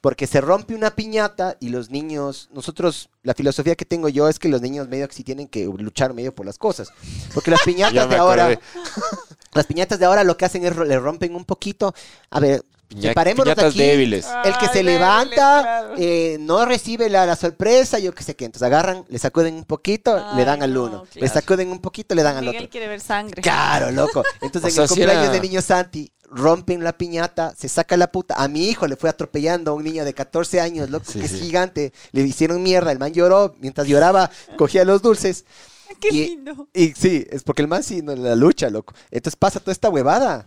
[0.00, 4.38] Porque se rompe una piñata y los niños, nosotros, la filosofía que tengo yo es
[4.38, 6.92] que los niños medio que sí tienen que luchar medio por las cosas.
[7.34, 8.60] Porque las piñatas de ahora,
[9.54, 11.92] las piñatas de ahora lo que hacen es le rompen un poquito.
[12.30, 13.78] A ver, Piña- separémonos piñatas aquí.
[13.78, 14.26] débiles.
[14.44, 15.94] El que Ay, se débiles, levanta, claro.
[15.98, 18.44] eh, no recibe la, la sorpresa, yo qué sé qué.
[18.44, 21.04] Entonces agarran, le sacuden un poquito, le dan al no, uno.
[21.14, 21.34] Le claro.
[21.34, 22.70] sacuden un poquito, le dan al Miguel otro.
[22.70, 23.42] quiere ver sangre.
[23.42, 24.22] Claro, loco.
[24.40, 27.68] Entonces O sea, en el si cumpleaños era- de niño Santi, rompen la piñata, se
[27.68, 28.34] saca la puta.
[28.36, 31.26] A mi hijo le fue atropellando a un niño de 14 años, loco, Sí, que
[31.26, 31.92] es gigante.
[32.12, 33.54] Le hicieron mierda, el man lloró.
[33.60, 35.44] Mientras lloraba, cogía los dulces.
[36.00, 36.68] Qué Y- lindo.
[36.74, 38.94] Y sí, es porque el man sí, no, la lucha, loco.
[39.10, 40.46] Entonces pasa toda esta huevada.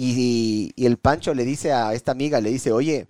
[0.00, 3.08] Y, y el Pancho le dice a esta amiga, le dice, oye,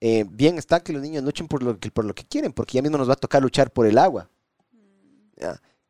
[0.00, 2.72] eh, bien está que los niños luchen por lo que, por lo que quieren, porque
[2.78, 4.28] ya mismo nos va a tocar luchar por el agua.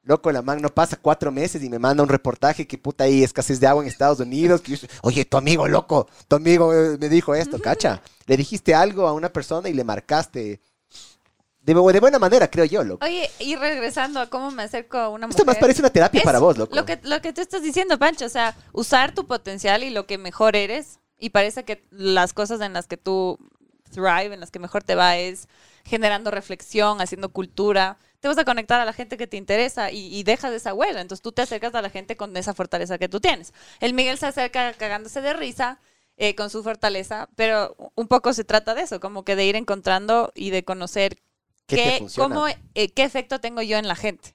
[0.04, 3.22] Loco, la man no pasa cuatro meses y me manda un reportaje que puta hay
[3.22, 4.60] escasez de agua en Estados Unidos.
[4.60, 8.02] que yo- Oye, tu amigo, loco, tu amigo eh, me dijo esto, cacha.
[8.26, 10.60] Le dijiste algo a una persona y le marcaste.
[11.62, 13.06] De, de buena manera, creo yo, loco.
[13.06, 15.40] Oye, y regresando a cómo me acerco a una mujer.
[15.40, 16.74] Esto más parece una terapia Es para vos, loco.
[16.74, 20.06] Lo que, lo que tú estás diciendo, Pancho, o sea, usar tu potencial y lo
[20.06, 20.98] que mejor eres.
[21.18, 23.38] Y parece que las cosas en las que tú
[23.92, 25.46] thrive, en las que mejor te va, es
[25.84, 27.96] generando reflexión, haciendo cultura.
[28.18, 31.00] Te vas a conectar a la gente que te interesa y, y dejas esa huella.
[31.00, 33.52] Entonces tú te acercas a la gente con esa fortaleza que tú tienes.
[33.78, 35.80] El Miguel se acerca cagándose de risa.
[36.16, 39.56] eh, con su fortaleza, pero un poco se trata de eso, como que de ir
[39.56, 41.18] encontrando y de conocer
[41.66, 42.34] ¿Qué te qué, funciona?
[42.34, 44.34] cómo, eh, qué efecto tengo yo en la gente.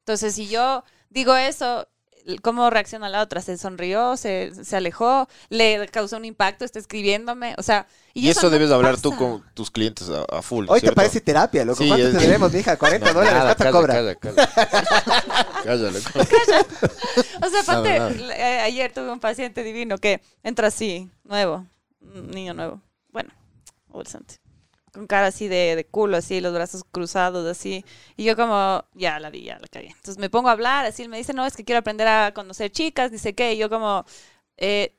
[0.00, 1.88] Entonces, si yo digo eso,
[2.42, 3.40] ¿cómo reacciona la otra?
[3.40, 4.16] ¿Se sonrió?
[4.16, 5.28] ¿Se, se alejó?
[5.48, 6.64] ¿Le causó un impacto?
[6.64, 7.54] ¿Está escribiéndome?
[7.58, 10.66] O sea, Y, eso no debes hablar tú con tus clientes a, a full.
[10.68, 11.82] Hoy te parece terapia, loco.
[11.82, 12.76] Sí, ¿Cuánto es- te debemos, mija?
[12.78, 13.38] 40 No, dólares.
[13.38, 13.94] nada, ¿Cuánto cobra?
[13.94, 14.46] Calla, calla.
[15.64, 16.10] Calla, loco.
[17.42, 21.66] O sea, aparte, Nada, eh, ayer tuve un paciente divino que entra así, nuevo,
[22.00, 22.80] niño nuevo.
[23.10, 23.30] Bueno,
[23.90, 24.36] adolescente.
[24.96, 27.84] Con cara así de, de culo, así, los brazos cruzados, así.
[28.16, 29.88] Y yo como, ya la vi, ya la cagué.
[29.88, 32.32] Entonces me pongo a hablar, así, él me dice, no, es que quiero aprender a
[32.34, 33.52] conocer chicas, dice qué.
[33.54, 34.06] Y yo como,
[34.56, 34.94] eh,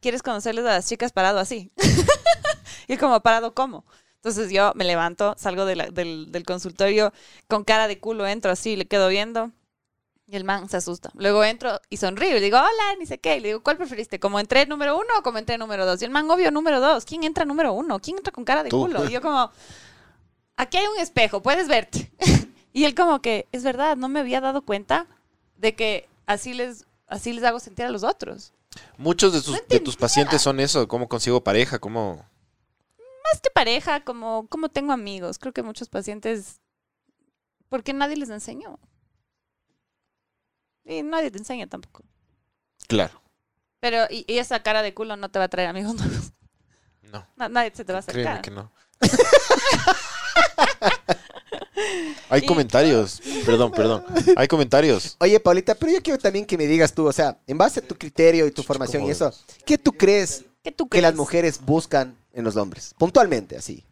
[0.00, 1.72] ¿quieres conocerles a las chicas parado así?
[2.88, 3.84] y como, ¿parado cómo?
[4.16, 7.12] Entonces yo me levanto, salgo de la- del, del consultorio
[7.48, 9.52] con cara de culo, entro así, le quedo viendo.
[10.26, 11.10] Y el man se asusta.
[11.14, 12.36] Luego entro y sonrío.
[12.36, 13.36] Y digo, hola, ni sé qué.
[13.36, 14.18] Y le digo, ¿cuál preferiste?
[14.18, 16.00] ¿Como entré número uno o como entré número dos?
[16.00, 17.04] Y el man, obvio, número dos.
[17.04, 18.00] ¿Quién entra número uno?
[18.00, 18.80] ¿Quién entra con cara de Tú.
[18.80, 19.04] culo?
[19.04, 19.50] Y yo como,
[20.56, 22.10] aquí hay un espejo, puedes verte.
[22.72, 25.06] y él como que, es verdad, no me había dado cuenta
[25.58, 28.54] de que así les, así les hago sentir a los otros.
[28.96, 30.88] Muchos de, tus- No de tus pacientes son eso.
[30.88, 31.78] ¿Cómo consigo pareja?
[31.78, 32.24] ¿Cómo...?
[33.32, 35.38] Más que pareja, como, como tengo amigos.
[35.38, 36.60] Creo que muchos pacientes,
[37.68, 38.78] porque nadie les enseñó.
[40.84, 42.02] Y nadie te enseña tampoco.
[42.88, 43.20] Claro.
[43.80, 46.32] Pero, y, y esa cara de culo no te va a traer amigos nuevos.
[47.02, 47.26] No.
[47.36, 48.42] Na- nadie se te va a Créeme acercar.
[48.42, 48.70] que no.
[52.30, 53.20] Hay Y- comentarios.
[53.46, 54.04] Perdón, perdón.
[54.36, 55.16] Hay comentarios.
[55.20, 57.86] Oye, Paulita, pero yo quiero también que me digas tú, o sea, en base a
[57.86, 59.32] tu criterio y tu formación y eso,
[59.66, 61.02] ¿qué tú crees ¿Qué tú que crees?
[61.02, 62.94] las mujeres buscan en los hombres?
[62.98, 63.84] Puntualmente, así.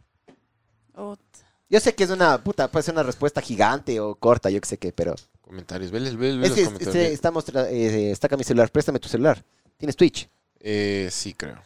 [0.95, 1.21] Ot.
[1.69, 4.69] Yo sé que es una puta, puede ser una respuesta gigante o corta, yo qué
[4.69, 5.15] sé qué, pero.
[5.53, 5.91] Comentarios.
[5.91, 6.95] Ve, ve- ve Es los que, comentarios.
[6.97, 9.45] este, estamos, tra- eh, está acá mi celular, préstame tu celular.
[9.77, 10.27] Tienes Twitch.
[10.61, 11.57] Eh, sí, creo.
[11.57, 11.63] ¿Qué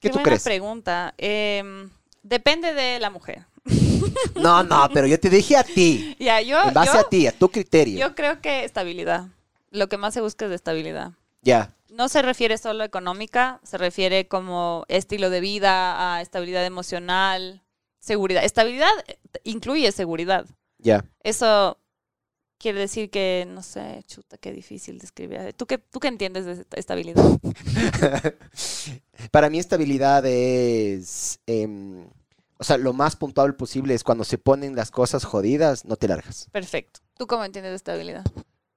[0.00, 0.42] Qué tú buena crees?
[0.42, 1.14] pregunta.
[1.16, 1.88] Em,
[2.22, 3.46] depende de la mujer.
[4.36, 6.14] No, no, pero yo te dije a ti.
[6.20, 7.98] Ya, yo, En base yo, a ti, a tu criterio.
[7.98, 9.28] yo creo que estabilidad.
[9.70, 11.12] Lo que más se busca es de estabilidad.
[11.40, 11.74] Ya.
[11.90, 17.62] No se refiere solo a económica, se refiere como estilo de vida, a estabilidad emocional,
[17.98, 18.44] seguridad.
[18.44, 20.44] Estabilidad eh, incluye seguridad.
[20.78, 21.02] Ya.
[21.22, 21.78] Eso
[22.64, 25.52] quiere decir que, no sé, chuta, qué difícil describir.
[25.52, 27.22] ¿Tú qué, tú qué entiendes de esta- estabilidad?
[29.30, 31.40] Para mí estabilidad es...
[31.46, 32.06] em,
[32.56, 36.08] o sea, lo más puntual posible es cuando se ponen las cosas jodidas, no te
[36.08, 36.48] largas.
[36.52, 37.00] Perfecto.
[37.18, 38.24] ¿Tú cómo entiendes de estabilidad?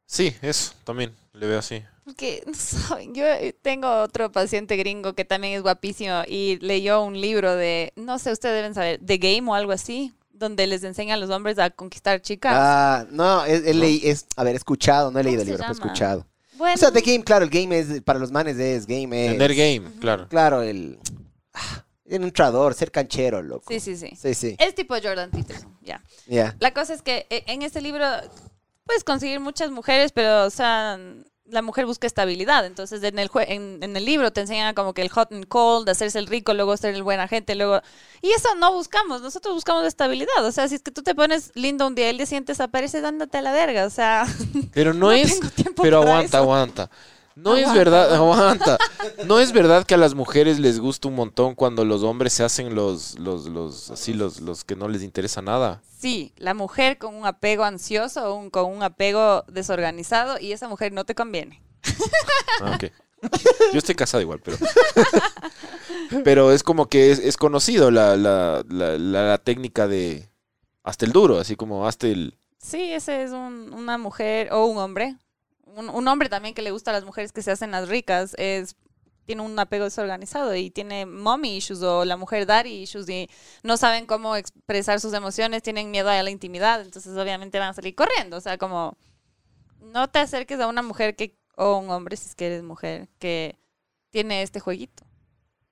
[0.06, 1.16] Sí, eso también.
[1.32, 1.82] Le veo así.
[2.04, 3.24] Porque, no saben, yo
[3.62, 8.34] tengo otro paciente gringo que también es guapísimo y leyó un libro de, no sé,
[8.34, 11.70] ustedes deben saber, The Game o algo así, donde les enseña a los hombres a
[11.70, 12.54] conquistar chicas.
[12.56, 15.72] Ah, no, es, es leí- es- a ver, escuchado, no he leído el libro, pero
[15.72, 16.26] he escuchado.
[16.58, 19.32] bueno, O sea, The Game, claro, el game es, para los manes es game, es...
[19.34, 20.28] Tener game, claro.
[20.30, 21.00] Claro, el...
[21.54, 23.66] ah, El entrador, ser canchero, loco.
[23.68, 24.12] sí, sí, sí.
[24.16, 24.56] Sí, sí.
[24.60, 26.02] Es tipo Jordan Peterson, ya.
[26.28, 26.56] Ya.
[26.60, 28.06] La cosa es que eh, en este libro
[28.86, 30.98] puedes conseguir muchas mujeres, pero, o sea,
[31.50, 32.66] la mujer busca estabilidad.
[32.66, 35.90] Entonces, en el, en, en el libro te enseñan como que el hot and cold,
[35.90, 37.82] hacerse el rico, luego ser el buena gente, luego...
[38.22, 40.44] Y eso no buscamos, nosotros buscamos estabilidad.
[40.46, 42.52] O sea, si es que tú te pones lindo un día y el día siguiente
[42.52, 43.86] desapareces, ándate a la verga.
[43.86, 44.26] O sea,
[44.74, 45.40] Pero no, No es.
[45.82, 46.38] Pero aguanta, eso.
[46.38, 46.90] aguanta.
[47.36, 48.78] No es verdad, aguanta.
[49.26, 52.44] No es verdad que a las mujeres les gusta un montón cuando los hombres se
[52.44, 55.82] hacen los, los, los, así, los, los que no les interesa nada.
[55.98, 60.92] Sí, la mujer con un apego ansioso, un, con un apego desorganizado, y esa mujer
[60.94, 61.62] no te conviene.
[62.62, 62.78] Ah.
[63.74, 64.58] Yo estoy casado igual, pero.
[66.24, 70.30] Pero es como que es, es conocido la, la, la, la- la técnica de.
[70.84, 72.38] Hasta el duro, así como hasta el.
[72.60, 75.18] Sí, ese es un- una mujer o un hombre.
[75.66, 78.36] Un, un hombre también que le gusta a las mujeres que se hacen las ricas
[78.38, 78.76] es
[79.28, 83.30] tiene un apego desorganizado y tiene mommy issues o la mujer daddy issues y
[83.62, 87.74] no saben cómo expresar sus emociones, tienen miedo a la intimidad, entonces obviamente van a
[87.74, 88.98] salir corriendo, o sea, como
[89.80, 93.10] no te acerques a una mujer que o un hombre si es que eres mujer
[93.20, 93.60] que
[94.10, 95.04] tiene este jueguito.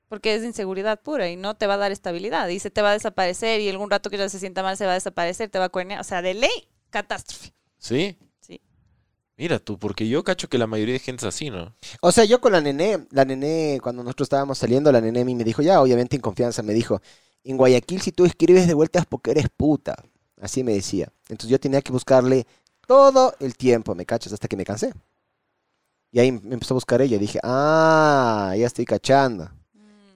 [0.08, 2.48] Porque es inseguridad pura y no te va a dar estabilidad.
[2.50, 4.86] Y se te va a desaparecer y algún rato que ya se sienta mal se
[4.86, 6.00] va a desaparecer, te va a cuernear.
[6.00, 7.54] O sea, de ley, catástrofe.
[7.78, 8.18] ¿Sí?
[9.38, 11.76] Mira tú, porque yo cacho que la mayoría de gente es así, ¿no?
[12.02, 15.26] O sea, yo con la nené, la nené, cuando nosotros estábamos saliendo, la nené a
[15.26, 17.02] mí me dijo, ya, obviamente en confianza, me dijo,
[17.44, 19.96] en Guayaquil si tú escribes de vuelta es porque eres puta.
[20.42, 21.12] Así me decía.
[21.30, 22.46] Entonces yo tenía que buscarle
[22.88, 24.34] todo el tiempo, ¿me cachas?
[24.34, 24.94] Hasta que me cansé.
[26.12, 27.18] Y ahí me empezó a buscar ella.
[27.18, 29.50] Dije, ah, ya estoy cachando.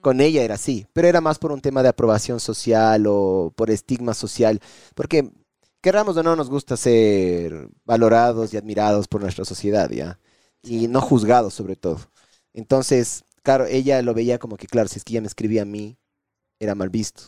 [0.00, 3.70] Con ella era así, pero era más por un tema de aprobación social o por
[3.70, 4.60] estigma social.
[4.94, 5.30] Porque,
[5.80, 10.18] querramos o no, nos gusta ser valorados y admirados por nuestra sociedad, ¿ya?
[10.62, 12.00] Y no juzgados, sobre todo.
[12.54, 15.66] Entonces, claro, ella lo veía como que, claro, si es que ella me escribía a
[15.66, 15.98] mí,
[16.60, 17.22] era mal visto.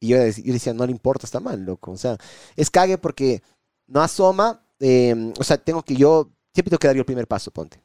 [0.00, 1.92] Y yo, dec- yo decía, no le importa, está mal, loco.
[1.92, 2.18] O sea,
[2.56, 3.42] es cague porque
[3.88, 4.62] no asoma.
[4.80, 7.82] eh, o sea, tengo que yo, siempre tengo que dar yo el primer paso, ponte.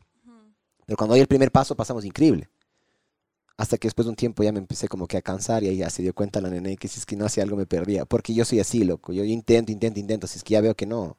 [0.88, 2.51] Pero cuando doy el primer paso pasamos increíble.
[3.58, 5.78] Hasta que después de un tiempo ya me empecé como que a cansar y ahí
[5.78, 8.06] ya se dio cuenta la nene que si es que no hacía algo me perdía.
[8.06, 9.14] Porque yo soy así, loco.
[9.14, 10.28] Yo intento, intento, intento.
[10.28, 11.18] Si es que ya veo que no,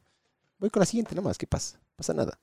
[0.58, 1.38] voy con la siguiente nomás.
[1.38, 1.80] ¿Qué pasa?
[1.96, 2.38] Pasa nada.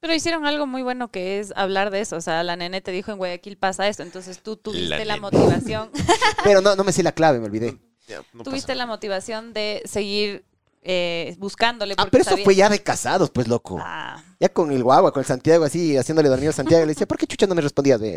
[0.00, 2.16] Pero hicieron algo muy bueno que es hablar de eso.
[2.16, 4.02] O sea, la nene te dijo en Guayaquil pasa esto.
[4.02, 5.90] Entonces tú tuviste la, motivación.
[6.44, 7.78] Pero no, no me sé la clave, me olvidé.
[8.06, 10.44] Ya, no tuviste pasa la motivación de seguir
[10.88, 11.94] eh, buscándole.
[11.98, 13.78] Ah, pero eso sabía- fue ya de casados, pues, loco.
[13.80, 16.84] Ah, Ya con el guagua, con el Santiago así, haciéndole dormir al Santiago.
[16.84, 18.00] Le decía, ¿por qué chucha no me respondías?
[18.00, 18.16] Ve?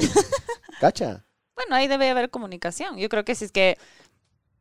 [0.79, 1.25] ¿Cacha?
[1.55, 2.97] bueno, ahí debe haber comunicación.
[2.97, 3.77] Yo creo que si es que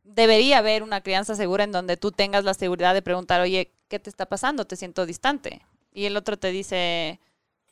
[0.03, 3.99] debería haber una crianza segura en donde tú tengas la seguridad de preguntar, oye, ¿qué
[3.99, 4.65] te está pasando?
[4.65, 5.61] Te siento distante.
[5.93, 7.19] Y el otro te dice,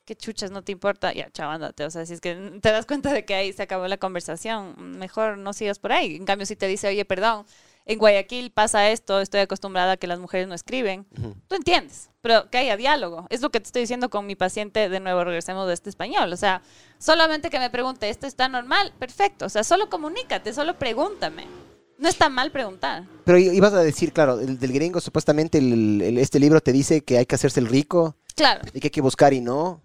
[0.05, 0.51] ¿qué chuchas?
[0.51, 1.13] No te importa.
[1.13, 1.83] Ya, chao, ándate.
[1.83, 4.75] O sea, si es que te das cuenta de que ahí se acabó la conversación,
[4.97, 6.15] mejor no sigas por ahí.
[6.15, 7.45] En cambio, si te dice, oye, perdón,
[7.87, 11.05] en Guayaquil pasa esto, estoy acostumbrada a que las mujeres no escriben.
[11.47, 13.25] Tú entiendes, pero que haya diálogo.
[13.29, 14.89] Es lo que te estoy diciendo con mi paciente.
[14.89, 16.31] De nuevo, regresemos de este español.
[16.33, 16.61] O sea,
[16.99, 18.93] solamente que me pregunte, ¿esto está normal?
[18.99, 19.45] Perfecto.
[19.45, 21.47] O sea, solo comunícate, solo pregúntame.
[21.97, 23.05] No está mal preguntar.
[23.25, 27.01] Pero ibas a decir, claro, el del gringo, supuestamente el- el- este libro te dice
[27.03, 28.61] que hay que hacerse el rico Claro.
[28.73, 29.81] y que hay que buscar y no.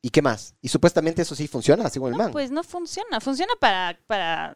[0.00, 0.54] ¿Y qué más?
[0.60, 2.32] Y supuestamente eso sí funciona, según el No, man.
[2.32, 3.20] pues no funciona.
[3.20, 4.54] Funciona para, para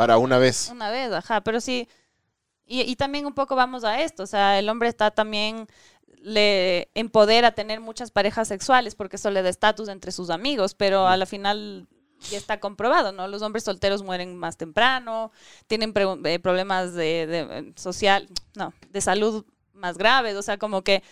[0.00, 0.70] Para una vez.
[0.72, 1.42] una vez, ajá.
[1.42, 1.86] Pero sí.
[2.64, 4.22] Y, y también un poco vamos a esto.
[4.22, 5.66] O sea, el hombre está también.
[6.22, 11.06] Le empodera tener muchas parejas sexuales porque eso le da estatus entre sus amigos, pero
[11.06, 11.86] a la final
[12.30, 13.28] ya está comprobado, ¿no?
[13.28, 15.32] Los hombres solteros mueren más temprano,
[15.66, 15.92] tienen
[16.24, 21.02] eh, problemas de, de, eh, social, no, de salud más graves, o sea, como que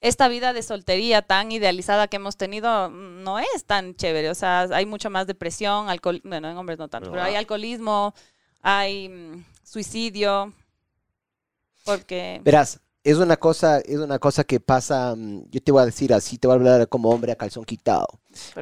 [0.00, 4.62] esta vida de soltería tan idealizada que hemos tenido no es tan chévere, o sea,
[4.72, 8.14] hay mucho más depresión, alcohol, bueno, en hombres no tanto, pero hay alcoholismo,
[8.62, 10.52] hay mm, suicidio,
[11.84, 12.40] porque...
[12.44, 16.12] Verás, es una cosa, es una cosa que pasa, mm, yo te voy a decir
[16.12, 18.06] así, te voy a hablar como hombre a calzón quitado.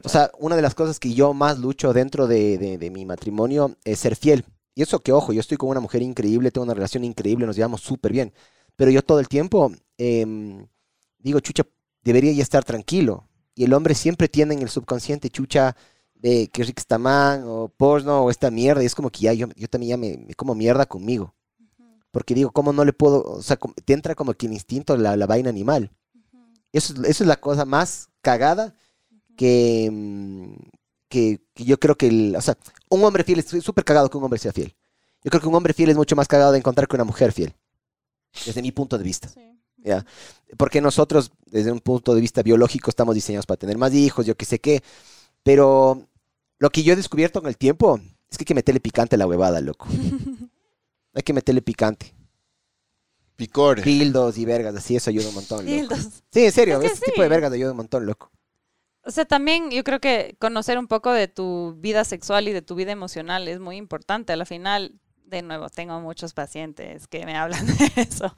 [0.05, 3.05] O sea, una de las cosas que yo más lucho dentro de, de- de mi
[3.07, 4.45] matrimonio es ser fiel.
[4.75, 7.57] Y eso que, ojo, yo estoy con una mujer increíble, tengo una relación increíble, nos
[7.57, 8.33] llevamos súper bien.
[8.77, 10.67] Pero yo todo el tiempo em,
[11.25, 11.65] digo, chucha,
[12.03, 13.29] debería ya estar tranquilo.
[13.57, 15.77] Y el hombre siempre tiene en el subconsciente, chucha,
[16.15, 18.83] de que Rick está man, o porno, o esta mierda.
[18.83, 21.35] Y es como que ya, yo, yo también ya me, me como mierda conmigo.
[22.11, 23.23] Porque digo, ¿cómo no le puedo?
[23.25, 25.91] O sea, te entra como que el instinto, la, la vaina animal.
[26.73, 28.75] Eso, es- eso es la cosa más cagada
[29.37, 30.55] que, mm,
[31.09, 32.57] que, que yo creo que, el, o sea,
[32.91, 34.75] un hombre fiel es súper cagado que un hombre sea fiel.
[35.23, 37.33] Yo creo que un hombre fiel es mucho más cagado de encontrar que una mujer
[37.33, 37.55] fiel,
[38.47, 39.29] desde mi punto de vista.
[39.29, 39.41] Sí.
[39.85, 40.05] ¿Ya?
[40.57, 44.37] Porque nosotros, desde un punto de vista biológico, estamos diseñados para tener más hijos, yo
[44.37, 44.83] qué sé qué.
[45.43, 46.09] Pero
[46.59, 48.01] lo que yo he descubierto con el tiempo
[48.31, 49.87] es que hay que meterle picante a la huevada, loco.
[51.15, 52.15] hay que meterle picante.
[53.37, 53.83] Picor.
[53.83, 55.97] Dildos y vergas, así, eso ayuda un montón, loco.
[56.31, 58.31] Sí, en serio, Es que ese tipo de vergas ayuda un montón, loco.
[59.03, 62.63] O sea, también yo creo que conocer un poco de tu vida sexual y de
[62.63, 64.33] tu vida emocional es muy importante.
[64.33, 68.35] A la final, de nuevo, tengo muchos pacientes que me hablan de eso.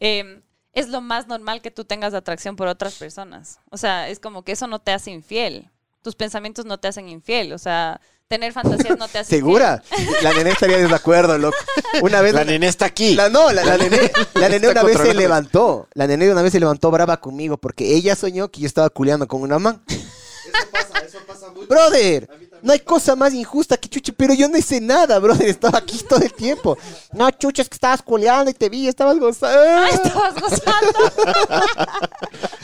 [0.00, 0.42] Eh,
[0.72, 3.60] es lo más normal que tú tengas atracción por otras personas.
[3.70, 5.70] O sea, es como que eso no te hace infiel.
[6.02, 7.52] Tus pensamientos no te hacen infiel.
[7.52, 9.82] O sea, tener fantasías no te hace ¿Segura?
[10.22, 11.56] La nené estaría de acuerdo, loco.
[12.02, 13.14] Una vez La nene está aquí.
[13.14, 15.88] La, no, la, la nené, la nené una vez se levantó.
[15.94, 19.26] La nené una vez se levantó brava conmigo porque ella soñó que yo estaba culeando
[19.26, 19.82] con una man.
[19.88, 21.66] Eso pasa, eso pasa mucho.
[21.66, 22.28] Brother,
[22.62, 25.48] no hay cosa más injusta que chuche, pero yo no hice nada, brother.
[25.48, 26.76] Estaba aquí todo el tiempo.
[27.12, 29.60] No, chucha, es que estabas culeando y te vi, estabas gozando.
[29.80, 30.92] Ay, estabas gozando.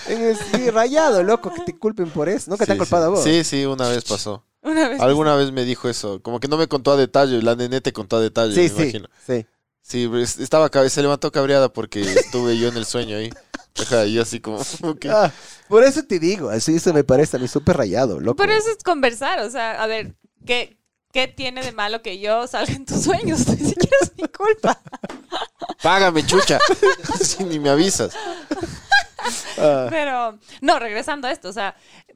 [0.06, 2.50] Sí, rayado, loco, que te culpen por eso.
[2.50, 3.06] Nunca te han Sí, culpado sí.
[3.06, 3.24] a vos.
[3.24, 4.44] Sí, sí, una vez pasó.
[4.62, 5.00] Una vez.
[5.00, 6.20] Alguna vez me dijo eso.
[6.22, 7.40] Como que no me contó a detalle.
[7.42, 9.08] La nene te contó a detalle, sí, me sí, imagino.
[9.26, 9.46] sí.
[9.86, 10.10] Sí,
[10.40, 13.30] estaba se levantó cabreada porque estuve yo en el sueño ahí.
[13.80, 15.06] Ajá, y yo así como, ok.
[15.10, 15.32] Ah,
[15.68, 18.36] por eso te digo, así eso me parece a mí súper rayado, loco.
[18.36, 19.40] Pero eso es conversar.
[19.40, 20.14] O sea, a ver,
[20.46, 20.78] ¿qué,
[21.12, 23.46] ¿qué tiene de malo que yo salga en tus sueños?
[23.48, 24.80] Ni siquiera es mi culpa.
[25.82, 26.58] Págame, chucha.
[27.20, 28.14] Sí, ni me avisas.
[29.58, 29.86] Ah.
[29.88, 31.74] Pero, no, regresando a esto, o sea,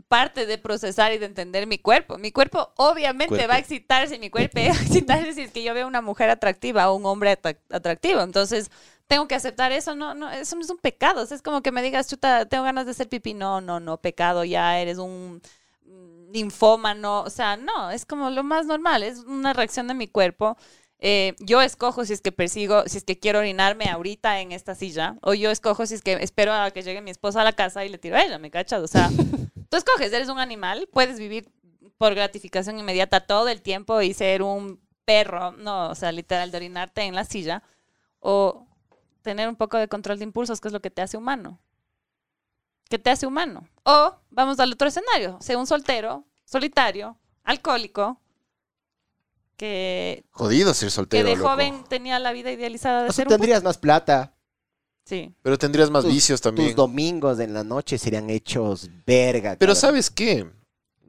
[0.08, 2.18] parte de procesar y de entender mi cuerpo.
[2.18, 3.48] Mi cuerpo obviamente Cuerpo.
[3.48, 6.28] va a excitarse, mi cuerpo va a excitarse si es que yo veo una mujer
[6.30, 8.20] atractiva o un hombre atra- atractivo.
[8.20, 8.70] Entonces,
[9.08, 11.22] tengo que aceptar eso, no, no, eso no es un pecado.
[11.22, 13.34] O sea, es como que me digas, chuta, tengo ganas de hacer pipí.
[13.34, 15.42] No, no, no, pecado, ya eres un
[16.30, 17.22] ninfómano.
[17.22, 20.56] O sea, no, es como lo más normal, es una reacción de mi cuerpo.
[21.00, 24.74] Eh, yo escojo si es que persigo, si es que quiero orinarme ahorita en esta
[24.74, 27.52] silla, o yo escojo si es que espero a que llegue mi esposa a la
[27.52, 28.82] casa y le tiro a ella, ¿me cachas?
[28.82, 29.08] O sea,
[29.70, 31.48] tú escoges, eres un animal, puedes vivir
[31.98, 36.58] por gratificación inmediata todo el tiempo y ser un perro, no, o sea, literal, de
[36.58, 37.62] orinarte en la silla,
[38.18, 38.67] o
[39.28, 41.60] tener un poco de control de impulsos, que es lo que te hace humano.
[42.88, 43.68] Que te hace humano.
[43.84, 48.18] O vamos al otro escenario, sea un soltero, solitario, alcohólico,
[49.56, 51.48] que Jodido ser que soltero, de loco.
[51.50, 54.34] joven tenía la vida idealizada de O sea, ser un tendrías más plata.
[55.04, 55.34] Sí.
[55.42, 56.68] Pero tendrías más Tus- vicios también.
[56.68, 59.56] Tus domingos en la noche serían hechos verga.
[59.58, 59.76] Pero cabrón.
[59.76, 60.50] ¿sabes qué?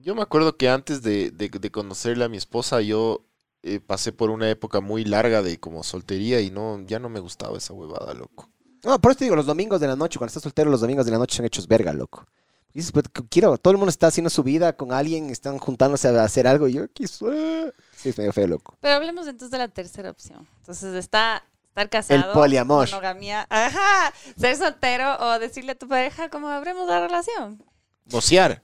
[0.02, 3.26] Yo me acuerdo que antes de, de- de conocerle a mi esposa, yo
[3.64, 7.19] eh, pasé por una época muy larga de como soltería y no, ya no me
[7.19, 8.49] gustaba esa huevada, loco.
[8.84, 11.06] No, por eso te digo, los domingos de la noche, cuando estás soltero, los domingos
[11.06, 12.26] de la noche son hechos verga, loco.
[12.73, 16.23] Dices, pues, quiero, todo el mundo está haciendo su vida con alguien, están juntándose a
[16.23, 17.73] hacer algo y yo quise.
[17.95, 18.77] Sí, es medio feo, loco.
[18.80, 20.48] Pero hablemos entonces de la tercera opción.
[20.60, 22.27] Entonces está estar casado.
[22.27, 22.88] El poliamor.
[22.90, 23.48] Monogamía.
[23.49, 24.14] Ajá.
[24.38, 27.64] Ser soltero o decirle a tu pareja cómo abremos la relación.
[28.11, 28.64] Mocear.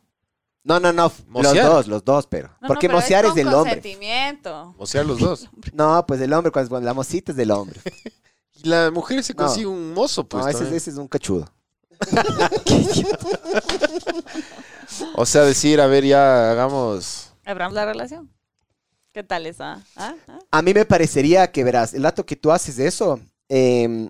[0.66, 2.50] No, no, no, los dos, los dos, pero.
[2.60, 3.82] No, Porque no, pero mocear es, del hombre.
[4.78, 5.48] Mocear los dos.
[5.74, 7.80] No, pues el hombre, cuando, cuando la mocita es del hombre.
[8.56, 9.44] Y la mujer se No.
[9.46, 10.44] consigue un mozo, pues.
[10.44, 11.48] no, ese, ese es un cachudo.
[15.16, 17.34] O sea, decir, a ver, ya hagamos.
[17.46, 18.30] Abramos la relación.
[19.14, 19.84] ¿Qué tal esa?
[19.96, 20.14] ¿Ah?
[20.28, 20.40] ¿Ah?
[20.52, 23.20] A mí me parecería que, verás, el dato que tú haces de eso,
[23.50, 24.10] eh,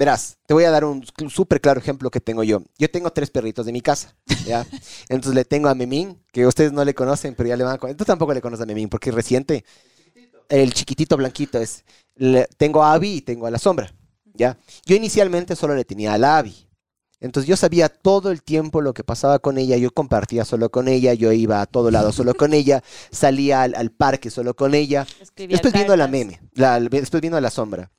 [0.00, 2.62] verás, te voy a dar un súper claro ejemplo que tengo yo.
[2.78, 4.16] Yo tengo tres perritos de mi casa,
[4.46, 4.66] ¿ya?
[5.10, 7.78] Entonces le tengo a Memín, que ustedes no le conocen, pero ya le van a
[7.78, 7.98] conocer.
[7.98, 9.62] Tú tampoco le conoces a Memín, porque es reciente.
[10.48, 11.84] El chiquitito blanquito es.
[12.16, 13.92] le- tengo a Abby y tengo a la sombra,
[14.34, 14.56] ¿ya?
[14.86, 16.66] Yo inicialmente solo le tenía a la Abby.
[17.20, 20.88] Entonces yo sabía todo el tiempo lo que pasaba con ella, yo compartía solo con
[20.88, 24.74] ella, yo iba a todo lado solo con ella, salía al, al parque solo con
[24.74, 25.06] ella.
[25.20, 26.18] Escribía Después viendo la cartas.
[26.18, 27.90] meme, la- después viendo la sombra.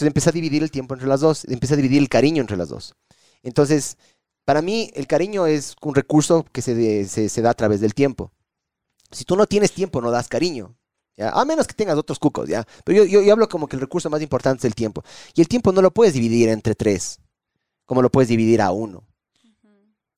[0.00, 2.56] Entonces empecé a dividir el tiempo entre las dos, empecé a dividir el cariño entre
[2.56, 2.94] las dos.
[3.42, 3.98] Entonces,
[4.46, 7.92] para mí, el cariño es un recurso que se, se, se da a través del
[7.92, 8.32] tiempo.
[9.10, 10.74] Si tú no tienes tiempo, no das cariño.
[11.18, 11.28] ¿ya?
[11.30, 12.66] A menos que tengas otros cucos, ¿ya?
[12.84, 15.02] Pero yo, yo, yo hablo como que el recurso más importante es el tiempo.
[15.34, 17.20] Y el tiempo no lo puedes dividir entre tres,
[17.84, 19.04] como lo puedes dividir a uno.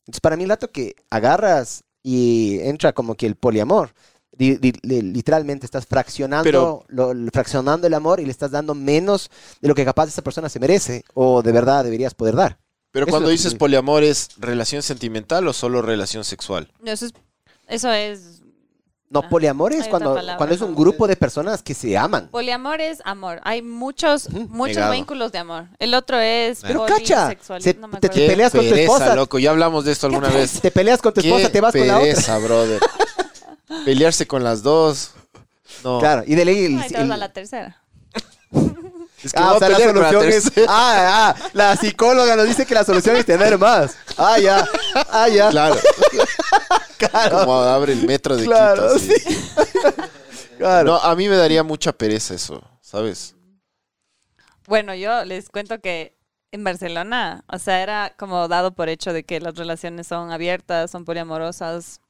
[0.07, 3.93] Entonces, para mí, el dato que agarras y entra como que el poliamor, li- li-
[3.93, 9.31] li- literalmente estás fraccionando, Pero- lo- lo- fraccionando el amor y le estás dando menos
[9.61, 12.59] de lo que capaz esa persona se merece o de verdad deberías poder dar.
[12.91, 16.71] Pero Eso cuando es- dices poliamor, ¿es relación sentimental o solo relación sexual?
[16.81, 17.13] No, eso es.
[17.69, 18.39] Eso es
[19.09, 22.29] No, Ah, poliamor es cuando, palabra, cuando es un grupo de personas que se aman.
[22.31, 23.41] Poliamor es amor.
[23.45, 24.93] Hay muchos, muchos Negado.
[24.95, 25.67] vínculos de amor.
[25.79, 28.15] El otro es Pero cacha, se- no me te- acuerdo.
[28.15, 29.15] te peleas con tu pereza, esposa.
[29.15, 29.39] loco.
[29.39, 30.63] Ya hablamos de esto alguna vez.
[30.63, 32.09] Te peleas con tu esposa, te vas con la otra.
[32.09, 32.81] pereza, brother.
[33.85, 35.13] Pelearse con las dos.
[35.85, 35.99] No.
[36.01, 37.83] Claro, y de ley el- Ay, te vas el- a la tercera.
[39.23, 40.45] Es que Ah, o a sea, la pelear con la solución es...
[40.45, 40.67] tercera.
[40.71, 43.97] Ah, ah, la psicóloga nos dice que la solución es tener más.
[44.19, 44.67] Ah, ya.
[45.11, 45.51] Ah, ya.
[45.51, 45.77] Claro.
[46.99, 47.39] Claro.
[47.41, 49.15] Como abre el metro de Claro, Quito.
[49.15, 49.39] así.
[50.59, 50.85] Claro.
[50.93, 53.35] No, a mí me daría mucha pereza eso, ¿sabes?
[54.69, 56.17] Bueno, yo les cuento que
[56.53, 60.91] en Barcelona, o sea, era como dado por hecho de que las relaciones son abiertas,
[60.93, 62.01] son poliamorosas.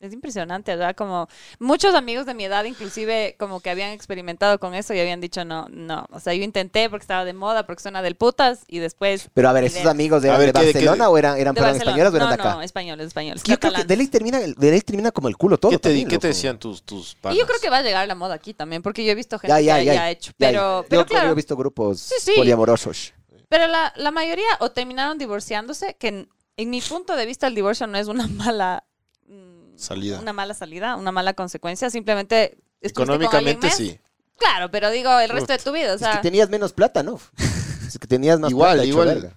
[0.00, 0.94] Es impresionante, ¿verdad?
[0.94, 1.26] Como
[1.58, 5.44] muchos amigos de mi edad, inclusive, como que habían experimentado con eso y habían dicho
[5.44, 6.06] no, no.
[6.12, 9.28] O sea, yo intenté porque estaba de moda, porque suena del putas y después.
[9.34, 11.56] Pero a ver, ¿esos amigos eran A ver, de ¿qué- qué- Barcelona o eran, eran
[11.56, 12.54] españoles o eran no, de acá?
[12.54, 13.42] no, españoles, españoles.
[13.42, 15.72] Yo creo que de ley, termina, de ley termina como el culo todo.
[15.72, 16.36] ¿Qué te, di- también, qué te loco.
[16.36, 17.36] decían tus, tus panas?
[17.36, 19.36] Y yo creo que va a llegar la moda aquí también, porque yo he visto
[19.40, 19.94] gente Ya, ya, que ya.
[19.94, 20.30] ya ha hecho.
[20.38, 22.32] Ya, Pero, yo, pero yo claro, he visto grupos Sí, sí.
[22.36, 23.14] poliamorosos.
[23.48, 27.56] Pero la, la mayoría o terminaron divorciándose, que en, en mi punto de vista el
[27.56, 28.84] divorcio no es una mala
[29.26, 30.20] mm, Salida.
[30.20, 33.98] una mala salida, una mala consecuencia, simplemente Económicamente sí.
[34.36, 37.02] Claro, pero digo el resto de tu vida, o Es sea, que tenías menos plata,
[37.02, 37.18] ¿no?
[37.88, 38.86] Es que tenías más Igual, plata.
[38.86, 39.36] igual.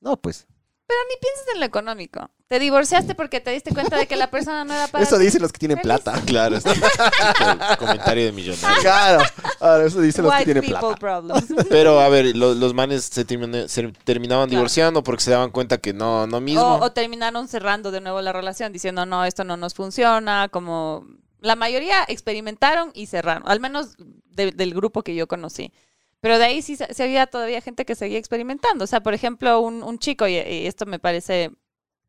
[0.00, 0.46] No, pues.
[0.92, 2.30] Pero ni pienses en lo económico.
[2.48, 5.24] Te divorciaste porque te diste cuenta de que la persona no era para Eso ti.
[5.24, 6.00] dicen los que tienen Feliz.
[6.02, 6.20] plata.
[6.26, 6.56] Claro.
[6.56, 8.80] es- el comentario de millonario.
[8.82, 9.24] Claro.
[9.60, 10.96] Ahora, eso dicen los que White tienen people plata.
[10.96, 11.44] problems.
[11.70, 14.60] Pero a ver, lo- los manes se, se terminaban Claro.
[14.60, 16.62] divorciando porque se daban cuenta que no, no mismo.
[16.62, 21.06] O, o terminaron cerrando de nuevo la relación diciendo, no, esto no nos funciona, como
[21.40, 23.96] la mayoría experimentaron y cerraron, al menos
[24.26, 25.72] de- del grupo que yo conocí.
[26.22, 28.84] Pero de ahí sí, se- había todavía gente que seguía experimentando.
[28.84, 31.50] O sea, por ejemplo, un, un chico, y, y esto me parece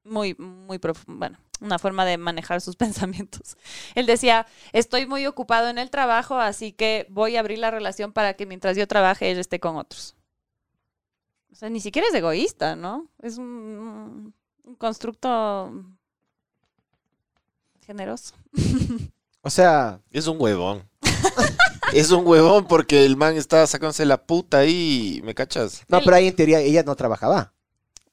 [0.05, 3.57] muy, muy prof- bueno, una forma de manejar sus pensamientos.
[3.95, 8.13] Él decía, estoy muy ocupado en el trabajo, así que voy a abrir la relación
[8.13, 10.15] para que mientras yo trabaje, él esté con otros.
[11.51, 13.07] O sea, ni siquiera es egoísta, ¿no?
[13.21, 14.33] Es un,
[14.63, 15.73] un constructo
[17.85, 18.35] generoso.
[19.45, 20.87] O sea, Es un huevón.
[21.95, 25.83] es un huevón porque el man está sacándose la puta ahí, ¿me cachas?
[25.87, 27.53] no, pero ahí en teoría ella no trabajaba.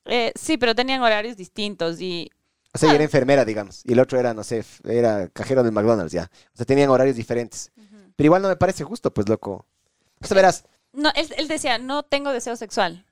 [0.06, 2.30] Eh, sí, pero tenían horarios distintos y
[2.72, 2.96] O sea, ella Ah.
[2.96, 3.82] era enfermera, digamos.
[3.84, 6.30] Y el otro era, no sé, era cajero del McDonald's ya.
[6.54, 7.70] O sea, tenían horarios diferentes.
[8.16, 9.66] Pero igual no me parece justo, pues, loco.
[10.20, 13.06] O sea, verás, No, él, él decía, no tengo deseo sexual.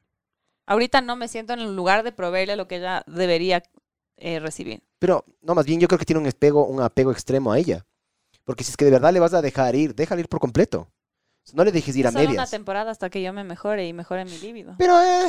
[0.66, 3.62] Ahorita no me siento en el lugar de proveerle lo que ella debería
[4.16, 4.82] eh, recibir.
[4.98, 7.86] pero no, más bien yo creo que tiene un apego, un apego extremo a ella.
[8.48, 10.88] Porque si es que de verdad le vas a dejar ir, déjale ir por completo.
[11.52, 12.50] No le dejes ir a Solo una medias.
[12.50, 14.74] temporada hasta que yo me mejore y mejore mi líbido.
[14.78, 15.28] Pero, eh,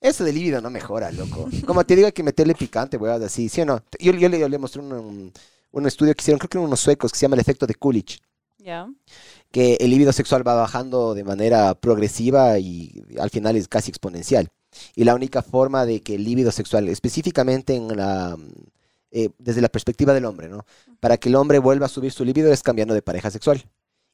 [0.00, 1.48] eso de líbido no mejora, loco.
[1.66, 3.82] Como te digo, hay que meterle picante, weón, así, ¿sí o no?
[3.98, 5.32] Yo, yo, le, yo le mostré un, un-
[5.72, 7.74] un estudio que hicieron, creo que eran unos suecos, que se llama el efecto de
[7.74, 8.20] Coolidge.
[8.58, 8.88] Ya.
[9.50, 14.48] que el libido sexual va bajando de manera progresiva y al final es casi exponencial.
[14.94, 18.36] Y la única forma de que el libido sexual, específicamente en la,
[19.10, 20.64] eh, desde la perspectiva del hombre, ¿no?
[21.00, 23.64] Para que el hombre vuelva a subir su libido es cambiando de pareja sexual.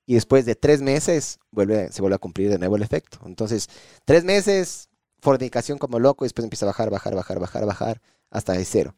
[0.06, 3.19] Y después de tres meses vuelve, se vuelve a cumplir de nuevo el efecto.
[3.24, 3.69] Entonces,
[4.05, 4.89] tres meses,
[5.20, 8.94] fornicación como loco, y después empieza a bajar, bajar, bajar, bajar, bajar, hasta de cero.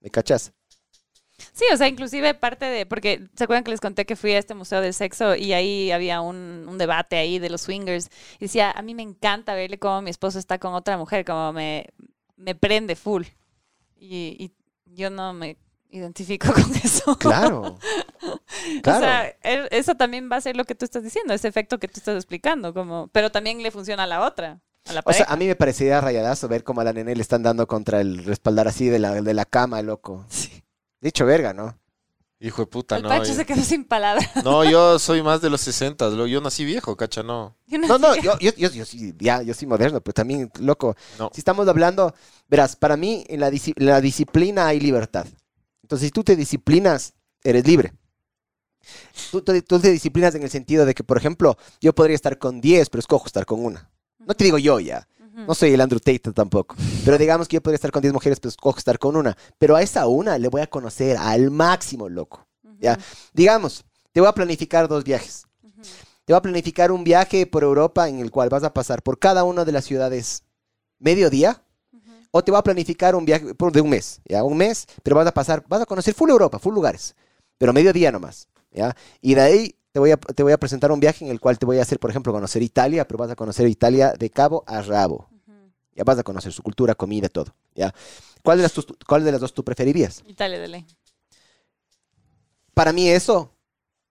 [0.00, 0.52] ¿Me cachas?
[1.52, 4.38] Sí, o sea, inclusive parte de, porque se acuerdan que les conté que fui a
[4.38, 8.08] este museo del sexo y ahí había un, debate ahí de los swingers.
[8.38, 11.52] Y decía, a mí me encanta verle cómo mi esposo está con otra mujer, como
[11.52, 11.86] me,
[12.36, 13.24] me prende full.
[13.98, 14.52] Y, y
[14.96, 15.56] yo no me
[15.90, 17.16] identifico con eso.
[17.16, 17.78] Claro.
[18.78, 19.00] O claro.
[19.00, 21.86] sea, e- eso también va a ser lo que tú estás diciendo, ese efecto que
[21.86, 25.26] tú estás explicando, como, pero también le funciona a la otra, a la O sea,
[25.28, 28.24] a mí me parecería rayadazo ver cómo a la nene le están dando contra el
[28.24, 30.24] respaldar así de la, de la cama, loco.
[30.28, 30.64] Sí.
[31.00, 31.78] Dicho verga, ¿no?
[32.38, 33.08] Hijo de puta, El no.
[33.08, 34.28] Pancho yo- se quedó sin palabras.
[34.44, 37.56] No, yo soy más de los 60, lo- yo nací viejo, cacha, no.
[37.66, 40.94] Yo No, no, yo, yo, yo, yo sí, ya, yo soy moderno, pero también, loco,
[41.18, 41.30] No.
[41.32, 42.14] si estamos hablando,
[42.48, 45.26] verás, para mí en la, la disciplina hay libertad.
[45.82, 47.94] Entonces, si tú te disciplinas, eres libre.
[49.30, 52.38] Tú, te- tú te disciplinas en el sentido de que, por ejemplo, yo podría estar
[52.38, 53.90] con 10, pero escojo estar con una.
[54.18, 55.08] No te digo yo ya.
[55.36, 56.74] No soy el Andrew Tate tampoco.
[57.04, 59.36] Pero digamos que yo podría estar con 10 mujeres, pero escojo estar con una.
[59.58, 62.46] Pero a esa una le voy a conocer al máximo, loco.
[62.80, 62.98] Ya.
[63.34, 65.44] Digamos, te voy a planificar dos viajes.
[66.24, 69.18] Te voy a planificar un viaje por Europa en el cual vas a pasar por
[69.18, 70.42] cada una de las ciudades
[70.98, 71.62] mediodía.
[71.92, 72.12] Ujú.
[72.30, 74.42] O te voy a planificar un viaje por- de un mes, ¿ya?
[74.42, 77.14] Un mes, pero vas a pasar, vas a conocer full Europa, full lugares.
[77.58, 78.96] Pero mediodía nomás, ¿ya?
[79.20, 81.58] Y de ahí te voy, a, te voy a presentar un viaje en el cual
[81.58, 84.62] te voy a hacer, por ejemplo, conocer Italia, pero vas a conocer Italia de cabo
[84.66, 85.30] a rabo.
[85.94, 87.94] Ya vas a conocer su cultura, comida, todo, ¿ya?
[88.42, 90.22] ¿Cuál de las, tus- cuál de las dos tú preferirías?
[90.26, 90.86] Italia de ley.
[92.74, 93.50] para mí eso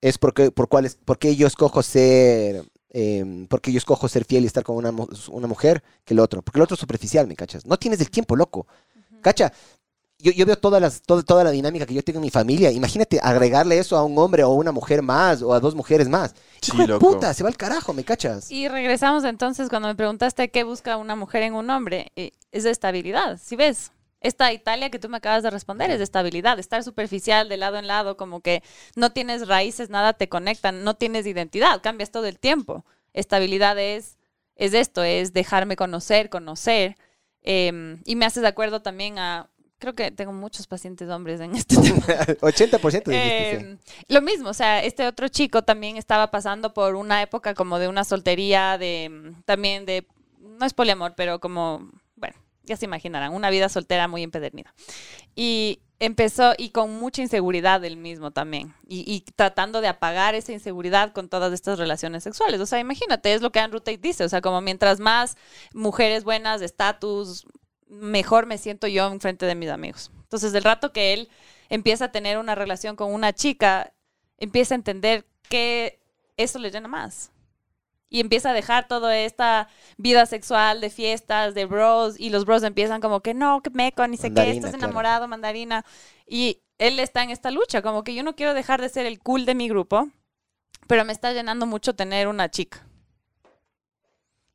[0.01, 4.43] es porque, por cuál es, porque yo escojo ser, eh, porque yo escojo ser fiel
[4.43, 4.89] y estar con una,
[5.29, 6.41] una mujer que el otro.
[6.41, 7.63] Porque el otro es superficial, ¿me cachas?
[7.63, 8.65] No tienes el tiempo, loco.
[9.21, 9.53] Cacha,
[10.19, 12.71] yo, yo veo todas las, todo- toda la dinámica que yo tengo en mi familia.
[12.71, 16.33] Imagínate agregarle eso a un hombre o una mujer más o a dos mujeres más.
[16.61, 17.07] Sí, Hijo de loco.
[17.13, 18.51] puta, se va al carajo, ¿me cachas?
[18.51, 22.63] Y regresamos entonces cuando me preguntaste qué busca una mujer en un hombre, eh, es
[22.63, 23.91] de estabilidad, si ves?
[24.21, 27.77] Esta Italia que tú me acabas de responder es de estabilidad, estar superficial de lado
[27.77, 28.63] en lado, como que
[28.95, 32.85] no tienes raíces, nada te conectan, no tienes identidad, cambias todo el tiempo.
[33.13, 34.17] Estabilidad es,
[34.55, 36.97] es esto, es dejarme conocer, conocer.
[37.43, 39.49] em, y me haces de acuerdo también a,
[39.79, 41.97] creo que tengo muchos pacientes hombres en este tema.
[42.41, 43.15] 80% dijiste, sí.
[43.15, 43.77] Eh,
[44.07, 47.87] Lo mismo, o sea, este otro chico también estaba pasando por una época como de
[47.87, 50.07] una soltería, de también de,
[50.39, 54.73] no es poliamor, pero como, bueno, ya se imaginarán, una vida soltera muy empedernida.
[55.35, 60.53] Y empezó, y con mucha inseguridad del mismo también, y, y tratando de apagar esa
[60.53, 62.61] inseguridad con todas estas relaciones sexuales.
[62.61, 65.35] O sea, imagínate, es lo que Andrew Tate dice, o sea, como mientras más
[65.73, 67.45] mujeres buenas, de estatus,
[67.87, 70.11] mejor me siento yo en frente de mis amigos.
[70.23, 71.29] Entonces, del rato que él
[71.69, 73.93] empieza a tener una relación con una chica,
[74.37, 75.99] empieza a entender que
[76.37, 77.31] eso le llena más.
[78.09, 79.67] Y empieza a dejar toda esta
[79.97, 84.07] vida sexual de fiestas, de bros, y los bros empiezan como que no, que meco,
[84.07, 84.85] ni sé qué, estás claro.
[84.85, 85.85] enamorado, mandarina.
[86.27, 89.19] Y él está en esta lucha, como que yo no quiero dejar de ser el
[89.19, 90.09] cool de mi grupo,
[90.87, 92.87] pero me está llenando mucho tener una chica.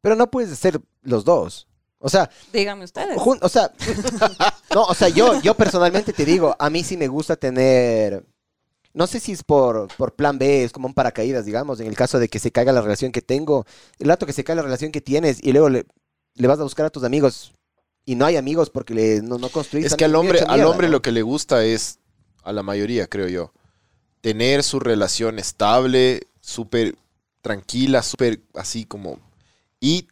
[0.01, 1.67] Pero no puedes ser los dos.
[2.03, 3.17] O sea, Díganme ustedes.
[3.19, 3.71] Jun- o sea,
[4.75, 8.25] no, o sea, yo, yo personalmente te digo, a mí sí me gusta tener,
[8.95, 11.95] no sé si es por, por plan B, es como un paracaídas, digamos, en el
[11.97, 13.67] caso de que se caiga la relación que tengo,
[13.99, 15.85] el rato que se cae la relación que tienes y luego le,
[16.35, 17.53] le vas a buscar a tus amigos,
[18.07, 19.85] Y no hay amigos porque le, no, no construís.
[19.87, 20.93] Es que al hombre, al hombre ¿no?
[20.93, 21.99] lo que le gusta es,
[22.43, 23.53] a la mayoría creo yo,
[24.23, 26.97] tener su relación estable, súper
[27.43, 29.19] tranquila, súper así como...
[29.81, 30.09] Y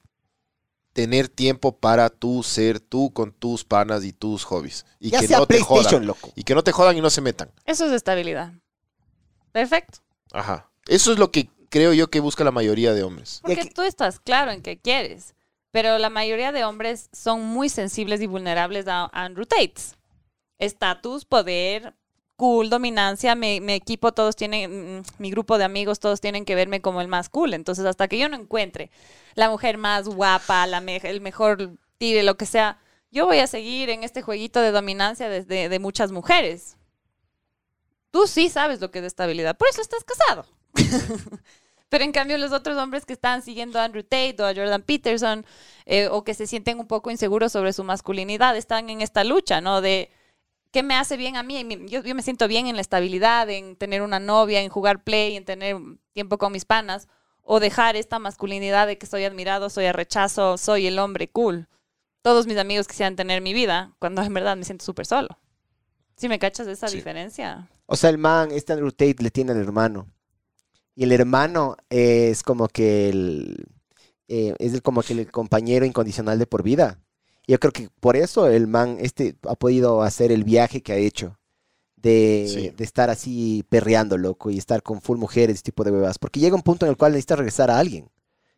[0.98, 4.84] tener tiempo para tú ser tú con tus panas y tus hobbies.
[4.98, 6.04] Y Ya que sea no te jodan.
[6.08, 6.32] loco.
[6.34, 7.52] Y que no te jodan y no se metan.
[7.66, 8.52] Eso es estabilidad.
[9.52, 10.00] Perfecto.
[10.32, 10.72] Ajá.
[10.88, 13.38] Eso es lo que creo yo que busca la mayoría de hombres.
[13.44, 15.36] Porque tú estás claro en qué quieres.
[15.70, 19.94] Pero la mayoría de hombres son muy sensibles y vulnerables a Andrew Tates.
[20.58, 21.94] Estatus, poder,
[22.38, 26.80] cool, dominancia, mi, equipo, todos tienen, mm, mi grupo de amigos, todos tienen que verme
[26.80, 27.52] como el más cool.
[27.52, 28.90] Entonces, hasta que yo no encuentre
[29.34, 32.78] la mujer más guapa, la me- el mejor tire, lo que sea,
[33.10, 36.78] yo voy a seguir en este jueguito de dominancia de muchas mujeres.
[38.10, 40.46] Tú sí sabes lo que es estabilidad, por eso estás casado.
[41.88, 44.82] Pero en cambio los otros hombres que están siguiendo a Andrew Tate o a Jordan
[44.82, 45.46] Peterson
[45.86, 49.60] eh, o que se sienten un poco inseguros sobre su masculinidad están en esta lucha,
[49.60, 49.80] ¿no?
[49.80, 50.10] De
[50.70, 51.64] qué me hace bien a mí.
[51.88, 55.36] Yo, yo me siento bien en la estabilidad, en tener una novia, en jugar play,
[55.36, 55.76] en tener
[56.12, 57.08] tiempo con mis panas
[57.42, 61.68] o dejar esta masculinidad de que soy admirado, soy a rechazo, soy el hombre cool.
[62.22, 65.38] Todos mis amigos quisieran tener mi vida cuando en verdad me siento súper solo.
[66.16, 66.96] ¿Sí me cachas esa Sí.
[66.96, 67.68] diferencia?
[67.86, 70.08] O sea, el man, este Andrew Tate le tiene al hermano.
[70.94, 73.66] Y el hermano es como que el,
[74.26, 76.98] eh, es el- como que el compañero incondicional de por vida.
[77.48, 80.96] Yo creo que por eso el man este ha podido hacer el viaje que ha
[80.96, 81.36] hecho.
[81.96, 82.70] De, Sí.
[82.76, 86.16] de estar así perreando, loco, y estar con full mujeres, ese tipo de bebas.
[86.16, 88.08] Porque llega un punto en el cual necesita regresar a alguien.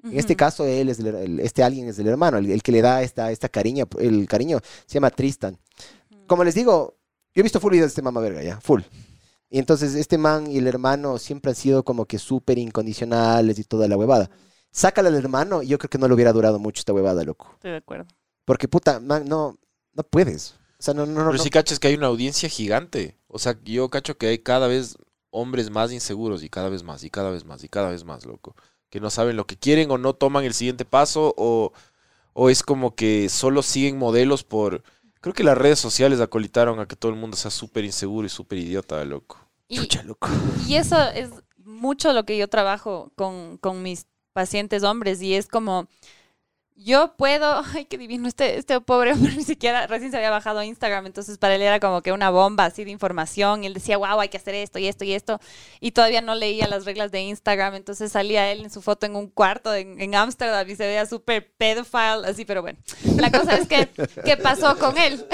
[0.03, 2.73] En este caso, él es el- el- este alguien es el hermano, el, el que
[2.73, 5.57] le da esta, esta cariño, el cariño se llama Tristan.
[6.27, 6.97] Como les digo,
[7.35, 8.83] yo he visto full videos de este mamá verga ya, full.
[9.51, 13.65] Y entonces este man y el hermano siempre han sido como que súper incondicionales y
[13.65, 14.31] toda la huevada.
[14.71, 17.51] Sácale al hermano y yo creo que no le hubiera durado mucho esta huevada, loco.
[17.55, 18.07] Estoy de acuerdo.
[18.51, 19.57] Porque puta, man, no,
[19.93, 20.57] no puedes.
[20.77, 21.19] O sea, no, no, no.
[21.27, 21.39] Pero no.
[21.39, 23.17] sí cachas que hay una audiencia gigante.
[23.29, 24.99] O sea, yo cacho que hay cada vez
[25.31, 28.27] hombres más inseguros y cada vez más y cada vez más y cada vez más,
[28.27, 28.57] loco.
[28.89, 31.73] Que no saben lo que quieren o no toman el siguiente paso o,
[32.33, 34.83] o es como que solo siguen modelos por...
[35.21, 38.31] Creo que las redes sociales acolitaron a que todo el mundo sea súper inseguro y
[38.31, 39.39] súper idiota, loco.
[39.69, 40.29] Y, Chucha, loco.
[40.67, 45.47] Y eso es mucho lo que yo trabajo con, con mis pacientes hombres y es
[45.47, 45.87] como,
[46.83, 50.61] yo puedo, ay, qué divino, este, este pobre hombre ni siquiera recién se había bajado
[50.61, 53.75] a Instagram, entonces para él era como que una bomba así de información y él
[53.75, 55.41] decía, wow, hay que hacer esto y esto y esto
[55.81, 59.17] y todavía no leía las reglas de Instagram, entonces salía él en su foto en
[59.17, 62.79] un cuarto en Ámsterdam y se veía súper pedophile, así, pero bueno,
[63.17, 63.89] la cosa es que,
[64.25, 65.27] ¿qué pasó con él?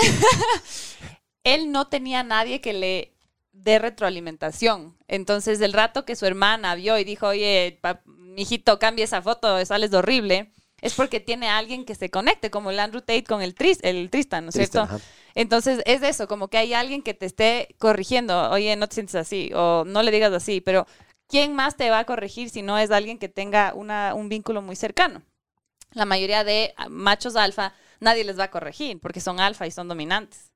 [1.44, 3.12] él no tenía nadie que le
[3.52, 4.96] de retroalimentación.
[5.08, 9.64] Entonces, el rato que su hermana vio y dijo, oye, pa- mijito, cambia esa foto,
[9.64, 13.42] sales de horrible, es porque tiene alguien que se conecte, como el Andrew Tate con
[13.42, 14.82] el, Tris, el Tristan, ¿no es cierto?
[14.82, 14.98] ajá.
[15.34, 19.14] Entonces, es eso, como que hay alguien que te esté corrigiendo, oye, no te sientes
[19.16, 20.86] así, o no le digas así, pero
[21.28, 24.62] ¿quién más te va a corregir si no es alguien que tenga una, un vínculo
[24.62, 25.22] muy cercano?
[25.92, 29.70] La mayoría de ah, machos alfa, nadie les va a corregir, porque son alfa y
[29.70, 30.52] son dominantes.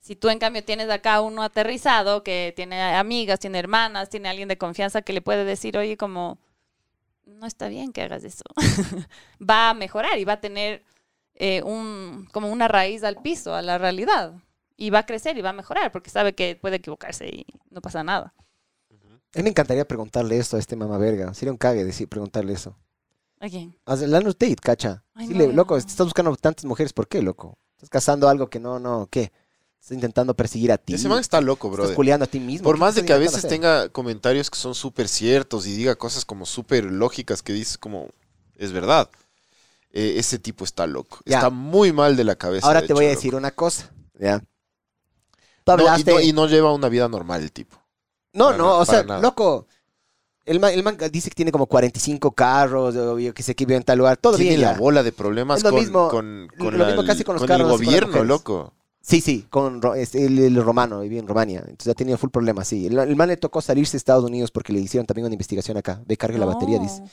[0.00, 4.48] Si tú en cambio tienes acá uno aterrizado que tiene amigas, tiene hermanas, tiene alguien
[4.48, 6.38] de confianza que le puede decir, oye, como,
[7.32, 8.44] no está bien que hagas eso,
[9.40, 10.82] va a mejorar y va a tener
[11.34, 14.34] eh, un, como una raíz al piso, a la realidad.
[14.76, 17.80] Y va a crecer y va a mejorar porque sabe que puede equivocarse y no
[17.80, 18.34] pasa nada.
[19.34, 21.32] A mí me encantaría preguntarle esto a este mamá verga.
[21.34, 22.76] Sería un cague decir, preguntarle eso.
[23.40, 23.76] ¿A quién?
[23.86, 25.04] El Andrew Tate, cacha.
[25.14, 25.78] Ay, Sí, no, le- loco, no.
[25.78, 27.58] estás buscando tantas mujeres, ¿por qué, loco?
[27.76, 29.32] Estás cazando algo que no, no, ¿qué?
[29.82, 30.94] Estás intentando perseguir a ti.
[30.94, 31.96] Ese man está loco, Estás brother.
[31.96, 32.62] culeando a ti mismo.
[32.64, 33.50] Por ¿Qué más de estás que a veces hacer?
[33.50, 38.08] tenga comentarios que son súper ciertos y diga cosas como súper lógicas que dices como,
[38.56, 39.10] es verdad.
[39.92, 41.18] Eh, ese tipo está loco.
[41.26, 41.38] Ya.
[41.38, 42.64] Está muy mal de la cabeza.
[42.64, 43.90] Ahora te voy a decir una cosa,
[44.20, 44.38] ¿ya?
[45.64, 46.12] Tú No, y, hablaste...
[46.12, 47.76] no, y no lleva una vida normal el tipo.
[48.32, 49.20] No, Para no, o sea, nada.
[49.20, 49.66] loco.
[50.44, 53.66] El man, el man dice que tiene como 45 carros, o yo que sé que
[53.66, 54.16] vive en tal lugar.
[54.16, 56.86] Todo Tiene bien la bola de problemas Es lo con, mismo- con, con lo la-
[56.86, 58.72] mismo casi con los con carros el gobierno, loco.
[59.02, 61.58] Sí, sí, con es el, el romano, vive en Rumania.
[61.58, 62.86] Entonces ha tenido full problema, sí.
[62.86, 65.76] El, el man le tocó salirse de Estados Unidos porque le hicieron también una investigación
[65.76, 66.00] acá.
[66.06, 67.00] Ve, cargue la batería, dice.
[67.00, 67.08] No.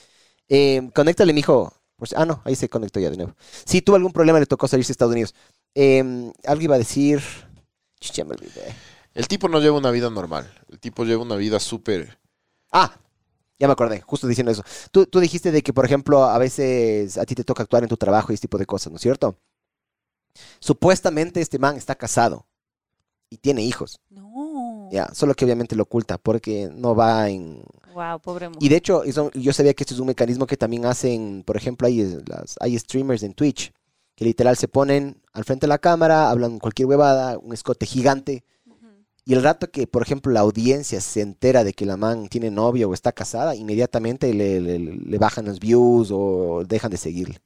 [0.50, 1.74] Eh, conéctale, mijo.
[1.96, 3.36] Pues, ah, no, ahí se conectó ya de nuevo.
[3.66, 5.34] Sí, tuvo algún problema, le tocó salirse de Estados Unidos.
[5.74, 7.22] Eh, algo iba a decir.
[8.00, 8.74] Chucha, me olvidé.
[9.16, 10.50] El tipo no lleva una vida normal.
[10.70, 12.20] El tipo lleva una vida súper...
[12.72, 12.96] Ah,
[13.58, 14.64] ya me acordé, justo diciendo eso.
[14.92, 17.90] Tú, tú dijiste de que, por ejemplo, a veces a ti te toca actuar en
[17.90, 19.36] tu trabajo y ese tipo de cosas, ¿no es cierto?
[20.60, 22.46] Supuestamente este man está casado
[23.30, 24.00] y tiene hijos.
[24.10, 24.90] No.
[24.92, 27.62] Ya, solo que obviamente lo oculta porque no va en...
[27.94, 28.64] Wow, pobre mujer.
[28.64, 31.58] Y de hecho, eso- yo sabía que esto es un mecanismo que también hacen, por
[31.58, 33.72] ejemplo, hay, eh, las, hay streamers en Twitch
[34.16, 38.44] que literal se ponen al frente de la cámara, hablan cualquier huevada, un escote gigante.
[39.26, 42.50] Y el rato que, por ejemplo, la audiencia se entera de que la man tiene
[42.50, 47.38] novio o está casada, inmediatamente le, le- le bajan los views o dejan de seguirle.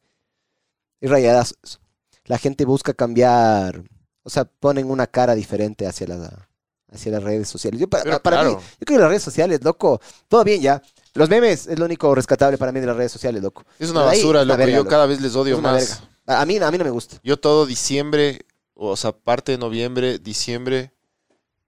[1.01, 1.79] Es rayadazo eso.
[2.25, 3.83] La gente busca cambiar,
[4.23, 6.47] o sea, ponen una cara diferente hacia, la,
[6.91, 7.79] hacia las redes sociales.
[7.81, 10.81] Yo, para mí, yo creo que las redes sociales, loco, todo bien ya.
[11.15, 13.63] Los memes es lo único rescatable para mí de las redes sociales, loco.
[13.77, 14.57] Es una ahí, basura, una loco.
[14.57, 14.89] verga, Yo loco.
[14.89, 16.01] cada vez les odio Es una más.
[16.25, 16.41] verga.
[16.41, 17.17] A mí, a mí no me gusta.
[17.23, 20.91] Yo todo diciembre, o sea, parte de noviembre, diciembre.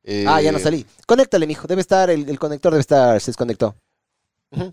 [0.03, 0.85] eh, Ah, ya no salí.
[1.05, 1.67] Conéctale, mijo.
[1.67, 3.75] Debe estar, el, el conector debe estar, se desconectó.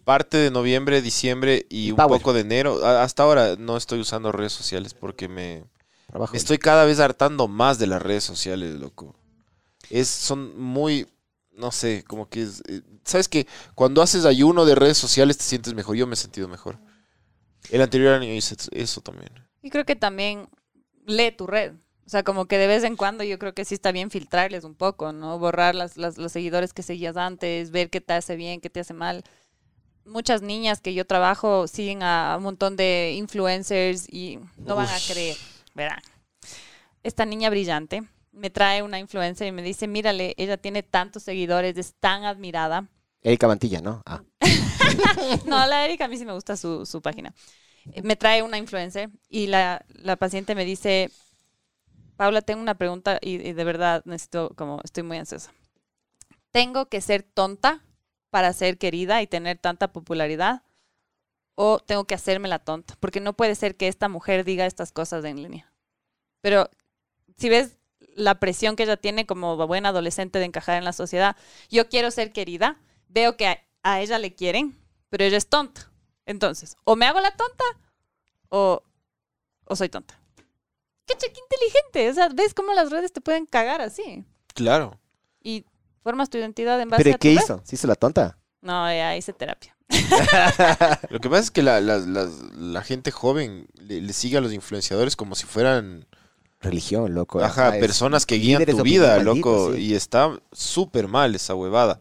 [0.05, 2.87] Parte de noviembre, diciembre y un poco de enero.
[2.87, 5.65] Hasta ahora no estoy usando redes sociales porque me,
[6.13, 6.37] Trabajo.
[6.37, 9.17] estoy cada vez hartando más de las redes sociales, loco.
[9.91, 11.09] Es, son muy,
[11.53, 15.45] no sé, como que es, eh, sabes que cuando haces ayuno de redes sociales te
[15.45, 15.97] sientes mejor.
[15.97, 16.79] Yo me he sentido mejor.
[17.71, 19.31] El anterior año hice eso también.
[19.63, 20.49] Y creo que también
[21.07, 21.73] lee tu red.
[22.07, 24.65] O sea, como que de vez en cuando yo creo que sí está bien filtrarles
[24.65, 25.39] un poco, ¿no?
[25.39, 28.81] Borrar las, las- los seguidores que seguías antes, ver qué te hace bien, qué te
[28.81, 29.25] hace mal.
[30.05, 34.99] Muchas niñas que yo trabajo siguen a un montón de influencers y no van a
[35.13, 35.37] creer.
[35.75, 36.01] Verán.
[37.03, 41.77] Esta niña brillante me trae una influencer y me dice, mírale, ella tiene tantos seguidores,
[41.77, 42.89] es tan admirada.
[43.23, 44.03] Erika Mantilla, ¿no?
[44.07, 44.23] Ah.
[45.47, 47.33] No, la Erika a mí sí me gusta su, su página.
[47.93, 51.11] Eh, Me trae una influencer y la, la paciente me dice,
[52.17, 55.53] Paula, tengo una pregunta y, y de verdad necesito, como estoy muy ansiosa.
[56.51, 57.83] ¿Tengo que ser tonta
[58.31, 60.63] para ser querida y tener tanta popularidad?
[61.55, 62.95] ¿O tengo que hacerme la tonta?
[63.01, 65.73] Porque no puede ser que esta mujer diga estas cosas en línea.
[66.41, 66.71] Pero
[67.37, 67.79] si ves
[68.15, 71.37] la presión que ella tiene como buena adolescente de encajar en la sociedad,
[71.71, 75.91] yo quiero ser querida, veo que a, a ella le quieren, pero ella es tonta.
[76.25, 77.65] Entonces, o me hago la tonta
[78.49, 78.83] o,
[79.65, 80.19] o soy tonta.
[81.07, 82.11] Qué cheque inteligente.
[82.11, 84.25] O sea, ¿ves cómo las redes te pueden cagar así?
[84.55, 84.99] Claro.
[85.43, 85.67] Y
[86.03, 87.45] formas tu identidad en base ¿Pero a ¿y qué tu red.
[87.45, 87.63] hizo?
[87.65, 88.39] ¿Se hizo la tonta?
[88.61, 89.77] No, ya hice terapia.
[91.11, 94.41] Lo que pasa es que la, la- la- la gente joven le, le sigue a
[94.41, 96.07] los influenciadores como si fueran
[96.61, 97.41] Religión, loco.
[97.43, 99.73] ajá, es- personas que guían tu vida, loco.
[99.75, 99.81] sí.
[99.81, 101.99] Y está súper mal esa huevada.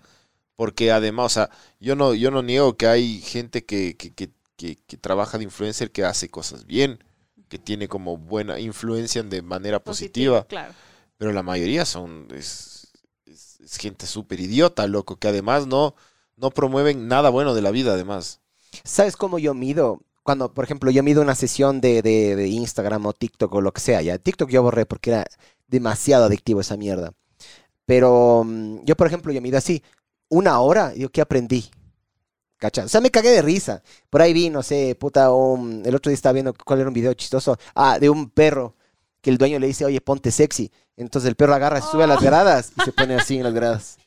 [0.55, 1.49] Porque además, o sea,
[1.79, 5.43] yo no, yo no niego que hay gente que, que, que, que- que trabaja de
[5.45, 7.03] influencer que hace cosas bien,
[7.49, 10.43] que tiene como buena influencia de manera positiva.
[10.45, 10.73] Claro.
[11.17, 12.27] Pero la mayoría son.
[12.35, 12.91] Es,
[13.25, 15.95] es- es gente súper idiota, loco, que además no,
[16.37, 18.39] no promueven nada bueno de la vida, además.
[18.83, 20.01] ¿Sabes cómo yo mido?
[20.23, 23.71] Cuando, por ejemplo, yo mido una sesión de, de- de Instagram o TikTok o lo
[23.73, 24.17] que sea, ya.
[24.17, 25.25] TikTok yo borré porque era
[25.67, 27.13] demasiado adictivo esa mierda.
[27.85, 29.83] Pero mm, yo, por ejemplo, yo mido así,
[30.29, 31.69] una hora, yo qué aprendí.
[32.57, 32.85] ¿Cacha?
[32.85, 33.81] O sea, me cagué de risa.
[34.09, 36.93] Por ahí vi, no sé, puta, un- el otro día estaba viendo cuál era un
[36.93, 37.57] video chistoso.
[37.75, 38.75] Ah, de un perro
[39.21, 40.71] que el dueño le dice, oye, ponte sexy.
[40.95, 43.53] Entonces el perro agarra, se sube a las gradas y se pone así en las
[43.53, 43.97] gradas.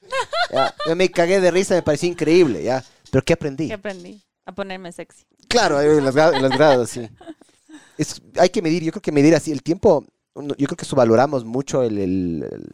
[0.53, 2.85] Ya, yo me cagué de risa, me pareció increíble, ¿ya?
[3.11, 3.69] Pero ¿qué aprendí?
[3.69, 4.23] ¿Qué aprendí?
[4.47, 5.25] A ponerme sexy.
[5.49, 7.09] Claro, en las, gra- en las gradas, sí.
[7.97, 10.05] Es, hay que medir, yo creo que medir así el tiempo,
[10.35, 12.73] yo creo que subvaloramos mucho el, el- el-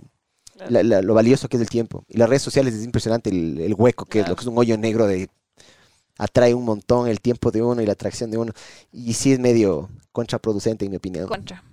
[0.56, 0.72] Claro.
[0.72, 2.04] la- la- lo valioso que es el tiempo.
[2.08, 4.58] Y las redes sociales es impresionante el, el hueco que es, lo que es un
[4.58, 5.30] hoyo negro de...
[6.18, 8.52] Atrae un montón el tiempo de uno y la atracción de uno.
[8.92, 11.26] Y sí es medio contraproducente, en mi opinión.
[11.26, 11.64] Contra.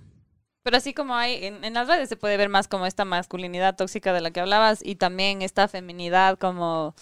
[0.68, 3.74] Pero así como hay, en, en las redes se puede ver más como esta masculinidad
[3.74, 6.94] tóxica de la que hablabas y también esta feminidad como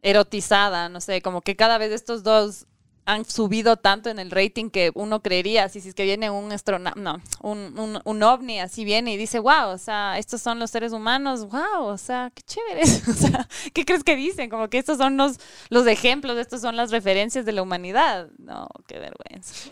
[0.00, 2.66] erotizada, no sé, como que cada vez estos dos
[3.04, 6.48] han subido tanto en el rating que uno creería, si, es que viene un
[6.96, 10.70] no, un, un, un ovni así viene y dice, wow, o sea, estos son los
[10.70, 14.48] seres humanos, wow, o sea, qué chéveres, o sea, ¿qué crees que dicen?
[14.48, 15.36] Como que estos son los,
[15.68, 18.30] los ejemplos, estos son las referencias de la humanidad.
[18.38, 19.68] No, qué vergüenza.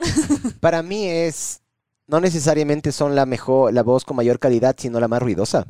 [0.60, 1.62] Para mí es...
[2.08, 5.66] No necesariamente son la mejor, la voz con mayor calidad, sino la más ruidosa.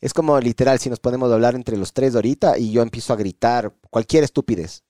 [0.00, 3.12] Es como literal, si nos ponemos a hablar entre los tres ahorita y yo empiezo
[3.12, 4.84] a gritar cualquier estupidez.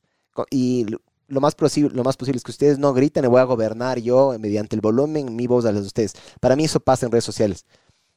[0.51, 0.85] Y
[1.29, 3.99] lo- más, posible, lo más posible es que ustedes no griten y voy a gobernar
[4.01, 6.13] yo mediante el volumen, mi voz a las de ustedes.
[6.41, 7.65] Para mí eso pasa en redes sociales.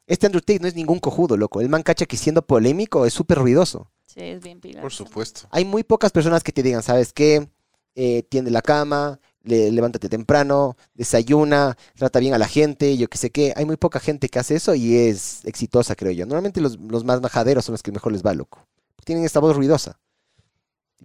[0.08, 1.62] Este Andrew Tate no es ningún cojudo, loco.
[1.62, 3.92] El man cacha que siendo polémico es súper ruidoso.
[4.08, 4.82] Sí, es bien pila.
[4.82, 5.42] Por supuesto.
[5.52, 7.50] Hay muy pocas personas que te digan, ¿sabes qué?
[7.94, 13.18] Eh, tiende la cama, le- levántate temprano, desayuna, trata bien a la gente, yo qué
[13.18, 13.54] sé qué.
[13.56, 16.26] Hay muy poca gente que hace eso y es exitosa, creo yo.
[16.26, 18.68] Normalmente los, los más majaderos son los que mejor les va, loco.
[19.04, 20.00] Tienen esta voz ruidosa,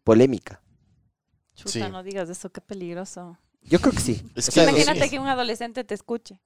[0.05, 0.61] polémica.
[1.55, 1.81] Chuta, Sí.
[1.91, 3.39] no digas eso, qué peligroso.
[3.63, 4.23] Yo creo que sí.
[4.35, 5.11] Es que eso Imagínate sí.
[5.11, 6.41] que un adolescente te escuche.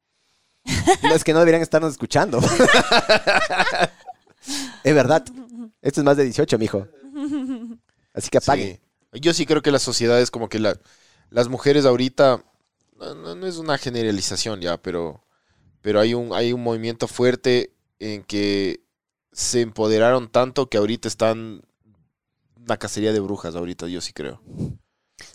[1.04, 2.40] Los que no deberían estarnos escuchando.
[4.84, 5.24] es verdad.
[5.82, 6.86] Esto es más de 18, mijo.
[8.12, 8.80] Así que apague.
[9.12, 9.20] Sí.
[9.20, 10.76] Yo sí creo que la sociedad es como que la,
[11.30, 12.44] las mujeres ahorita,
[12.98, 15.22] no, no- es una generalización ya, pero,
[15.82, 18.80] pero hay un, hay un movimiento fuerte en que
[19.32, 21.62] se empoderaron tanto que ahorita están
[22.56, 24.40] una cacería de brujas, ahorita yo sí creo.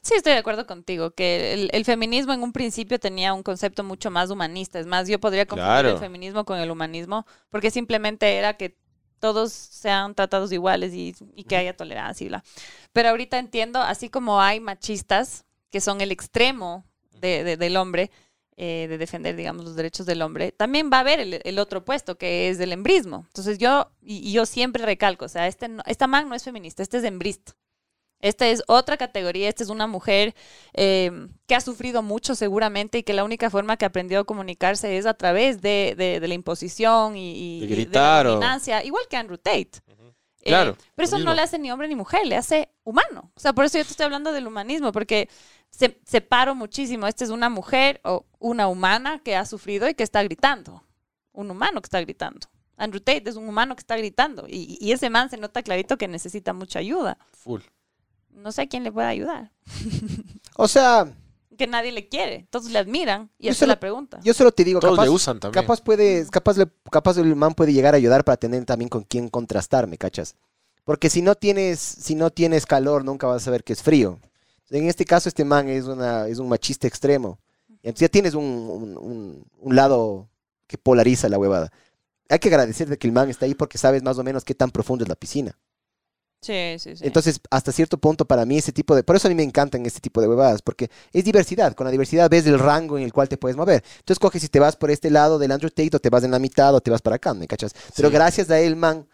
[0.01, 3.84] Sí, estoy de acuerdo contigo, que el, el feminismo en un principio tenía un concepto
[3.84, 4.80] mucho más humanista.
[4.80, 5.89] Es más, yo podría confundir Claro.
[5.89, 8.77] el feminismo con el humanismo, porque simplemente era que
[9.19, 12.43] todos sean tratados iguales y, y que haya tolerancia y bla.
[12.93, 16.85] Pero ahorita entiendo, así como hay machistas, que son el extremo
[17.19, 18.11] de- de- del hombre,
[18.57, 21.84] eh, de defender, digamos, los derechos del hombre, también va a haber el, el otro
[21.85, 23.23] puesto, que es el embrismo.
[23.27, 26.43] Entonces yo, y, y yo siempre recalco, o sea, este no- esta man no es
[26.43, 27.53] feminista, este es embrista.
[28.19, 30.35] Esta es otra categoría, esta es una mujer
[30.73, 31.10] eh,
[31.48, 35.07] que ha sufrido mucho seguramente y que la única forma que aprendió a comunicarse es
[35.07, 39.06] a través de, de- de la imposición y, y- De gritar la o- dominancia, igual
[39.10, 39.72] que Andrew Tate.
[40.43, 43.31] Eh, Claro, pero eso no le hace ni hombre ni mujer, le hace humano.
[43.35, 45.27] O sea, por eso yo te estoy hablando del humanismo, porque
[45.72, 47.07] se, separo muchísimo.
[47.07, 50.84] Esta es una mujer o una humana que ha sufrido y que está gritando.
[51.34, 52.48] Un humano que está gritando.
[52.77, 54.45] Andrew Tate es un humano que está gritando.
[54.48, 57.18] Y, y ese man se nota clarito que necesita mucha ayuda.
[57.34, 57.61] Full.
[58.31, 59.52] No sé a quién le puede ayudar.
[60.56, 61.11] O sea,
[61.57, 62.48] Que nadie le quiere.
[62.49, 63.30] Todos le admiran.
[63.38, 64.19] Y esa es la pregunta.
[64.23, 65.64] yo solo te digo, Todos capaz, le usan también.
[65.64, 69.03] capaz puede, capaz, le- capaz el man puede llegar a ayudar para tener también con
[69.03, 70.35] quién contrastar, ¿me cachas?
[70.84, 74.19] Porque si no tienes, si no tienes calor, nunca vas a saber que es frío.
[74.72, 77.39] En este caso, este man es, una, es un machista extremo.
[77.84, 80.30] Y entonces ya tienes un, un- un- un lado
[80.68, 81.69] que polariza la huevada.
[82.30, 84.56] Hay que agradecer de que el man está ahí porque sabes más o menos qué
[84.56, 85.57] tan profundo es la piscina.
[86.43, 87.06] Sí, sí, sí.
[87.06, 89.03] Entonces, hasta cierto punto, para mí, ese tipo de.
[89.03, 91.76] Por eso a mí me encantan este tipo de huevadas, porque es diversidad.
[91.76, 93.84] Con la diversidad ves el rango en el cual te puedes mover.
[93.99, 96.31] Entonces, coges si te vas por este lado del Andrew Tate, o te vas en
[96.31, 97.76] la mitad, o te vas para acá, ¿me cachas?
[97.95, 98.14] Pero Sí.
[98.15, 99.06] gracias a él, man,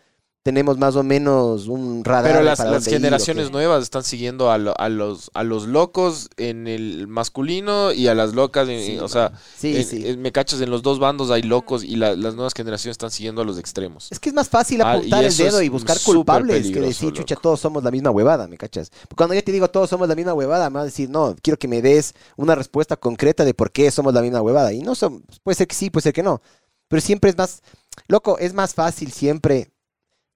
[0.47, 2.31] tenemos más o menos un radar.
[2.31, 5.29] Pero las, para las dónde ir, ¿o generaciones nuevas están siguiendo a, lo- a los,
[5.33, 9.33] a los locos en el masculino y a las locas, en- Sí, en- o sea,
[9.57, 10.07] Sí, en- sí.
[10.07, 13.11] en- me cachas, en los dos bandos hay locos y la- las nuevas generaciones están
[13.11, 14.07] siguiendo a los extremos.
[14.09, 17.35] Es que es más fácil Ah, apuntar el dedo y buscar culpables que decir, chucha,
[17.35, 18.89] todos somos la misma huevada, ¿me cachas?
[19.01, 21.35] Porque cuando yo te digo todos somos la misma huevada, me vas a decir, no,
[21.41, 24.71] quiero que me des una respuesta concreta de por qué somos la misma huevada.
[24.71, 26.41] Y no son, puede ser que sí, puede ser que no.
[26.87, 27.61] Pero siempre es más,
[28.07, 29.71] loco, es más fácil siempre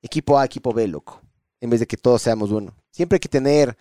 [0.02, 1.22] equipo A, equipo B, loco,
[1.60, 2.76] en vez de que todos seamos uno.
[2.92, 3.78] Siempre hay que tener,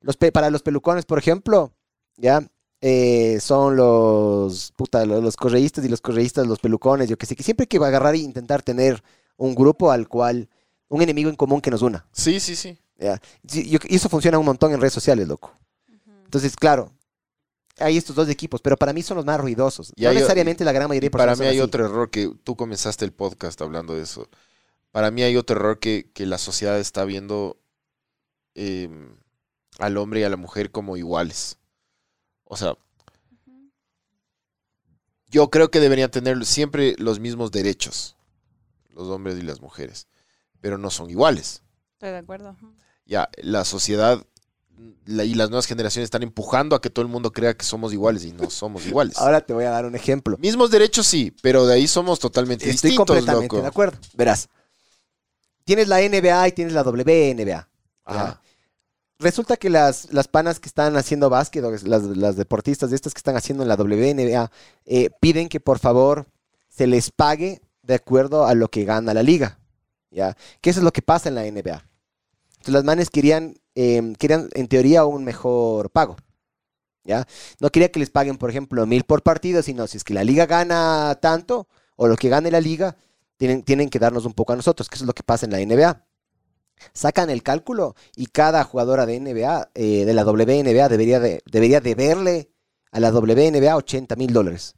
[0.00, 1.72] los pe- para los pelucones, por ejemplo,
[2.16, 2.46] ya,
[2.80, 7.34] eh, son los, puta, los, los correístas y los correístas, los pelucones, yo que sé,
[7.36, 9.02] que siempre hay que agarrar e intentar tener
[9.36, 10.48] un grupo al cual,
[10.88, 12.06] un enemigo en común que nos una.
[12.12, 12.78] Sí, sí, sí.
[12.98, 13.20] ¿ya?
[13.52, 15.52] Y eso funciona un montón en redes sociales, loco.
[16.24, 16.90] Entonces, claro,
[17.78, 19.92] hay estos dos equipos, pero para mí son los más ruidosos.
[19.96, 21.60] Y no hay necesariamente la gran mayoría de Para mí hay así.
[21.60, 24.28] otro error que tú comenzaste el podcast hablando de eso.
[24.92, 27.58] Para mí hay otro error que, que la sociedad está viendo
[28.54, 28.88] eh,
[29.78, 31.58] al hombre y a la mujer como iguales.
[32.44, 32.76] O sea,
[35.28, 38.16] yo creo que deberían tener siempre los mismos derechos,
[38.90, 40.06] los hombres y las mujeres,
[40.60, 41.62] pero no son iguales.
[41.94, 42.56] Estoy de acuerdo.
[43.04, 44.24] Ya, la sociedad
[45.06, 47.92] la- y las nuevas generaciones están empujando a que todo el mundo crea que somos
[47.92, 49.16] iguales y no somos iguales.
[49.18, 50.38] Ahora te voy a dar un ejemplo.
[50.38, 53.62] Mismos derechos sí, pero de ahí somos totalmente Estoy distintos, completamente loco.
[53.62, 53.98] de acuerdo.
[54.14, 54.48] Verás.
[55.66, 57.68] Tienes la NBA y tienes la WNBA.
[58.04, 58.40] Ajá.
[59.18, 63.18] Resulta que las, las panas que están haciendo básquet, las, las deportistas de estas que
[63.18, 64.52] están haciendo en la WNBA,
[64.84, 66.26] eh, piden que por favor
[66.68, 69.58] se les pague de acuerdo a lo que gana la liga.
[70.12, 70.36] ¿Ya?
[70.60, 71.82] Que eso es lo que pasa en la NBA.
[72.52, 76.16] Entonces las manes querían, eh, querían en teoría un mejor pago.
[77.02, 77.26] ¿Ya?
[77.58, 80.22] No quería que les paguen, por ejemplo, mil por partido, sino si es que la
[80.22, 81.66] liga gana tanto,
[81.96, 82.96] o lo que gane la liga,
[83.36, 85.58] tienen, tienen que darnos un poco a nosotros, que es lo que pasa en la
[85.58, 86.04] NBA.
[86.92, 91.80] Sacan el cálculo y cada jugadora de NBA, eh, de la WNBA, debería, de, debería
[91.80, 92.50] deberle
[92.90, 94.74] a la WNBA 80 mil dólares.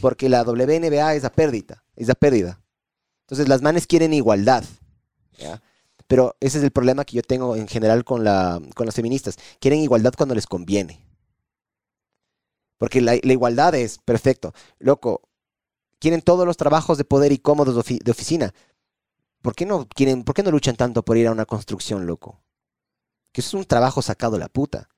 [0.00, 2.60] Porque la WNBA es a pérdida, es a pérdida.
[3.22, 4.64] Entonces las manes quieren igualdad.
[6.06, 9.38] Pero ese es el problema que yo tengo en general con, la, con las feministas.
[9.60, 11.06] Quieren igualdad cuando les conviene.
[12.78, 14.52] Porque la igualdad es perfecto.
[14.78, 15.29] Loco,
[16.00, 18.52] quieren todos los trabajos de poder y cómodos de, ofi- de oficina.
[19.42, 22.42] ¿Por qué, no quieren, ¿Por qué no luchan tanto por ir a una construcción, loco?
[23.32, 24.88] Que eso es un trabajo sacado de la puta.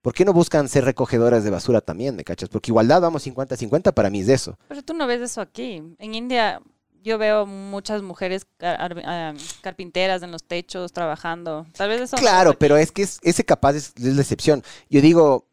[0.00, 2.48] ¿Por qué no buscan ser recogedoras de basura también, me cachas?
[2.48, 4.58] Porque igualdad, vamos 50-50, para mí es de eso.
[4.68, 5.82] Pero tú no ves eso aquí.
[5.98, 6.60] En India
[7.02, 9.32] yo veo muchas mujeres car- ah,
[9.62, 11.66] carpinteras en los techos trabajando.
[11.76, 14.62] Tal vez eso Claro, pero es que es- ese capaz es, es la excepción.
[14.90, 15.46] Yo digo,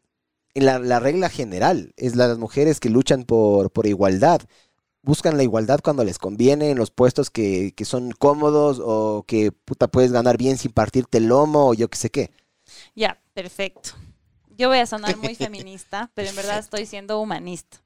[0.54, 4.42] en la, la regla general es las mujeres que luchan por, por igualdad.
[5.02, 9.50] Buscan la igualdad cuando les conviene en los puestos que, que son cómodos o que
[9.50, 12.30] puta puedes ganar bien sin partirte el lomo o yo qué sé qué.
[12.94, 13.90] Ya, perfecto.
[14.56, 17.78] Yo voy a sonar muy feminista, pero en verdad estoy siendo humanista.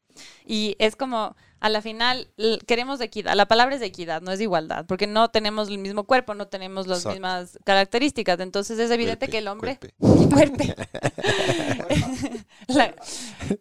[0.44, 2.28] Y es como, a la final,
[2.66, 3.34] queremos equidad.
[3.34, 6.86] La palabra es equidad, no es igualdad, porque no tenemos el mismo cuerpo, no tenemos
[6.86, 7.14] las Exacto.
[7.14, 8.40] mismas características.
[8.40, 9.78] Entonces es evidente Cuerpe, que el hombre...
[9.78, 9.94] cuerpe.
[10.34, 10.74] Cuerpe.
[12.68, 12.94] La-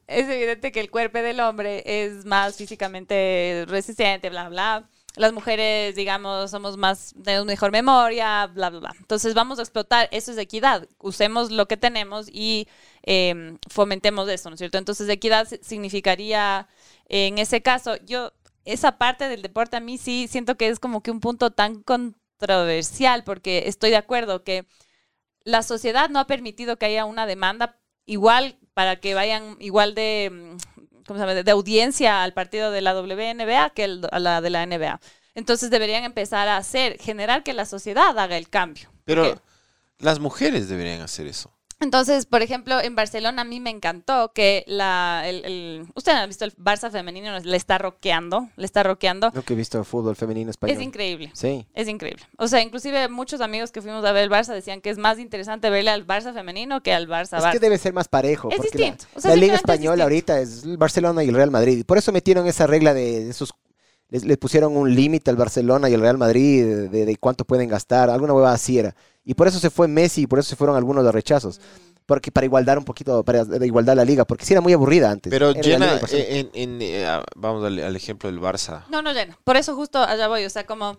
[0.07, 4.90] es evidente que el cuerpo del hombre es más físicamente resistente, bla, bla.
[5.18, 8.95] Las mujeres, digamos, somos más, tenemos mejor memoria, bla, bla, bla.
[8.99, 10.90] Entonces vamos a explotar, eso es equidad.
[10.99, 12.68] Usemos lo que tenemos y
[13.06, 14.77] eh, fomentemos eso, ¿no es cierto?
[14.77, 16.68] Entonces equidad si- significaría,
[17.07, 18.34] en ese caso, yo,
[18.65, 21.82] esa parte del deporte a mí sí siento que es como que un punto tan
[21.84, 24.65] controversial, porque estoy de acuerdo que
[25.44, 30.30] la sociedad no ha permitido que haya una demanda igual para que vayan igual de,
[30.32, 31.44] mm, ¿cómo se llama?
[31.44, 34.99] de audiencia al partido de la WNBA que el- a la de la NBA.
[35.36, 38.90] Entonces deberían empezar a hacer, generar que la sociedad haga el cambio.
[39.06, 39.40] Pero ¿Qué?
[39.99, 41.52] las mujeres deberían hacer eso.
[41.86, 46.26] Entonces, por ejemplo, en Barcelona a mí me encantó que la, el, el- usted ha
[46.26, 49.32] visto el Barça femenino, le está roqueando, le está roqueando.
[49.34, 50.76] Nunca he visto fútbol femenino español.
[50.76, 51.30] Es increíble.
[51.34, 51.66] Sí.
[51.76, 52.24] Es increíble.
[52.38, 55.20] O sea, inclusive muchos amigos que fuimos a ver el Barça decían que es más
[55.20, 57.52] interesante verle al Barça femenino que al Barça Es Barça.
[57.52, 58.49] que debe ser más parejo.
[58.49, 59.06] Es porque distinto.
[59.14, 61.78] La, O sea, la Liga es Española ahorita es el Barcelona y el Real Madrid.
[61.78, 63.53] Y por eso metieron esa regla de esos.
[64.16, 67.44] Les, les pusieron un límite al Barcelona y al Real Madrid de, de- de cuánto
[67.44, 68.10] pueden gastar.
[68.10, 68.96] Alguna hueva así era.
[69.26, 71.60] Y por eso se fue Messi y por eso se fueron algunos de los rechazos.
[72.06, 74.24] Porque para igualdar un poquito, para igualdar la liga.
[74.26, 75.32] Porque sí era muy aburrida antes.
[75.32, 78.84] Pero Era llena, en, en- eh, ah, vamos al, al ejemplo del Barça.
[78.90, 79.38] No, no llena.
[79.44, 80.46] Por eso justo allá voy.
[80.46, 80.98] O sea, como...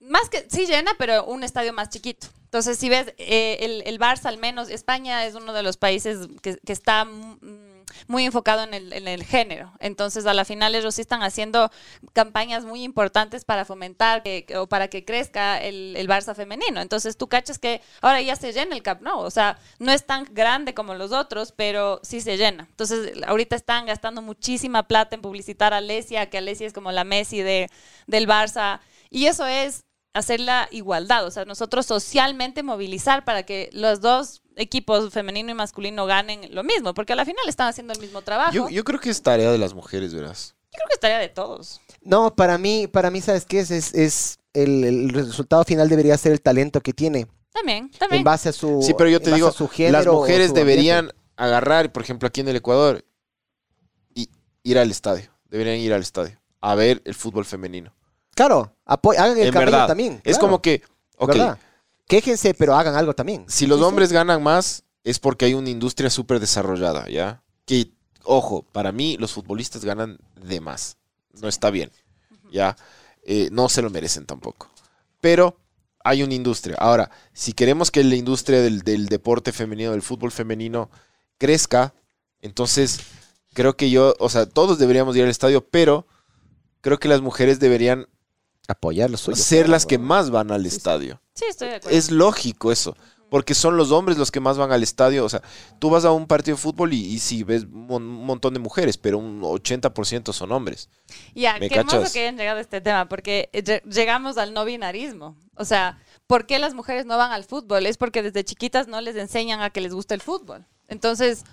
[0.00, 0.44] Más que...
[0.50, 2.26] Sí llena, pero un estadio más chiquito.
[2.46, 6.26] Entonces, si ves, eh, el, el Barça al menos, España es uno de los países
[6.42, 7.38] que, que está mm,
[8.06, 9.72] muy enfocado en el, en el género.
[9.80, 11.70] Entonces, a la final ellos sí están haciendo
[12.12, 16.80] campañas muy importantes para fomentar que, o para que crezca el, el Barça femenino.
[16.80, 19.20] Entonces, tú cachas que ahora ya se llena el Camp Nou.
[19.20, 22.66] O sea, no es tan grande como los otros, pero sí se llena.
[22.70, 27.04] Entonces, ahorita están gastando muchísima plata en publicitar a Alesia, que Alesia es como la
[27.04, 27.68] Messi de,
[28.06, 28.80] del Barça.
[29.10, 34.42] Y eso es hacer la igualdad, o sea, nosotros socialmente movilizar para que los dos
[34.56, 38.22] equipos, femenino y masculino, ganen lo mismo, porque a la final están haciendo el mismo
[38.22, 38.52] trabajo.
[38.52, 40.54] Yo, yo creo que es tarea de las mujeres, verás.
[40.64, 41.80] Yo creo que estaría de todos.
[42.02, 43.70] No, para mí, para mí, ¿sabes qué es?
[43.70, 47.26] Es, es el, el resultado final debería ser el talento que tiene.
[47.52, 48.24] También, En también.
[48.24, 48.82] base a su.
[48.82, 51.22] Sí, pero yo en te base digo, a su género las mujeres su deberían ambiente.
[51.36, 53.04] agarrar, por ejemplo, aquí en el Ecuador,
[54.14, 54.28] y
[54.62, 55.30] ir al estadio.
[55.48, 57.94] Deberían ir al estadio a ver el fútbol femenino.
[58.34, 59.86] Claro, hagan el en verdad.
[59.86, 60.14] también.
[60.24, 60.82] Es claro, como que,
[61.16, 61.58] ok, ¿verdad?
[62.06, 63.44] Quéjense, pero hagan algo también.
[63.48, 63.88] si los Sí, sí.
[63.88, 67.42] hombres ganan más, es porque hay una industria súper desarrollada, ¿ya?
[67.64, 67.90] Que,
[68.24, 70.96] ojo, para mí los futbolistas ganan de más.
[71.40, 71.90] No está bien,
[72.50, 72.76] ¿ya?
[73.24, 74.68] Eh, no se lo merecen tampoco.
[75.20, 75.56] Pero
[76.04, 76.76] hay una industria.
[76.78, 80.90] Ahora, si queremos que la industria del, del deporte femenino, del fútbol femenino,
[81.38, 81.94] crezca,
[82.40, 83.00] entonces
[83.54, 86.06] creo que yo, o sea, todos deberíamos ir al estadio, pero
[86.80, 88.08] creo que las mujeres deberían
[88.68, 89.36] Apoyar lo suyo.
[89.36, 91.20] ser claro, las que más van al estadio.
[91.34, 91.96] Sí, estoy de acuerdo.
[91.96, 92.96] Es lógico eso.
[93.28, 95.24] Porque son los hombres los que más van al estadio.
[95.24, 95.40] O sea,
[95.78, 98.52] tú vas a un partido de fútbol y, y sí ves un mon- un montón
[98.52, 100.90] de mujeres, pero un 80% son hombres.
[101.34, 102.12] Ya, ¿Me qué hermoso cachas?
[102.12, 105.34] que hayan llegado a este tema, porque eh, lle- llegamos al no binarismo.
[105.56, 107.86] O sea, ¿por qué las mujeres no van al fútbol?
[107.86, 110.66] Es porque desde chiquitas no les enseñan a que les guste el fútbol.
[110.88, 111.44] Entonces,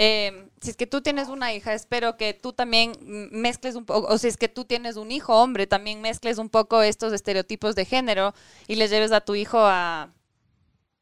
[0.00, 2.92] eh, si es que tú tienes una hija, espero que tú también
[3.32, 6.48] mezcles un poco, o si es que tú tienes un hijo hombre, también mezcles un
[6.48, 8.32] poco estos estereotipos de género
[8.68, 10.12] y le lleves a tu hijo a,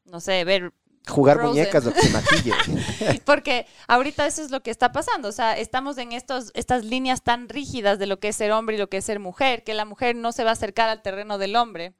[0.05, 0.73] no sé, ver
[1.07, 1.51] Jugar Frozen.
[1.51, 3.21] muñecas o que se maquille.
[3.25, 7.21] porque ahorita eso es lo que está pasando, o sea, estamos en estos, estas líneas
[7.21, 9.75] tan rígidas de lo que es ser hombre y lo que es ser mujer, que
[9.75, 11.93] la mujer no se va a acercar al terreno del hombre.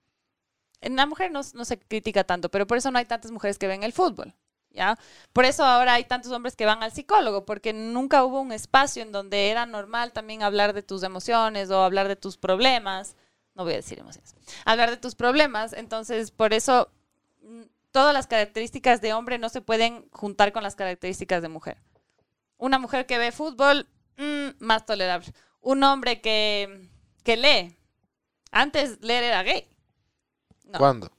[0.82, 3.60] En la mujer no, no se critica tanto, pero por eso no hay tantas mujeres
[3.60, 4.34] que ven el fútbol,
[4.77, 4.97] ¿ya?
[5.33, 9.01] Por eso ahora hay tantos hombres que van al psicólogo, porque nunca hubo un espacio
[9.01, 13.15] en donde era normal también hablar de tus emociones o hablar de tus problemas.
[13.55, 14.35] No voy a decir emociones.
[14.65, 16.89] Hablar de tus problemas, entonces por eso
[17.41, 21.77] mm, todas las características de hombre no se pueden juntar con las características de mujer.
[22.57, 23.87] Una mujer que ve fútbol,
[24.17, 25.33] mm, más tolerable.
[25.59, 26.87] Un hombre que,
[27.23, 27.75] que lee.
[28.51, 29.67] Antes leer era gay.
[30.77, 31.11] ¿Cuándo?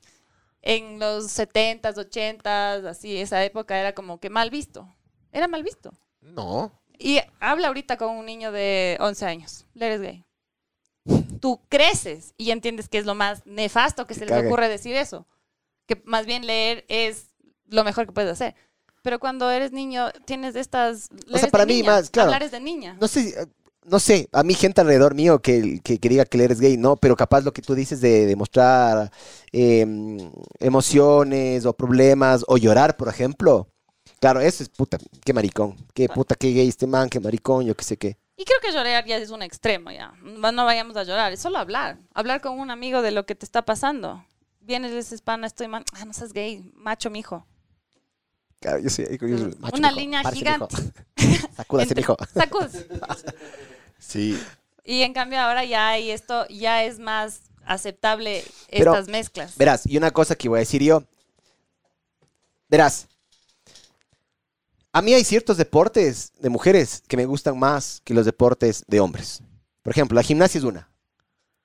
[0.62, 4.94] En los 70s, 80s, así, esa época era como que mal visto.
[5.32, 5.92] Era mal visto.
[6.20, 6.72] No.
[6.98, 9.66] Y habla ahorita con un niño de 11 años.
[9.74, 10.24] Leer es gay.
[11.40, 14.48] Tú creces y entiendes que es lo más nefasto que se les cague.
[14.48, 15.26] ocurre decir eso.
[15.86, 17.28] Que más bien leer es
[17.66, 18.54] lo mejor que puedes hacer.
[19.02, 21.08] Pero cuando eres niño, tienes estas.
[21.26, 22.28] leer es para mí niña, más, claro.
[22.28, 22.96] Hablar es de niña.
[23.00, 23.34] No sé,
[23.90, 26.96] no sé, a mí gente alrededor mío que, que, que diga que eres gay, no,
[26.96, 29.10] pero capaz lo que tú dices de demostrar
[30.60, 33.68] emociones o problemas o llorar, por ejemplo.
[34.20, 37.76] Claro, eso es puta, qué maricón, qué puta, qué gay este man, qué maricón, yo
[37.76, 38.18] qué sé qué.
[38.36, 40.12] Y creo que llorar ya es un extremo, ya.
[40.22, 41.98] No vayamos a llorar, es solo hablar.
[42.14, 44.24] Hablar con un amigo de lo que te está pasando.
[44.60, 45.84] Vienes, dices, hispana, estoy mal.
[45.92, 47.46] Ah, no seas gay, macho, mijo.
[48.60, 50.00] Claro, yo soy- yo soy macho, Una mijo.
[50.00, 50.76] línea gigante.
[51.56, 52.16] Sacúdase, mijo.
[52.34, 52.66] Sacud.
[53.98, 54.40] Sí.
[54.84, 59.56] Y en cambio ahora ya hay esto, ya es más aceptable Pero, estas mezclas.
[59.56, 61.04] Verás, y una cosa que voy a decir yo.
[62.68, 63.08] Verás.
[64.92, 69.00] A mí hay ciertos deportes de mujeres que me gustan más que los deportes de
[69.00, 69.42] hombres.
[69.82, 70.90] Por ejemplo, la gimnasia es una.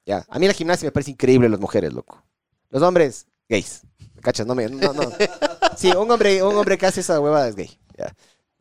[0.05, 0.25] Ya.
[0.29, 2.21] A mí la gimnasia me parece increíble las mujeres, loco.
[2.69, 3.81] Los hombres, gays.
[4.13, 4.45] ¿Me cachas?
[4.45, 4.67] No me.
[4.67, 5.11] No, no.
[5.77, 7.79] Sí, un hombre, un hombre que hace esa hueva es gay.
[7.97, 8.13] ya.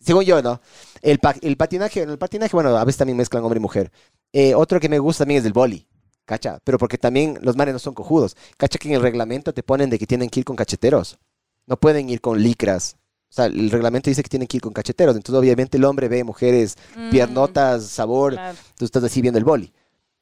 [0.02, 0.60] Según yo, ¿no?
[1.00, 3.92] El, pa- el patinaje, el patinaje, bueno, a veces también mezclan hombre y mujer.
[4.32, 5.86] Eh, otro que me gusta también es el boli.
[6.24, 6.58] ¿Cacha?
[6.64, 8.36] Pero porque también los manes no son cojudos.
[8.56, 11.18] ¿Cacha que en el reglamento te ponen de que tienen que ir con cacheteros?
[11.66, 12.96] No pueden ir con licras.
[13.28, 15.16] O sea, el reglamento dice que tienen que ir con cacheteros.
[15.16, 18.34] Entonces, obviamente, el hombre ve mujeres, Mm, piernotas, sabor.
[18.34, 18.56] claro.
[18.76, 19.72] Tú estás así viendo el boli.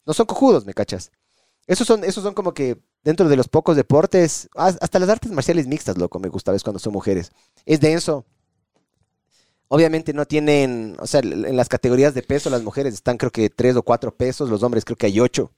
[0.06, 1.10] No son cojudos, ¿me cachas?
[1.66, 5.30] Esos son, esos son como que dentro de los pocos deportes, has- hasta las artes
[5.32, 6.62] marciales mixtas, loco, me gusta, ¿ves?
[6.62, 7.30] Cuando son mujeres.
[7.66, 8.24] Es denso.
[9.72, 13.48] Obviamente no tienen, o sea, en las categorías de peso las mujeres están creo que
[13.50, 15.52] tres o cuatro pesos, los hombres creo que hay ocho.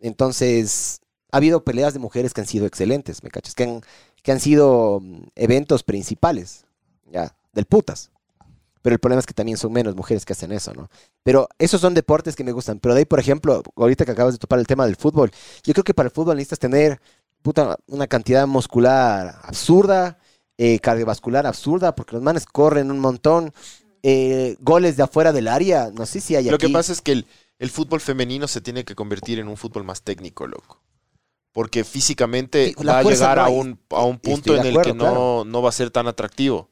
[0.00, 1.00] Entonces,
[1.30, 3.54] ha habido peleas de mujeres que han sido excelentes, ¿me cachas?
[3.54, 3.80] Que han,
[4.24, 6.64] que han sido mm, eventos principales,
[7.12, 8.10] ya, del putas.
[8.82, 10.90] Pero el problema es que también son menos mujeres que hacen eso, ¿no?
[11.22, 12.80] Pero esos son deportes que me gustan.
[12.80, 15.30] Pero de ahí, por ejemplo, ahorita que acabas de topar el tema del fútbol,
[15.62, 17.00] yo creo que para el fútbol necesitas tener
[17.40, 20.18] puta, una cantidad muscular absurda,
[20.58, 23.52] eh, cardiovascular absurda, porque los manes corren un montón.
[24.06, 27.12] eh, goles de afuera del área, no sé si hay Lo que pasa es que
[27.12, 27.26] el,
[27.58, 30.82] el fútbol femenino se tiene que convertir en un fútbol más técnico, loco.
[31.52, 34.92] Porque físicamente la va a llegar no a un, a un punto en el acuerdo,
[34.92, 35.44] que no, claro.
[35.46, 36.68] no va a ser tan atractivo.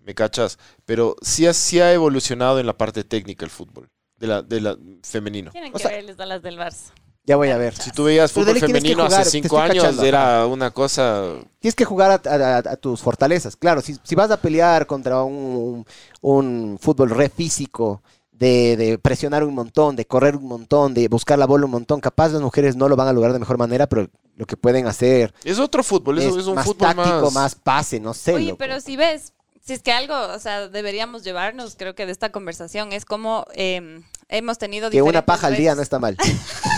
[0.00, 0.58] ¿Me cachas?
[0.84, 3.88] Pero sí ha, sí ha evolucionado en la parte técnica el fútbol,
[4.18, 5.50] de la, de la femenino.
[5.52, 6.92] Tienen O que sea- verles a las del Barça.
[7.26, 7.74] Ya voy a ver.
[7.74, 10.04] Si tú veías Pero fútbol tienes que femenino jugar, hace te cinco estoy años, cachando,
[10.04, 11.24] era una cosa...
[11.58, 13.56] Tienes que jugar a, a- a tus fortalezas.
[13.56, 15.84] Claro, si, si vas a pelear contra un,
[16.20, 18.00] un fútbol re físico,
[18.30, 22.00] de, de presionar un montón, de correr un montón, de buscar la bola un montón,
[22.00, 24.86] capaz las mujeres no lo van a lograr de mejor manera, pero lo que pueden
[24.86, 27.32] hacer Es otro fútbol, es, un más fútbol táctico, más...
[27.32, 27.54] más...
[27.54, 28.34] pase, no sé.
[28.34, 28.58] Oye, loco.
[28.58, 29.32] pero si ves,
[29.64, 33.46] si es que algo, o sea, deberíamos llevarnos, creo que de esta conversación, es como
[33.54, 36.16] eh, hemos tenido que una diferentes paja al día no está mal.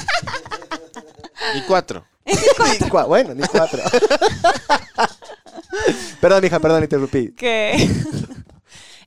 [1.55, 2.05] Y cuatro.
[2.27, 2.35] Ni
[2.89, 3.81] cua- bueno, ni cuatro.
[6.21, 7.33] perdón, hija, perdón, interrumpí.
[7.33, 7.73] que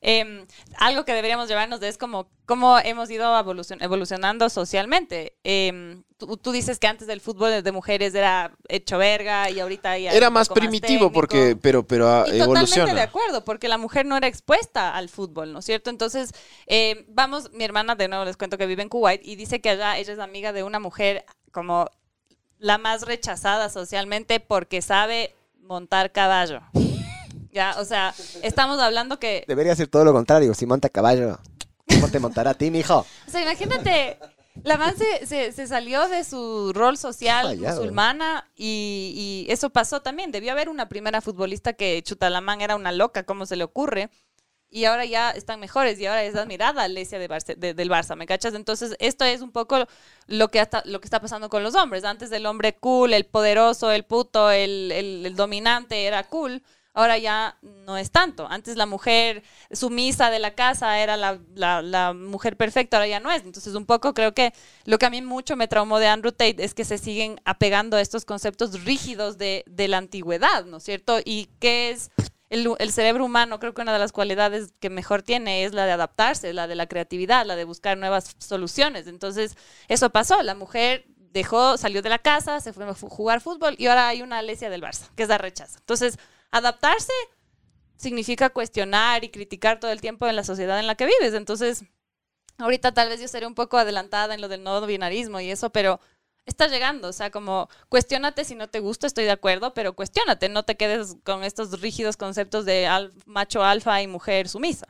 [0.02, 0.46] em,
[0.78, 5.38] algo que deberíamos llevarnos de es como cómo hemos ido evolucion- evolucionando socialmente.
[5.44, 9.98] Em, tú, tú dices que antes del fútbol de mujeres era hecho verga y ahorita
[10.00, 12.94] ya Era más primitivo porque, pero, pero ah, Y totalmente evoluciona.
[12.96, 15.90] de acuerdo, porque la mujer no era expuesta al fútbol, ¿no es cierto?
[15.92, 16.32] Entonces,
[16.66, 19.70] eh, vamos, mi hermana de nuevo les cuento que vive en Kuwait y dice que
[19.70, 21.88] allá ella es amiga de una mujer como
[22.62, 26.62] la más rechazada socialmente porque sabe montar caballo.
[27.54, 28.14] Ya, o sea,
[28.44, 30.54] estamos hablando que Debería ser todo lo contrario.
[30.54, 31.38] Si monta caballo,
[31.86, 33.00] ¿cómo te montará a ti, mijo?
[33.28, 34.18] O sea, imagínate,
[34.64, 37.76] la man se, se- se salió de su rol social Fallado.
[37.76, 40.32] musulmana y, y eso pasó también.
[40.32, 44.10] Debió haber una primera futbolista que Chutalamán era una loca, ¿cómo se le ocurre?
[44.74, 48.16] Y ahora ya están mejores y ahora es admirada Alesia de Barce- de- del Barça,
[48.16, 48.54] ¿me cachas?
[48.54, 49.86] Entonces, esto es un poco
[50.28, 52.06] lo que, hasta, lo que está pasando con los hombres.
[52.06, 56.64] Antes el hombre cool, el poderoso, el puto, el, el- el dominante era cool.
[56.94, 58.48] Ahora ya no es tanto.
[58.50, 63.20] Antes la mujer sumisa de la casa era la, la- la mujer perfecta, ahora ya
[63.20, 63.44] no es.
[63.44, 64.54] Entonces, un poco creo que
[64.86, 67.98] lo que a mí mucho me traumó de Andrew Tate es que se siguen apegando
[67.98, 71.20] a estos conceptos rígidos de, de la antigüedad, ¿no es cierto?
[71.26, 72.10] Y qué es
[72.52, 75.94] el, cerebro humano, creo que una de las cualidades que mejor tiene es la de
[75.94, 79.08] adaptarse, la de la creatividad, la de buscar nuevas soluciones.
[79.08, 79.56] Entonces,
[79.88, 80.44] eso pasó.
[80.44, 84.22] La mujer dejó, salió de la casa, se fue a jugar fútbol y ahora hay
[84.22, 85.80] una Alesia del Barça, que es la rechaza.
[85.80, 86.20] Entonces,
[86.52, 87.14] adaptarse
[87.96, 91.34] significa cuestionar y criticar todo el tiempo en la sociedad en la que vives.
[91.34, 91.86] Entonces,
[92.58, 95.70] ahorita tal vez yo seré un poco adelantada en lo del no binarismo y eso,
[95.70, 96.02] pero
[96.52, 100.50] está llegando, o sea, como cuestiónate si no te gusta, estoy de acuerdo, pero cuestiónate,
[100.50, 104.88] no te quedes con estos rígidos conceptos de al- macho alfa y mujer sumisa,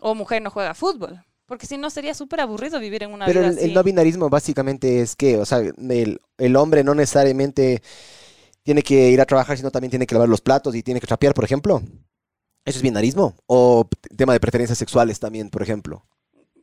[0.00, 3.40] o mujer no juega fútbol, porque si no sería súper aburrido vivir en una Pero
[3.40, 3.64] vida el, así.
[3.66, 7.82] el no binarismo básicamente es que, o sea, el, el hombre no necesariamente
[8.62, 11.06] tiene que ir a trabajar, sino también tiene que lavar los platos y tiene que
[11.06, 11.82] trapear, por ejemplo.
[12.64, 13.34] ¿Eso es binarismo?
[13.46, 16.04] O tema de preferencias sexuales también, por ejemplo.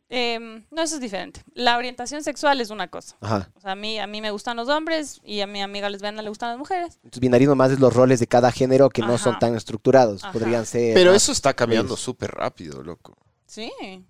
[0.10, 1.42] Em, no, eso es diferente.
[1.54, 3.18] La orientación sexual es una cosa.
[3.20, 3.52] Ajá.
[3.56, 6.22] O sea, a mí, a mí me gustan los hombres y a mi amiga lesbiana
[6.22, 6.96] le gustan las mujeres.
[7.04, 10.24] Entonces, binarismo más es los roles de cada género que no son tan estructurados.
[10.24, 10.32] Ajá.
[10.32, 10.94] Podrían ser.
[10.94, 13.18] Pero más- eso está cambiando súper rápido, loco.
[13.46, 14.04] Sí, O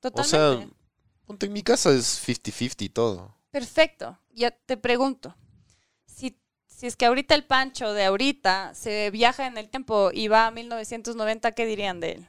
[0.00, 0.28] totalmente.
[0.66, 0.68] sea,
[1.26, 3.34] Ponte en mi casa es 50-50 todo.
[3.50, 4.18] Perfecto.
[4.34, 5.34] Ya te pregunto.
[6.04, 10.28] Si, si es que ahorita el Pancho de ahorita se viaja en el tiempo y
[10.28, 12.28] va a 1990, ¿qué dirían de él?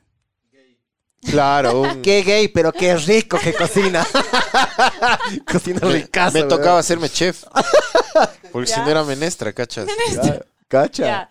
[1.22, 4.06] Claro, un- Qué gay, pero qué rico que cocina.
[5.52, 6.38] cocina ricazo.
[6.38, 7.44] me tocaba hacerme chef.
[8.52, 8.84] Porque si Ya.
[8.86, 9.88] no era menestra, ¿cachas?
[10.14, 11.04] Ya, Cacha.
[11.06, 11.30] Ya.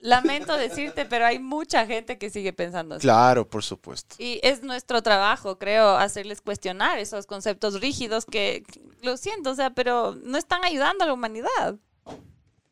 [0.00, 3.02] Lamento decirte, pero hay mucha gente que sigue pensando así.
[3.02, 4.14] Claro, por supuesto.
[4.18, 8.62] Y es nuestro trabajo, creo, hacerles cuestionar esos conceptos rígidos que,
[9.02, 11.76] lo siento, o sea, pero no están ayudando a la humanidad.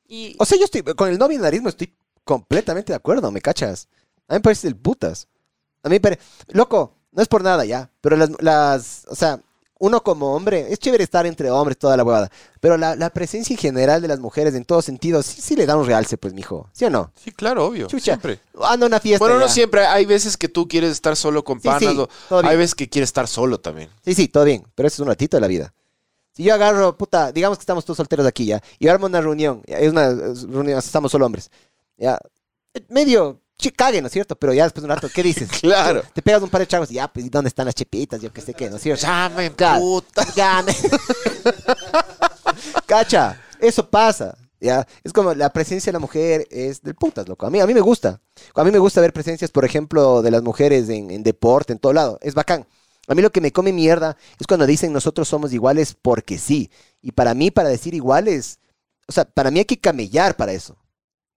[0.06, 1.92] Y O sea, yo estoy con el no binarismo estoy
[2.22, 3.88] completamente de acuerdo, ¿me cachas?
[4.28, 5.26] A mí me parece el putas.
[5.85, 6.20] A mí parece...
[6.48, 9.05] Loco, no es por nada ya, pero las, las...
[9.09, 9.39] O sea,
[9.78, 12.31] uno como hombre, es chévere estar entre hombres, toda la huevada,
[12.61, 15.66] pero la, la presencia en general de las mujeres en todos sentidos, sí, sí le
[15.66, 16.69] da un realce, pues, mijo.
[16.73, 17.12] ¿Sí o no?
[17.23, 17.86] Sí, claro, obvio.
[17.89, 18.05] Chucha.
[18.15, 18.40] Siempre.
[18.62, 19.52] Anda una fiesta Bueno, no ya.
[19.52, 19.85] siempre.
[19.85, 21.81] Hay veces que tú quieres estar solo con Sí, panas.
[21.81, 22.51] sí, o todo bien.
[22.52, 23.90] hay veces que quieres estar solo también.
[24.05, 25.74] Sí, sí, todo bien, pero eso es un ratito de la vida.
[26.32, 29.62] Si yo agarro, puta, digamos que estamos todos solteros aquí ya, y armo una reunión,
[29.66, 31.51] es una reunión, estamos solo hombres,
[31.97, 32.19] ya,
[32.89, 34.36] medio, chi- cague, ¿no es cierto?
[34.36, 35.48] Pero ya después de un rato, ¿qué dices?
[35.60, 36.02] Claro.
[36.12, 38.20] Te pegas un par de chavos y ya, pues, ¿y dónde están las chepitas?
[38.20, 39.02] Yo qué sé qué, ¿no es cierto?
[39.06, 39.81] Llame, Claro.
[39.81, 40.26] puta.
[40.36, 40.74] Gane.
[42.86, 44.36] Cacha, eso pasa.
[44.60, 44.86] ¿ya?
[45.02, 47.47] Es como la presencia de la mujer es del putas, loco.
[47.47, 48.20] A mí, a mí me gusta.
[48.55, 51.78] A mí me gusta ver presencias, por ejemplo, de las mujeres en, en deporte, en
[51.78, 52.18] todo lado.
[52.22, 52.66] Es bacán.
[53.06, 56.70] A mí lo que me come mierda es cuando dicen nosotros somos iguales porque sí.
[57.02, 58.59] Y para mí, para decir iguales,
[59.06, 60.76] o sea, para mí hay que camellar para eso.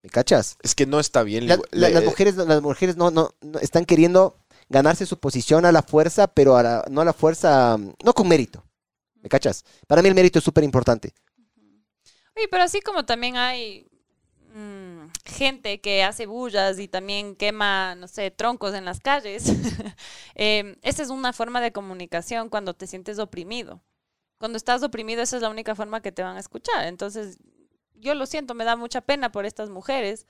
[0.03, 0.57] ¿Me cachas?
[0.61, 1.47] Es que no está bien.
[1.47, 4.37] La- las mujeres, las mujeres no, no, no están queriendo
[4.69, 8.27] ganarse su posición a la fuerza, pero a la- no a la fuerza, no con
[8.27, 8.63] mérito.
[9.21, 9.65] ¿Me cachas?
[9.87, 11.13] Para mí el mérito es súper importante.
[12.35, 13.87] Oye, pero así como también hay
[14.53, 19.45] mm, gente que hace bullas y también quema, no sé, troncos en las calles,
[20.35, 23.81] eh, esa es una forma de comunicación cuando te sientes oprimido.
[24.37, 26.85] Cuando estás oprimido, esa es la única forma que te van a escuchar.
[26.85, 27.39] Entonces,
[27.99, 30.25] yo lo siento, me da mucha pena por estas mujeres.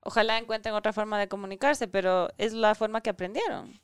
[0.00, 3.80] Ojalá encuentren otra forma de comunicarse, pero es la forma que aprendieron.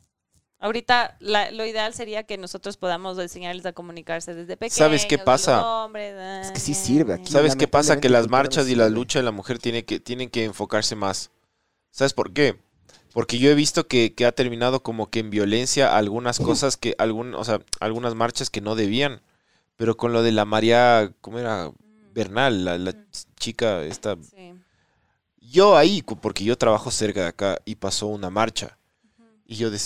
[0.60, 4.76] Ahorita la- lo ideal sería que nosotros podamos enseñarles a comunicarse desde pequeños.
[4.76, 5.84] ¿Sabes qué pasa?
[5.84, 7.30] hombres, Es que sí sirve aquí.
[7.30, 8.00] ¿Sabes qué pasa?
[8.00, 11.30] Que las marchas y la lucha de la mujer tiene que, tienen que enfocarse más.
[11.92, 12.58] ¿Sabes por qué?
[13.12, 16.96] Porque yo he visto que, que ha terminado como que en violencia algunas cosas que,
[16.98, 19.22] algún, o sea, algunas marchas que no debían.
[19.76, 21.70] Pero con lo de la María, ¿cómo era?
[22.12, 22.94] Bernal, la, la
[23.36, 24.16] chica esta.
[24.16, 24.54] Sí.
[25.40, 28.76] Yo ahí, porque yo trabajo cerca de acá y pasó una marcha.
[29.46, 29.78] Y yo, de-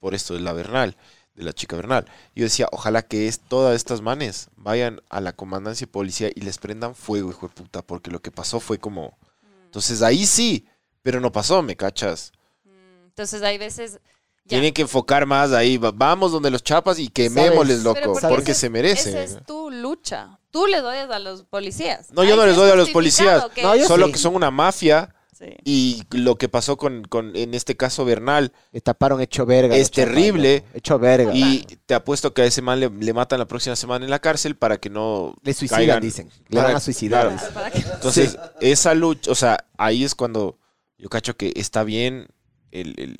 [0.00, 0.96] por esto de la Bernal,
[1.34, 2.04] de la chica Bernal,
[2.34, 6.40] yo decía, ojalá que es, todas estas manes vayan a la comandancia de policía y
[6.42, 9.16] les prendan fuego, hijo de puta, porque lo que pasó fue como...
[9.64, 10.66] Entonces ahí sí,
[11.02, 12.32] pero no pasó, ¿me cachas?
[12.64, 13.92] Mm, Entonces hay veces...
[14.44, 14.48] ya.
[14.48, 18.04] Tienen que enfocar más ahí, va- vamos donde los chapas y quemémosles, ¿Sabes?
[18.04, 19.16] loco, porque, esa es- se Esa merecen.
[19.16, 20.38] es tu lucha.
[20.56, 22.10] Tú le doy a los policías.
[22.12, 23.54] No, yo Ahí no sí les es doy a los justificado policías.
[23.54, 24.12] que- No, yo Solo sí.
[24.12, 25.54] que son una mafia Sí.
[25.64, 29.74] y lo que pasó con, con en este caso Bernal, Le taparon hecho verga.
[29.76, 30.54] Es los chapas, terrible.
[30.60, 30.68] loco.
[30.72, 31.30] Hecho verga.
[31.34, 34.18] Y te apuesto que a ese man le, le matan la próxima semana en la
[34.18, 36.00] cárcel para que no Le suicidan, caigan.
[36.00, 36.30] dicen.
[36.48, 37.22] Le Para- van a suicidar.
[37.28, 37.36] claro.
[37.36, 37.52] dicen.
[37.54, 40.58] Para que- Entonces, esa lucha, o sea, ahí es cuando
[40.96, 42.28] yo cacho que está bien
[42.70, 43.16] el- el-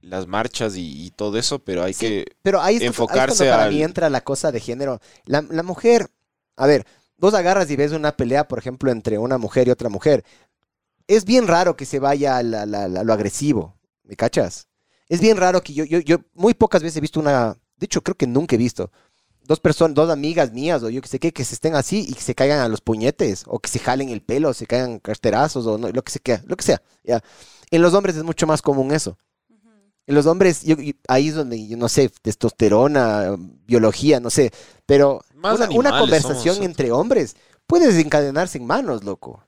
[0.00, 2.24] las marchas y, y todo eso, pero hay Sí, que...
[2.40, 5.00] Pero ahí es, ahí es enfocarse cuando para al- mí entra la cosa de género.
[5.26, 6.08] La, la mujer,
[6.58, 6.86] a ver,
[7.18, 10.24] vos agarras y ves una pelea, por ejemplo, entre una mujer y otra mujer.
[11.06, 14.68] Es bien raro que se vaya a, la- la- la- lo agresivo, ¿me cachas?
[15.08, 18.02] Es bien raro que yo, yo, yo muy pocas veces he visto una, de hecho
[18.02, 18.90] creo que nunca he visto,
[19.42, 22.14] dos personas, dos amigas mías o yo que sé qué, que se estén así y
[22.14, 25.66] que se caigan a los puñetes o que se jalen el pelo, se caigan carterazos
[25.66, 26.82] o no, lo que sea, lo que sea.
[27.04, 27.22] Ya.
[27.70, 29.16] En los hombres es mucho más común eso.
[30.06, 33.36] En los hombres, yo- yo- ahí es donde, yo no sé, testosterona,
[33.66, 34.52] biología, no sé,
[34.86, 36.68] pero Más una, conversación somos.
[36.68, 37.36] entre hombres
[37.66, 39.42] puede desencadenarse en manos, loco.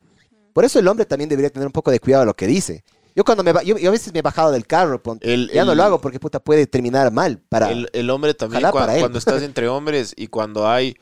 [0.52, 2.84] Por eso el hombre también debería tener un poco de cuidado a lo que dice.
[3.14, 5.64] Yo cuando me yo, yo a veces me he bajado del carro, ponte, El, ya
[5.64, 8.80] no lo hago porque puta puede terminar mal para el, el hombre también, Ojalá cua-
[8.80, 9.00] para él.
[9.00, 10.96] cuando estás entre hombres y cuando hay...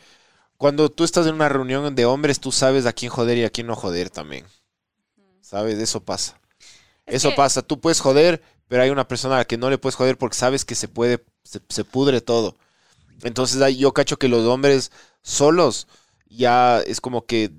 [0.57, 3.51] Cuando tú estás en una reunión de hombres, tú sabes a quién joder y a
[3.51, 4.45] quién no joder también.
[5.41, 5.79] ¿Sabes?
[5.79, 6.41] Eso pasa.
[7.07, 7.63] Es Eso que- pasa.
[7.63, 10.37] Tú puedes joder, pero hay una persona a la que no le puedes joder porque
[10.37, 12.57] sabes que se puede, se, se pudre todo.
[13.23, 14.93] Entonces ahí yo cacho que los hombres
[15.23, 15.89] solos
[16.29, 17.51] ya es como que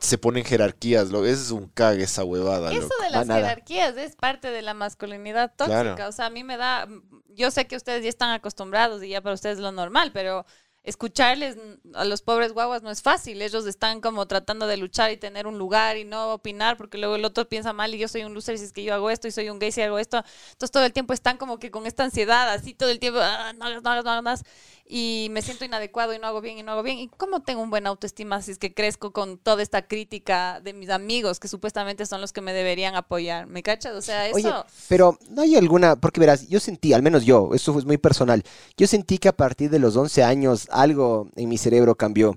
[0.00, 1.10] se ponen jerarquías.
[1.10, 2.70] Lo, es un cague esa huevada.
[2.72, 3.02] Eso loco.
[3.02, 5.82] de las jerarquías es parte de la masculinidad tóxica.
[5.94, 6.08] Claro.
[6.08, 6.86] O sea, a mí me da.
[7.28, 10.44] Yo sé que ustedes ya están acostumbrados y ya para ustedes es lo normal, pero
[10.84, 11.56] escucharles
[11.94, 13.42] a los pobres guaguas no es fácil.
[13.42, 17.16] Ellos están como tratando de luchar y tener un lugar y no opinar porque luego
[17.16, 19.28] el otro piensa mal y yo soy un loser si es que yo hago esto
[19.28, 20.24] y soy un gay si hago esto.
[20.52, 23.52] Entonces todo el tiempo están como que con esta ansiedad, así todo el tiempo, "Ah,
[23.58, 24.44] no hagas, no hagas, no hagas.
[24.90, 26.98] Y me siento inadecuado y no hago bien y no hago bien.
[26.98, 30.72] ¿Y cómo tengo un buen autoestima si es que crezco con toda esta crítica de
[30.72, 33.46] mis amigos que supuestamente son los que me deberían apoyar?
[33.46, 33.94] ¿Me cachas?
[33.94, 34.36] O sea, eso...
[34.36, 34.52] Oye,
[34.88, 38.42] pero no hay alguna, porque verás, yo sentí, al menos yo, eso es muy personal,
[38.78, 42.34] yo sentí que a partir de los 11 años algo en mi cerebro cambió.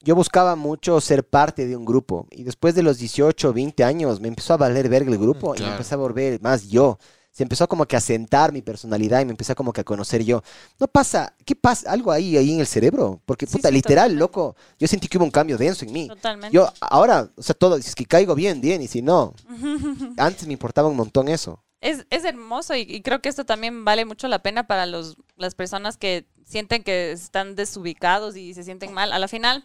[0.00, 4.18] Yo buscaba mucho ser parte de un grupo y después de los 18, 20 años
[4.20, 5.70] me empezó a valer verga el grupo Mm, y claro.
[5.70, 6.98] me empecé a volver más yo.
[7.32, 10.22] Se empezó como que a sentar mi personalidad y me empecé como que a conocer
[10.22, 10.42] yo.
[10.78, 11.90] No pasa, ¿qué pasa?
[11.90, 13.20] Algo ahí, ahí en el cerebro.
[13.24, 14.20] Porque, Sí, puta, sí, literal, totalmente.
[14.20, 16.08] loco, yo sentí que hubo un cambio denso en mí.
[16.08, 16.54] Totalmente.
[16.54, 19.34] Yo ahora, o sea, todo, si es que caigo bien, bien, y si no,
[20.18, 21.62] antes me importaba un montón eso.
[21.80, 25.16] Es, es hermoso y, y creo que esto también vale mucho la pena para los,
[25.36, 29.10] las personas que sienten que están desubicados y se sienten mal.
[29.12, 29.64] A la final,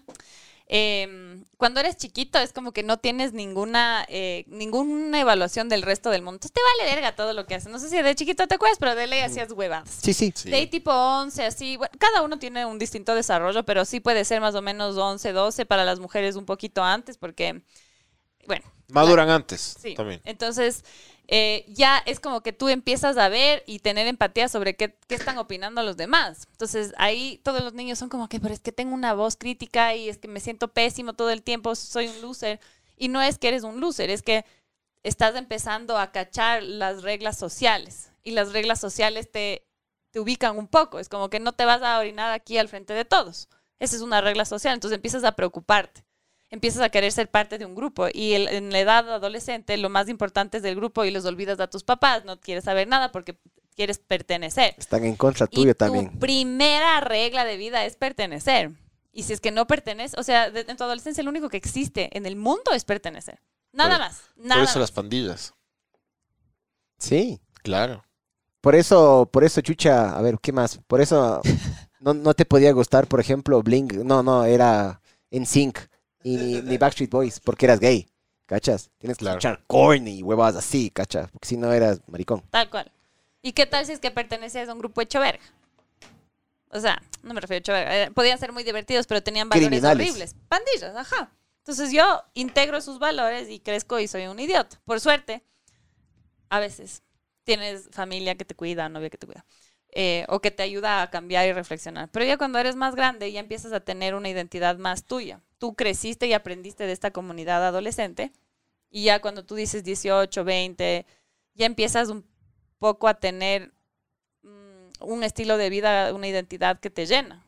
[0.67, 6.09] em, cuando eres chiquito es como que no tienes ninguna, eh, ninguna evaluación del resto
[6.09, 6.35] del mundo.
[6.35, 7.71] Entonces te vale verga todo lo que haces.
[7.71, 9.89] No sé si de chiquito te acuerdas, pero de ley hacías huevadas.
[10.01, 10.31] Sí, sí.
[10.35, 10.49] Sí.
[10.49, 11.77] De ahí tipo 11, así.
[11.77, 15.31] Bueno, cada uno tiene un distinto desarrollo, pero sí puede ser más o menos 11,
[15.31, 17.61] 12 para las mujeres un poquito antes, porque,
[18.47, 19.93] bueno, Maduran antes Sí.
[19.95, 20.21] también.
[20.23, 20.83] Entonces,
[21.27, 25.15] eh, ya es como que tú empiezas a ver y tener empatía sobre qué, qué
[25.15, 26.47] están opinando los demás.
[26.51, 29.93] Entonces, ahí todos los niños son como que, pero es que tengo una voz crítica
[29.93, 32.61] y es que me siento pésimo todo el tiempo, soy un loser.
[32.95, 34.45] Y no es que eres un loser, es que
[35.03, 38.11] estás empezando a cachar las reglas sociales.
[38.23, 39.67] Y las reglas sociales te,
[40.11, 40.97] te ubican un poco.
[40.99, 43.49] Es como que no te vas a orinar aquí al frente de todos.
[43.79, 44.73] Esa es una regla social.
[44.73, 46.06] Entonces empiezas a preocuparte
[46.49, 49.89] empiezas a querer ser parte de un grupo y el- en la edad adolescente lo
[49.89, 53.11] más importante es del grupo y los olvidas a tus papás, no quieres saber nada
[53.11, 53.37] porque
[53.75, 54.73] quieres pertenecer.
[54.77, 56.17] Están en contra Y tuyo tu también.
[56.19, 58.71] primera regla de vida es pertenecer.
[59.11, 61.57] Y si es que no perteneces, o sea, de- en tu adolescencia lo único que
[61.57, 63.39] existe en el mundo es pertenecer.
[63.73, 64.21] Nada Por- más.
[64.37, 64.81] Nada Por eso más.
[64.81, 65.53] las pandillas.
[66.97, 67.39] Sí.
[67.63, 68.03] Claro.
[68.61, 70.79] Por eso, por eso, Chucha, a ver, ¿qué más?
[70.87, 71.41] Por eso
[71.99, 73.93] no, no te podía gustar, por ejemplo, Blink.
[73.93, 75.01] No, no, era
[75.31, 75.79] en Sync
[76.23, 78.07] y ni, ni Backstreet Boys, porque eras gay.
[78.45, 78.89] ¿Cachas?
[78.97, 79.37] Tienes que Claro.
[79.39, 81.29] escuchar corny y huevas así, ¿cachas?
[81.31, 82.41] Porque si no eras maricón.
[82.49, 82.89] Tal cual.
[83.41, 85.43] ¿Y qué tal si es que pertenecías a un grupo hecho verga?
[86.69, 88.03] O sea, no me refiero a hecho verga.
[88.03, 90.09] eh, podían ser muy divertidos, pero tenían valores Criminales.
[90.09, 90.35] horribles.
[90.47, 91.29] Pandillas, ajá.
[91.59, 94.79] Entonces yo integro sus valores y crezco y soy un idiota.
[94.85, 95.43] Por suerte,
[96.49, 97.03] a veces
[97.43, 99.45] tienes familia que te cuida, novia que te cuida.
[99.99, 102.09] eh, o que te ayuda a cambiar y reflexionar.
[102.11, 105.41] Pero ya cuando eres más grande, ya empiezas a tener una identidad más tuya.
[105.59, 108.31] Tú creciste y aprendiste de esta comunidad adolescente.
[108.91, 111.05] Y ya cuando tú dices 18, 20,
[111.55, 112.25] ya empiezas un
[112.79, 113.71] poco a tener
[114.43, 117.43] mm, un estilo de vida, una identidad que te llena.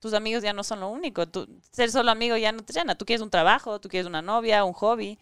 [0.00, 1.26] Tus amigos ya no son lo único.
[1.28, 2.96] Tú- ser solo amigo ya no te llena.
[2.96, 5.18] Tú quieres un trabajo, tú quieres una novia, un hobby.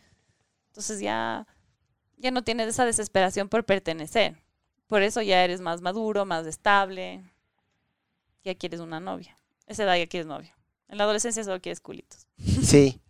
[0.68, 1.46] Entonces ya,
[2.18, 4.36] ya no tienes esa desesperación por pertenecer.
[4.88, 7.24] Por eso ya eres más maduro, más estable.
[8.44, 9.36] Ya quieres una novia.
[9.66, 10.55] Esa edad ya quieres novia.
[10.88, 12.26] En la adolescencia solo quieres culitos.
[12.62, 13.00] Sí,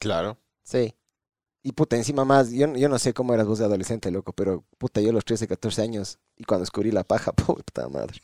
[0.00, 0.38] Claro.
[0.62, 0.94] sí.
[1.66, 4.64] Y puta, encima más, yo, yo no sé cómo eras vos de adolescente, loco, pero
[4.76, 8.20] puta, yo a los 13, 14 años, y cuando descubrí la paja, puta madre.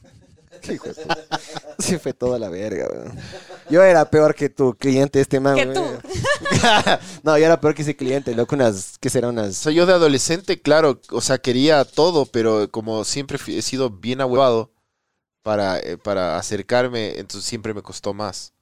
[0.61, 1.27] Qué hijo de puta.
[1.78, 3.19] Se fue toda la verga, weón.
[3.70, 5.55] Yo era peor que tu cliente, este man.
[5.57, 6.01] Que weón.
[6.02, 6.09] tú.
[7.23, 9.28] no, yo era peor que ese cliente, loco, unas, ¿qué será?
[9.28, 9.57] O Unas...
[9.57, 14.20] sea, yo de adolescente, claro, o sea, quería todo, pero como siempre he sido bien
[14.20, 14.70] ahuevado
[15.43, 18.52] para, eh, para acercarme, entonces siempre me costó más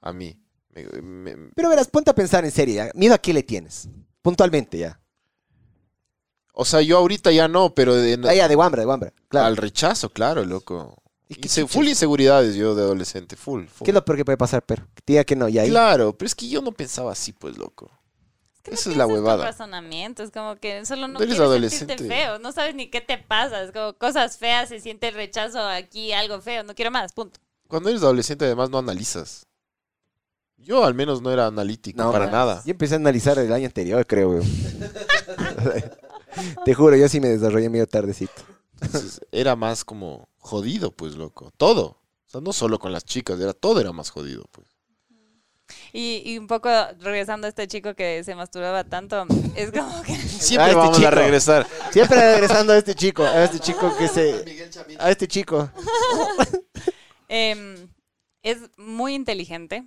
[0.00, 0.38] a mí.
[0.70, 2.90] Me- me- Pero verás, ponte a pensar en serio, ¿ya?
[2.94, 3.88] ¿Miedo a qué le tienes?
[4.22, 5.00] Puntualmente, ya.
[6.52, 9.46] o sea, yo ahorita ya no, pero de- Ah, ya, de Wambra, de Wambra, claro.
[9.46, 11.00] al rechazo, claro, loco.
[11.28, 11.72] ¿Y qué Inse- chucha?
[11.74, 13.66] full inseguridades yo de adolescente, full.
[13.66, 13.84] full.
[13.84, 14.84] ¿Qué es lo peor que puede pasar, pero?
[14.94, 15.68] Que te diga que no, y ahí.
[15.70, 17.90] Claro, pero es que yo no pensaba así, pues, loco.
[18.62, 19.44] que no Esa es la huevada.
[19.44, 22.08] razonamiento, es como que solo no No eres quieres sentirte adolescente.
[22.08, 25.60] feo, no sabes ni qué te pasa, es como cosas feas, se siente el rechazo
[25.60, 27.38] aquí, algo feo, no quiero más, punto.
[27.68, 29.46] Cuando eres adolescente, además, no analizas.
[30.58, 32.32] Yo al menos no era analítico No, para man.
[32.32, 32.62] nada.
[32.64, 34.44] Yo empecé a analizar el año anterior, creo, weón.
[36.64, 38.42] Te juro, yo sí me desarrollé medio tardecito.
[38.80, 41.50] Entonces, era más como jodido, pues, loco.
[41.56, 42.00] Todo.
[42.26, 44.66] O sea, no solo con las chicas, era todo era más jodido, pues.
[45.92, 46.68] Y, y un poco
[47.00, 51.00] regresando a este chico que se masturbaba tanto, es como que Siempre este vamos a
[51.00, 51.10] chico.
[51.10, 51.66] regresar.
[51.90, 54.68] Siempre regresando a este chico, a este chico que se...
[54.98, 55.70] A este chico.
[57.28, 57.88] em,
[58.42, 59.84] es muy inteligente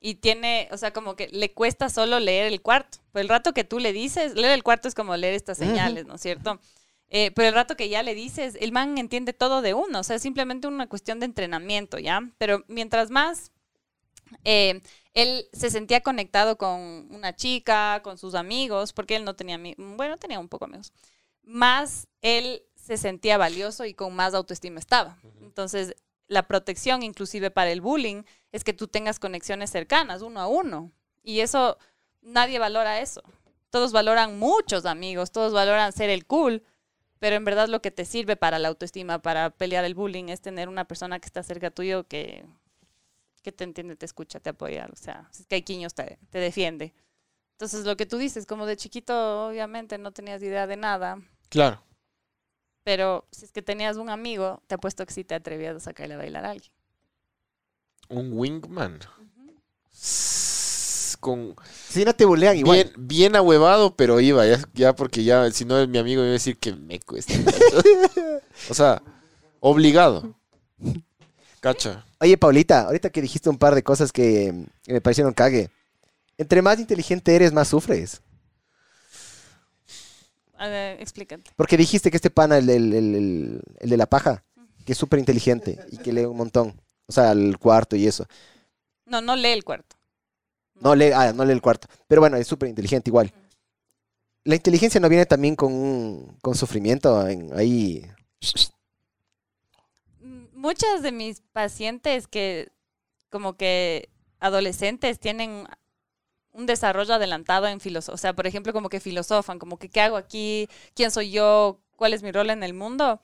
[0.00, 2.98] y tiene, o sea, como que le cuesta solo leer el cuarto.
[3.12, 6.06] Pues el rato que tú le dices, leer el cuarto es como leer estas señales,
[6.06, 6.58] ¿no es cierto?
[7.08, 10.00] Eh, pero el rato que ya le dices, el man entiende todo de uno.
[10.00, 12.20] O sea, es simplemente una cuestión de entrenamiento, ¿ya?
[12.38, 13.52] Pero mientras más
[14.44, 14.80] eh,
[15.12, 20.16] él se sentía conectado con una chica, con sus amigos, porque él no tenía bueno,
[20.16, 20.92] tenía un poco amigos,
[21.42, 25.18] más él se sentía valioso y con más autoestima estaba.
[25.42, 25.94] Entonces,
[26.30, 30.92] la protección, inclusive para el bullying, es que tú tengas conexiones cercanas, uno a uno.
[31.24, 31.76] Y eso,
[32.22, 33.22] nadie valora eso.
[33.68, 36.62] Todos valoran muchos amigos, todos valoran ser el cool,
[37.18, 40.40] pero en verdad lo que te sirve para la autoestima, para pelear el bullying, es
[40.40, 42.46] tener una persona que está cerca tuyo que,
[43.42, 44.88] que te entiende, te escucha, te apoya.
[44.92, 46.94] O sea, es que hay quiños, te, te defiende.
[47.52, 51.82] Entonces, lo que tú dices, como de chiquito, obviamente no tenías idea de nada, Claro.
[52.90, 56.14] Pero si es que tenías un amigo, te apuesto que sí te atrevías a sacarle
[56.14, 56.72] a bailar a alguien.
[58.08, 58.98] Un wingman.
[61.20, 61.54] Con
[61.88, 62.78] Si no te bulean igual.
[62.78, 66.30] bien, bien ahuevado, pero iba, ya, ya porque ya, si no, mi amigo me iba
[66.30, 67.32] a decir que me cuesta.
[68.68, 69.00] o sea,
[69.60, 70.34] obligado.
[71.60, 72.04] Cacha.
[72.18, 75.70] Oye, Paulita, ahorita que dijiste un par de cosas que, que me parecieron cague.
[76.38, 78.20] Entre más inteligente eres, más sufres.
[80.60, 81.50] A ver, explícate.
[81.56, 84.44] Porque dijiste que este pana, el, el- el- el de la paja,
[84.84, 86.78] que es súper inteligente y que lee un montón.
[87.06, 88.26] O sea, el cuarto y eso.
[89.06, 89.96] No, no lee el cuarto.
[90.74, 91.88] No lee, ah, no lee el cuarto.
[92.06, 93.32] Pero bueno, es súper inteligente igual.
[94.44, 98.06] La inteligencia no viene también con, con sufrimiento en- ahí.
[100.52, 102.68] Muchas de mis pacientes que
[103.30, 104.10] como que
[104.40, 105.66] adolescentes tienen
[106.52, 108.14] un desarrollo adelantado en filosofía.
[108.14, 111.80] O sea, por ejemplo, como que filosofan, como que qué hago aquí, quién soy yo,
[111.96, 113.20] cuál es mi rol en el mundo.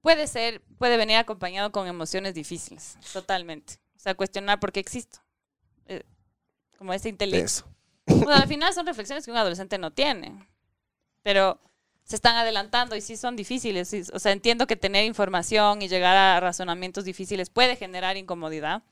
[0.00, 3.74] Puede ser, puede venir acompañado con emociones difíciles, totalmente.
[3.96, 5.18] O sea, cuestionar por qué existo.
[5.86, 6.04] Eh,
[6.78, 7.44] como ese intelecto.
[7.44, 8.30] Eso.
[8.30, 10.48] Al final son reflexiones que un adolescente no tiene.
[11.22, 11.60] Pero
[12.04, 14.10] se están adelantando y sí son difíciles.
[14.12, 18.82] O sea, entiendo que tener información y llegar a razonamientos difíciles puede generar incomodidad.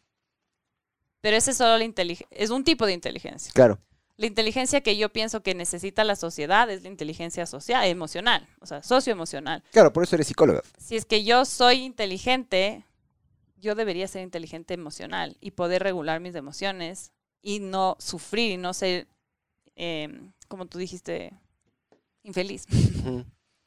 [1.20, 3.53] Pero ese es solo la intelig- es un tipo de inteligencia.
[3.55, 3.78] Claro.
[4.16, 8.66] La inteligencia que yo pienso que necesita la sociedad es la inteligencia social, emocional, o
[8.66, 9.62] sea, socioemocional.
[9.70, 10.62] Claro, por eso eres psicóloga.
[10.78, 12.85] Si es que yo soy inteligente,
[13.57, 17.12] yo debería ser inteligente emocional y poder regular mis emociones
[17.43, 19.07] y no sufrir y no ser,
[19.77, 20.09] eh,
[20.49, 21.32] como tú dijiste,
[22.24, 22.66] infeliz.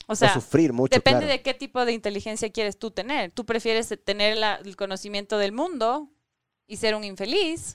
[0.08, 1.32] O sea, sufrir mucho, depende claro.
[1.32, 3.32] de qué tipo de inteligencia quieres tú tener.
[3.32, 6.10] ¿Tú prefieres tener la- el conocimiento del mundo
[6.72, 7.74] y ser un infeliz,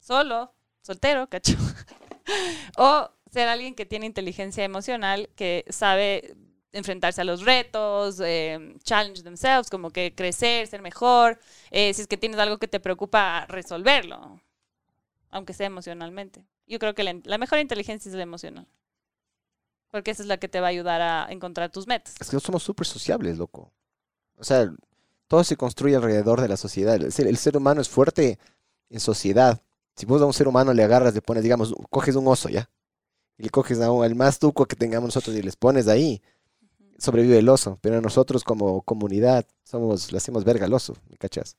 [0.00, 0.52] solo,
[0.82, 1.54] soltero, cacho?
[2.76, 6.34] o ser alguien que tiene inteligencia emocional, que sabe
[6.72, 11.38] enfrentarse a los retos, eh, challenge themselves, como que crecer, ser mejor.
[11.70, 14.40] eh, si es que tienes algo que te preocupa, resolverlo,
[15.30, 16.44] aunque sea emocionalmente.
[16.66, 18.66] Yo creo que la, mejor inteligencia es la emocional.
[19.92, 22.16] Porque esa es la que te va a ayudar a encontrar tus metas.
[22.18, 23.72] Es que somos súper sociables, loco.
[24.36, 24.74] O sea,
[25.28, 26.94] todo se construye alrededor de la sociedad.
[26.96, 28.38] El ser, el ser humano es fuerte
[28.90, 29.60] en sociedad.
[29.96, 32.68] Si vos a un ser humano le agarras, le pones, digamos, coges un oso, ¿ya?
[33.38, 36.20] Y le coges a un- al más tuco que tengamos nosotros y les pones ahí,
[36.98, 37.78] sobrevive el oso.
[37.80, 41.56] Pero nosotros como comunidad somos, le hacemos verga al oso, ¿me cachas?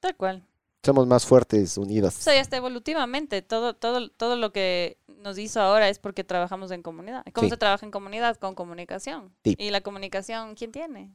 [0.00, 0.46] Tal cual.
[0.82, 2.16] Somos más fuertes, unidos.
[2.16, 6.24] O sea, y hasta evolutivamente, todo, todo, todo lo que nos hizo ahora es porque
[6.24, 7.22] trabajamos en comunidad.
[7.34, 7.50] ¿Cómo Sí.
[7.50, 8.36] se trabaja en comunidad?
[8.38, 9.34] Con comunicación.
[9.44, 9.54] Sí.
[9.58, 11.14] Y la comunicación, ¿quién tiene?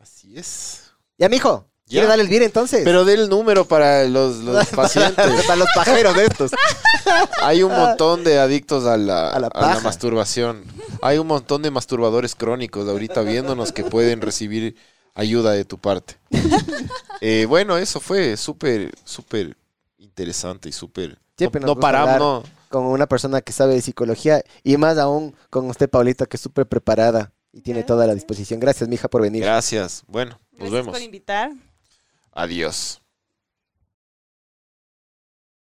[0.00, 0.92] Así es.
[1.18, 2.08] Ya, mijo, ¿quieres Ya.
[2.08, 2.80] darle el bien entonces?
[2.84, 5.44] Pero del número para los, los pacientes.
[5.44, 6.50] Para los pajeros de estos.
[7.42, 9.80] Hay un montón de adictos a la, A la a la paja.
[9.80, 10.64] masturbación.
[11.02, 14.74] Hay un montón de masturbadores crónicos ahorita viéndonos que pueden recibir
[15.14, 16.16] ayuda de tu parte.
[17.22, 19.54] Eh, bueno, eso fue súper, súper
[19.98, 21.18] interesante y súper...
[21.60, 22.42] No, paramos, no.
[22.70, 26.40] con una persona que sabe de psicología y más aún con usted, Paulita, que es
[26.40, 28.60] súper preparada y tiene toda la disposición.
[28.60, 29.42] Gracias, mija, por venir.
[29.42, 30.04] Gracias.
[30.06, 30.92] Bueno, nos Gracias vemos.
[30.92, 31.50] por invitar.
[32.32, 33.00] Adiós.